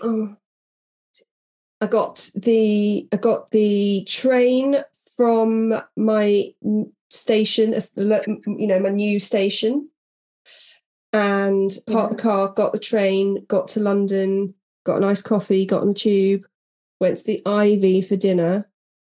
Oh. 0.00 0.36
I 1.80 1.86
got 1.86 2.30
the 2.34 3.06
I 3.12 3.16
got 3.16 3.50
the 3.50 4.04
train 4.04 4.82
from 5.16 5.80
my 5.96 6.54
station, 7.10 7.74
you 7.96 8.66
know, 8.66 8.80
my 8.80 8.90
new 8.90 9.18
station, 9.18 9.90
and 11.12 11.76
parked 11.86 12.16
the 12.16 12.16
mm-hmm. 12.16 12.28
car. 12.28 12.48
Got 12.48 12.72
the 12.72 12.78
train. 12.78 13.44
Got 13.46 13.68
to 13.68 13.80
London. 13.80 14.54
Got 14.84 14.98
a 14.98 15.00
nice 15.00 15.22
coffee. 15.22 15.66
Got 15.66 15.82
on 15.82 15.88
the 15.88 15.94
tube. 15.94 16.46
Went 17.00 17.18
to 17.18 17.24
the 17.24 17.42
Ivy 17.46 18.02
for 18.02 18.16
dinner. 18.16 18.68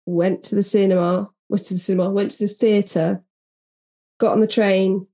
Went 0.05 0.43
to 0.43 0.55
the 0.55 0.63
cinema. 0.63 1.29
Went 1.49 1.65
to 1.65 1.73
the 1.73 1.79
cinema. 1.79 2.09
Went 2.09 2.31
to 2.31 2.47
the 2.47 2.53
theatre. 2.53 3.23
Got 4.19 4.33
on 4.33 4.39
the 4.39 4.47
train. 4.47 5.07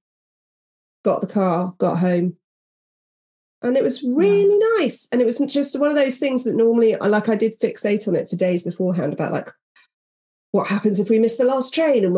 Got 1.03 1.21
the 1.21 1.27
car. 1.27 1.73
Got 1.77 1.99
home 1.99 2.37
and 3.61 3.75
it 3.75 3.83
was 3.83 4.03
really 4.03 4.57
nice 4.79 5.07
and 5.11 5.21
it 5.21 5.25
was 5.25 5.39
just 5.47 5.79
one 5.79 5.89
of 5.89 5.95
those 5.95 6.17
things 6.17 6.43
that 6.43 6.55
normally 6.55 6.95
I 6.95 7.07
like 7.07 7.29
i 7.29 7.35
did 7.35 7.59
fixate 7.59 8.07
on 8.07 8.15
it 8.15 8.29
for 8.29 8.35
days 8.35 8.63
beforehand 8.63 9.13
about 9.13 9.31
like 9.31 9.49
what 10.51 10.67
happens 10.67 10.99
if 10.99 11.09
we 11.09 11.19
miss 11.19 11.35
the 11.35 11.43
last 11.43 11.73
train 11.73 12.05
and 12.05 12.15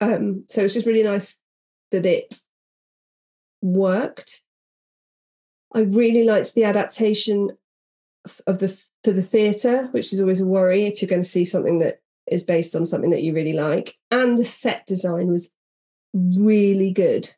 um 0.00 0.44
so 0.48 0.60
it 0.60 0.62
was 0.62 0.74
just 0.74 0.86
really 0.86 1.02
nice 1.02 1.38
that 1.90 2.06
it 2.06 2.38
worked 3.60 4.42
i 5.74 5.80
really 5.80 6.24
liked 6.24 6.54
the 6.54 6.64
adaptation 6.64 7.50
of 8.46 8.58
the 8.58 8.68
for 9.02 9.12
the 9.12 9.22
theatre 9.22 9.88
which 9.90 10.12
is 10.12 10.20
always 10.20 10.40
a 10.40 10.46
worry 10.46 10.84
if 10.84 11.02
you're 11.02 11.08
going 11.08 11.22
to 11.22 11.28
see 11.28 11.44
something 11.44 11.78
that 11.78 12.00
is 12.28 12.44
based 12.44 12.76
on 12.76 12.86
something 12.86 13.10
that 13.10 13.22
you 13.22 13.34
really 13.34 13.52
like 13.52 13.96
and 14.10 14.38
the 14.38 14.44
set 14.44 14.86
design 14.86 15.28
was 15.28 15.50
really 16.14 16.92
good 16.92 17.34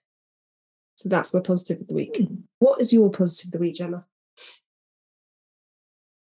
so 0.97 1.09
that's 1.09 1.33
my 1.33 1.41
positive 1.41 1.81
of 1.81 1.87
the 1.87 1.95
week 1.95 2.29
what 2.65 2.81
is 2.81 2.95
your 2.95 3.11
positive 3.11 3.49
of 3.49 3.53
the 3.53 3.59
week, 3.59 3.75
Gemma? 3.75 4.07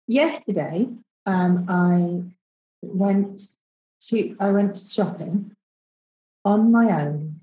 Yesterday, 0.08 0.88
um, 1.26 1.66
I 1.68 2.32
went 2.80 3.42
to 4.08 4.36
I 4.40 4.50
went 4.50 4.78
shopping 4.78 5.54
on 6.46 6.72
my 6.72 7.02
own 7.02 7.40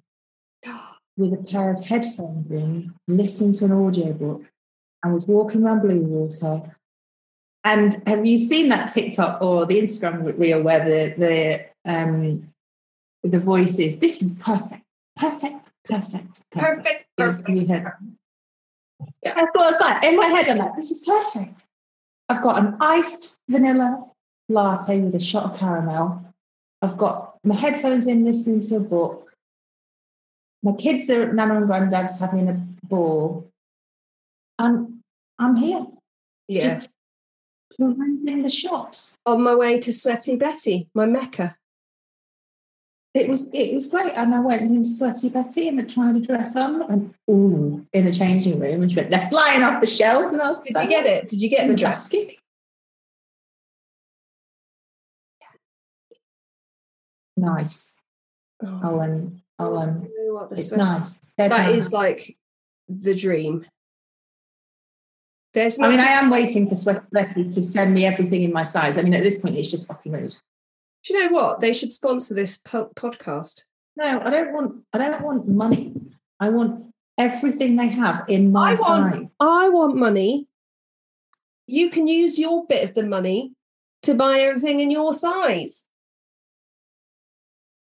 with 1.17 1.31
a 1.33 1.43
pair 1.43 1.71
of 1.71 1.85
headphones 1.85 2.49
in, 2.49 2.91
listening 3.07 3.51
to 3.53 3.65
an 3.65 3.71
audiobook. 3.71 4.45
I 5.03 5.09
was 5.09 5.27
walking 5.27 5.63
around 5.63 5.81
Bluewater. 5.81 6.73
And 7.63 8.01
have 8.07 8.25
you 8.25 8.37
seen 8.37 8.69
that 8.69 8.93
TikTok 8.93 9.41
or 9.41 9.65
the 9.65 9.81
Instagram 9.81 10.37
reel 10.37 10.61
where 10.61 10.83
the 10.85 11.13
the 11.17 11.91
um 11.91 12.53
the 13.23 13.39
voice 13.39 13.77
is 13.79 13.97
this 13.97 14.21
is 14.21 14.33
perfect, 14.33 14.83
perfect, 15.17 15.69
perfect, 15.85 16.41
Perfect, 16.51 17.05
perfect. 17.17 17.49
you. 17.49 17.65
Yeah. 19.23 19.33
I 19.35 19.45
was 19.55 19.75
like. 19.79 20.03
In 20.03 20.15
my 20.15 20.27
head, 20.27 20.47
I'm 20.47 20.57
like, 20.57 20.75
this 20.75 20.91
is 20.91 20.99
perfect. 20.99 21.65
I've 22.29 22.41
got 22.41 22.57
an 22.57 22.77
iced 22.79 23.37
vanilla 23.49 24.05
latte 24.49 24.99
with 24.99 25.15
a 25.15 25.19
shot 25.19 25.51
of 25.51 25.59
caramel. 25.59 26.23
I've 26.81 26.97
got 26.97 27.37
my 27.43 27.55
headphones 27.55 28.07
in 28.07 28.23
listening 28.25 28.61
to 28.61 28.77
a 28.77 28.79
book. 28.79 29.33
My 30.63 30.73
kids 30.73 31.09
are 31.09 31.23
at 31.23 31.33
Nana 31.35 31.57
and 31.57 31.67
Granddad's 31.67 32.17
having 32.19 32.49
a 32.49 32.53
ball. 32.85 33.49
And 34.59 34.99
I'm 35.39 35.55
here. 35.55 35.85
Yeah. 36.47 36.75
Just 36.75 36.89
perusing 37.77 38.41
the 38.43 38.49
shops. 38.49 39.17
On 39.25 39.41
my 39.41 39.55
way 39.55 39.79
to 39.79 39.93
Sweaty 39.93 40.35
Betty, 40.35 40.89
my 40.93 41.05
mecca. 41.05 41.55
It 43.13 43.27
was 43.29 43.47
it 43.51 43.73
was 43.73 43.87
great. 43.87 44.13
And 44.13 44.35
I 44.35 44.39
went 44.39 44.61
into 44.61 44.87
Sweaty 44.87 45.29
Betty 45.29 45.67
and 45.67 45.79
I 45.79 45.83
tried 45.83 46.15
a 46.17 46.19
dress 46.19 46.55
on 46.55 46.83
and 46.83 47.13
ooh, 47.29 47.85
in 47.93 48.05
the 48.05 48.13
changing 48.13 48.59
room. 48.59 48.83
And 48.83 48.91
she 48.91 48.97
went, 48.97 49.09
they're 49.09 49.29
flying 49.29 49.63
off 49.63 49.81
the 49.81 49.87
shelves. 49.87 50.31
And 50.31 50.41
I 50.41 50.49
was 50.51 50.59
Did 50.59 50.77
you 50.77 50.87
get 50.89 51.05
it? 51.05 51.27
Did 51.27 51.41
you 51.41 51.49
get 51.49 51.67
the 51.67 51.75
dress? 51.75 52.07
basket. 52.07 52.35
Nice. 57.35 57.99
I'll 58.65 58.99
um, 58.99 59.41
I'll 59.59 59.77
um, 59.77 60.03
You 60.03 60.27
know 60.27 60.33
what, 60.33 60.49
the 60.49 60.55
it's 60.59 60.71
nice. 60.71 61.15
They're 61.37 61.49
That 61.49 61.67
nice. 61.67 61.75
is 61.87 61.93
like 61.93 62.37
the 62.89 63.13
dream. 63.13 63.65
There's 65.57 65.79
I 65.79 65.89
mean, 65.89 65.99
I 65.99 66.11
am 66.11 66.29
waiting 66.29 66.69
for 66.69 66.75
Sweaty 66.75 67.07
Betty 67.11 67.49
to 67.49 67.61
send 67.63 67.91
me 67.91 68.05
everything 68.05 68.43
in 68.43 68.53
my 68.53 68.61
size. 68.61 68.95
I 68.95 69.01
mean, 69.01 69.15
at 69.15 69.23
this 69.23 69.39
point, 69.39 69.55
it's 69.55 69.71
just 69.71 69.87
fucking 69.87 70.11
rude. 70.11 70.35
Do 71.03 71.13
you 71.15 71.19
know 71.19 71.33
what? 71.33 71.61
They 71.61 71.73
should 71.73 71.91
sponsor 71.91 72.35
this 72.35 72.57
po- 72.57 72.91
podcast. 72.95 73.63
No, 73.95 74.21
I 74.21 74.29
don't 74.29 74.53
want. 74.53 74.83
I 74.93 74.99
don't 74.99 75.23
want 75.23 75.47
money. 75.47 75.95
I 76.39 76.49
want 76.49 76.93
everything 77.17 77.75
they 77.75 77.87
have 77.87 78.25
in 78.27 78.51
my 78.51 78.73
I 78.73 78.75
want- 78.75 79.13
size. 79.15 79.27
I 79.39 79.69
want 79.69 79.95
money. 79.95 80.45
You 81.65 81.89
can 81.89 82.07
use 82.07 82.37
your 82.37 82.67
bit 82.67 82.87
of 82.87 82.93
the 82.93 83.01
money 83.03 83.53
to 84.03 84.13
buy 84.13 84.41
everything 84.41 84.79
in 84.79 84.91
your 84.91 85.11
size. 85.11 85.85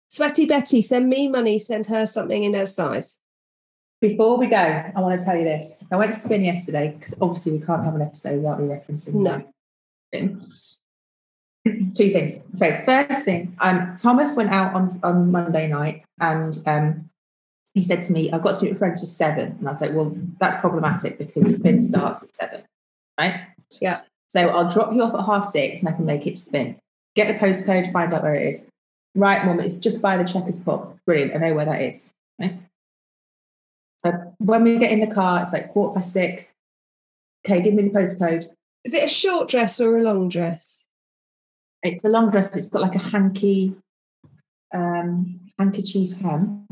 Sweaty 0.08 0.44
Betty, 0.44 0.82
send 0.82 1.08
me 1.08 1.28
money, 1.28 1.56
send 1.56 1.86
her 1.86 2.04
something 2.04 2.42
in 2.42 2.52
her 2.54 2.66
size. 2.66 3.20
Before 4.00 4.38
we 4.38 4.46
go, 4.46 4.56
I 4.56 4.92
want 5.00 5.18
to 5.18 5.24
tell 5.24 5.36
you 5.36 5.44
this. 5.44 5.84
I 5.92 5.96
went 5.96 6.12
to 6.12 6.18
spin 6.18 6.42
yesterday 6.42 6.94
because 6.98 7.14
obviously 7.20 7.52
we 7.52 7.60
can't 7.64 7.84
have 7.84 7.94
an 7.94 8.00
episode 8.02 8.36
without 8.36 8.60
me 8.60 8.68
referencing 8.68 9.12
No. 9.14 9.44
spin. 10.08 10.42
Two 11.94 12.10
things. 12.10 12.40
Okay, 12.56 12.82
first 12.86 13.24
thing, 13.26 13.54
um, 13.60 13.94
Thomas 14.00 14.34
went 14.34 14.50
out 14.50 14.74
on, 14.74 14.98
on 15.02 15.30
Monday 15.30 15.66
night 15.68 16.04
and 16.18 16.58
um, 16.66 17.10
he 17.74 17.84
said 17.84 18.00
to 18.02 18.14
me, 18.14 18.32
I've 18.32 18.42
got 18.42 18.56
to 18.56 18.62
meet 18.62 18.70
with 18.70 18.78
friends 18.78 19.00
for 19.00 19.06
seven. 19.06 19.56
And 19.58 19.68
I 19.68 19.70
was 19.70 19.82
like, 19.82 19.92
well, 19.92 20.16
that's 20.40 20.58
problematic 20.58 21.18
because 21.18 21.56
spin 21.56 21.82
starts 21.82 22.22
at 22.22 22.34
seven, 22.34 22.62
right? 23.18 23.42
Yeah. 23.82 24.00
So 24.28 24.40
I'll 24.48 24.70
drop 24.70 24.94
you 24.94 25.02
off 25.02 25.12
at 25.12 25.26
half 25.26 25.44
six 25.50 25.80
and 25.80 25.90
I 25.90 25.92
can 25.92 26.06
make 26.06 26.26
it 26.26 26.38
spin. 26.38 26.76
Get 27.14 27.28
the 27.28 27.34
postcode, 27.34 27.92
find 27.92 28.14
out 28.14 28.22
where 28.22 28.34
it 28.34 28.46
is. 28.46 28.62
Right, 29.14 29.44
mum, 29.44 29.60
it's 29.60 29.78
just 29.78 30.00
by 30.00 30.16
the 30.16 30.24
Checkers 30.24 30.58
pub. 30.58 30.98
Brilliant. 31.04 31.34
I 31.34 31.38
know 31.38 31.54
where 31.54 31.66
that 31.66 31.82
is. 31.82 32.08
Okay. 32.42 32.56
When 34.38 34.62
we 34.64 34.78
get 34.78 34.92
in 34.92 35.00
the 35.00 35.06
car, 35.06 35.42
it's 35.42 35.52
like 35.52 35.72
quarter 35.72 35.94
past 35.94 36.12
six. 36.12 36.52
Okay, 37.46 37.60
give 37.60 37.74
me 37.74 37.84
the 37.84 37.90
postcode. 37.90 38.46
Is 38.84 38.94
it 38.94 39.04
a 39.04 39.08
short 39.08 39.48
dress 39.48 39.80
or 39.80 39.98
a 39.98 40.02
long 40.02 40.28
dress? 40.28 40.86
It's 41.82 42.02
a 42.04 42.08
long 42.08 42.30
dress. 42.30 42.56
It's 42.56 42.66
got 42.66 42.82
like 42.82 42.94
a 42.94 42.98
hanky, 42.98 43.74
um, 44.72 45.40
handkerchief 45.58 46.12
hem. 46.20 46.66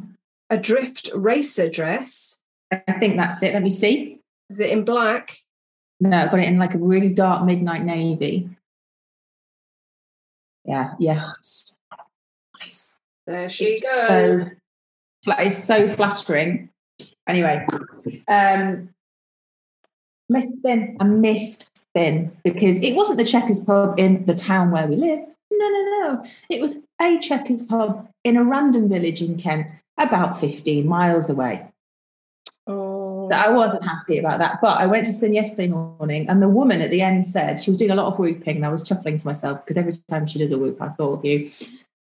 A 0.50 0.56
drift 0.56 1.10
racer 1.14 1.68
dress. 1.68 2.40
I 2.70 2.92
think 2.98 3.16
that's 3.16 3.42
it. 3.42 3.52
Let 3.54 3.62
me 3.62 3.70
see. 3.70 4.20
Is 4.50 4.60
it 4.60 4.70
in 4.70 4.84
black? 4.84 5.38
No, 6.00 6.16
I've 6.16 6.30
got 6.30 6.40
it 6.40 6.46
in 6.46 6.58
like 6.58 6.74
a 6.74 6.78
really 6.78 7.10
dark 7.10 7.44
midnight 7.44 7.84
navy. 7.84 8.48
Yeah, 10.64 10.94
yeah. 10.98 11.24
There 13.26 13.48
she 13.48 13.64
It's 13.66 13.82
goes. 13.82 14.50
So, 15.24 15.32
it's 15.38 15.64
so 15.64 15.88
flattering. 15.88 16.70
Anyway, 17.28 17.66
um, 18.26 18.88
missed 20.28 20.52
spin. 20.58 20.96
I 20.98 21.04
missed 21.04 21.66
spin 21.74 22.32
because 22.42 22.78
it 22.78 22.94
wasn't 22.94 23.18
the 23.18 23.24
Checkers 23.24 23.60
pub 23.60 23.98
in 23.98 24.24
the 24.26 24.34
town 24.34 24.70
where 24.70 24.86
we 24.86 24.96
live. 24.96 25.20
No, 25.50 25.68
no, 25.68 25.82
no. 25.82 26.24
It 26.50 26.60
was 26.60 26.76
a 27.00 27.18
Checkers 27.18 27.62
pub 27.62 28.08
in 28.24 28.36
a 28.36 28.44
random 28.44 28.88
village 28.88 29.20
in 29.22 29.38
Kent, 29.38 29.72
about 29.98 30.40
15 30.40 30.86
miles 30.86 31.28
away. 31.28 31.66
oh. 32.66 33.28
So 33.30 33.36
I 33.36 33.50
wasn't 33.50 33.84
happy 33.84 34.18
about 34.18 34.38
that. 34.38 34.58
But 34.62 34.78
I 34.78 34.86
went 34.86 35.04
to 35.06 35.12
spin 35.12 35.34
yesterday 35.34 35.68
morning, 35.68 36.28
and 36.28 36.40
the 36.40 36.48
woman 36.48 36.80
at 36.80 36.90
the 36.90 37.02
end 37.02 37.26
said 37.26 37.60
she 37.60 37.70
was 37.70 37.76
doing 37.76 37.90
a 37.90 37.94
lot 37.94 38.06
of 38.06 38.18
whooping, 38.18 38.56
and 38.56 38.64
I 38.64 38.70
was 38.70 38.82
chuckling 38.82 39.18
to 39.18 39.26
myself 39.26 39.64
because 39.64 39.76
every 39.76 39.92
time 40.08 40.26
she 40.26 40.38
does 40.38 40.52
a 40.52 40.58
whoop, 40.58 40.80
I 40.80 40.88
thought 40.88 41.18
of 41.18 41.24
you. 41.24 41.50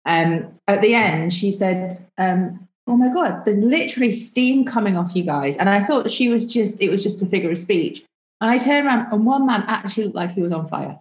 Um, 0.06 0.54
at 0.66 0.80
the 0.80 0.94
end, 0.94 1.34
she 1.34 1.50
said, 1.50 1.92
um, 2.16 2.67
"Oh 2.88 2.96
my 2.96 3.12
god, 3.12 3.44
there's 3.44 3.56
literally 3.58 4.10
steam 4.10 4.64
coming 4.64 4.96
off 4.96 5.14
you 5.14 5.22
guys," 5.22 5.56
and 5.56 5.68
I 5.68 5.84
thought 5.84 6.10
she 6.10 6.28
was 6.28 6.44
just 6.44 6.80
it 6.80 6.90
was 6.90 7.02
just 7.02 7.22
a 7.22 7.26
figure 7.26 7.50
of 7.50 7.58
speech. 7.58 8.04
And 8.40 8.50
I 8.50 8.58
turned 8.58 8.86
around, 8.86 9.12
and 9.12 9.26
one 9.26 9.46
man 9.46 9.64
actually 9.68 10.04
looked 10.04 10.16
like 10.16 10.32
he 10.32 10.42
was 10.42 10.52
on 10.52 10.68
fire. 10.68 10.98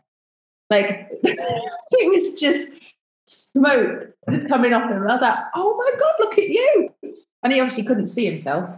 Like 0.69 1.07
it 1.23 2.09
was 2.09 2.39
just 2.39 2.67
smoke 3.25 4.13
coming 4.47 4.73
off 4.73 4.89
him. 4.89 5.03
I 5.03 5.13
was 5.13 5.21
like, 5.21 5.39
"Oh 5.55 5.75
my 5.77 5.99
god, 5.99 6.13
look 6.19 6.38
at 6.38 6.49
you!" 6.49 6.93
And 7.43 7.53
he 7.53 7.59
obviously 7.59 7.83
couldn't 7.83 8.07
see 8.07 8.25
himself. 8.25 8.69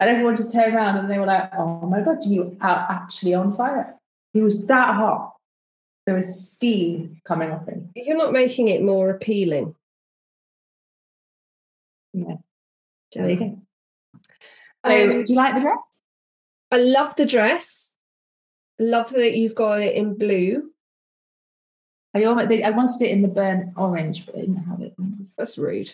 And 0.00 0.08
everyone 0.08 0.36
just 0.36 0.52
turned 0.52 0.74
around 0.74 0.96
and 0.96 1.10
they 1.10 1.18
were 1.18 1.26
like, 1.26 1.50
oh 1.56 1.80
my 1.86 2.00
God, 2.00 2.24
you 2.24 2.56
are 2.60 2.86
actually 2.88 3.34
on 3.34 3.56
fire. 3.56 3.94
He 4.32 4.40
was 4.40 4.64
that 4.66 4.94
hot. 4.94 5.34
There 6.06 6.14
was 6.14 6.50
steam 6.50 7.20
coming 7.26 7.50
off 7.50 7.66
him. 7.66 7.90
You're 7.94 8.16
not 8.16 8.32
making 8.32 8.68
it 8.68 8.82
more 8.82 9.10
appealing. 9.10 9.74
So 13.12 13.20
there 13.20 13.30
you 13.30 13.36
go. 13.36 13.60
So, 14.84 14.92
Um, 14.92 15.24
do 15.24 15.32
you 15.32 15.36
like 15.36 15.54
the 15.54 15.60
dress? 15.60 15.98
I 16.70 16.78
love 16.78 17.16
the 17.16 17.26
dress. 17.26 17.96
Love 18.78 19.10
that 19.10 19.36
you've 19.36 19.54
got 19.54 19.80
it 19.80 19.94
in 19.94 20.16
blue. 20.16 20.70
I, 22.14 22.24
almost, 22.24 22.50
I 22.50 22.70
wanted 22.70 23.02
it 23.02 23.10
in 23.10 23.22
the 23.22 23.28
burnt 23.28 23.72
orange, 23.76 24.26
but 24.26 24.36
I 24.36 24.40
didn't 24.40 24.64
have 24.64 24.80
it. 24.80 24.94
That's 25.36 25.58
rude. 25.58 25.92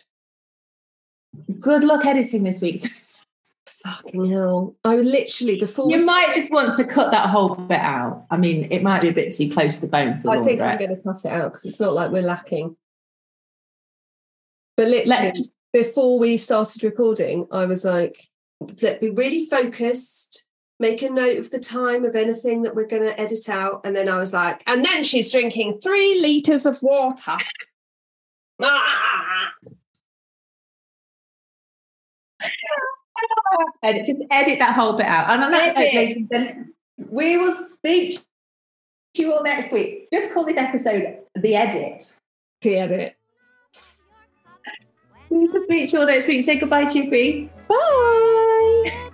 Good 1.61 1.85
luck 1.85 2.05
editing 2.05 2.45
this 2.45 2.61
week. 2.61 2.83
Fucking 3.85 4.31
hell. 4.31 4.77
I 4.85 4.95
was 4.95 5.05
literally 5.05 5.59
before 5.59 5.91
you 5.91 6.05
might 6.07 6.33
just 6.33 6.51
want 6.51 6.75
to 6.77 6.85
cut 6.85 7.11
that 7.11 7.29
whole 7.29 7.55
bit 7.55 7.81
out. 7.81 8.25
I 8.31 8.39
mean, 8.39 8.69
it 8.71 8.83
might 8.83 9.03
be 9.03 9.09
a 9.09 9.12
bit 9.12 9.35
too 9.35 9.51
close 9.51 9.75
to 9.75 9.83
the 9.83 9.89
bone 9.89 10.21
for 10.21 10.29
the. 10.29 10.41
I 10.41 10.43
think 10.43 10.61
I'm 10.62 10.79
going 10.79 10.97
to 10.97 11.03
cut 11.03 11.23
it 11.25 11.33
out 11.33 11.53
because 11.53 11.67
it's 11.67 11.81
not 11.81 11.93
like 11.93 12.11
we're 12.11 12.23
lacking. 12.23 12.77
But 14.77 14.89
literally, 14.89 15.25
Let's 15.25 15.39
just 15.39 15.53
before 15.75 16.18
we 16.20 16.37
started 16.37 16.85
recording, 16.85 17.49
I 17.51 17.66
was 17.66 17.85
like, 17.85 18.29
let 18.81 19.01
be 19.01 19.11
really 19.11 19.45
focused, 19.47 20.47
make 20.79 21.03
a 21.03 21.11
note 21.11 21.37
of 21.37 21.51
the 21.51 21.59
time 21.59 22.05
of 22.05 22.14
anything 22.14 22.62
that 22.62 22.77
we're 22.77 22.87
going 22.87 23.03
to 23.03 23.20
edit 23.20 23.49
out. 23.49 23.81
And 23.85 23.95
then 23.95 24.09
I 24.09 24.18
was 24.18 24.33
like, 24.33 24.62
and 24.68 24.85
then 24.85 25.03
she's 25.03 25.33
drinking 25.33 25.81
three 25.83 26.20
litres 26.22 26.64
of 26.64 26.81
water. 26.81 27.37
Ah! 28.62 29.51
edit, 33.83 34.07
just 34.07 34.18
edit 34.31 34.61
that 34.61 34.77
whole 34.77 34.93
bit 34.93 35.07
out. 35.07 35.29
And 35.29 35.43
on 35.43 35.51
that 35.51 35.77
note, 35.77 35.83
Edit. 35.83 35.95
ladies 35.95 36.16
and 36.18 36.31
gentlemen, 36.31 36.72
we 37.11 37.37
will 37.37 37.57
speak 37.57 38.20
to 39.14 39.22
you 39.22 39.35
all 39.35 39.43
next 39.43 39.72
week. 39.72 40.07
Just 40.12 40.33
call 40.33 40.45
this 40.45 40.57
episode 40.57 41.18
the 41.35 41.57
edit. 41.57 42.14
The 42.62 42.77
edit. 42.77 43.16
Will 45.35 45.64
speak 45.64 45.93
all 45.95 46.07
next 46.07 46.28
week. 46.28 46.45
Say 46.45 46.57
goodbye 46.57 46.85
Queen. 47.09 47.51
Bye. 47.68 49.11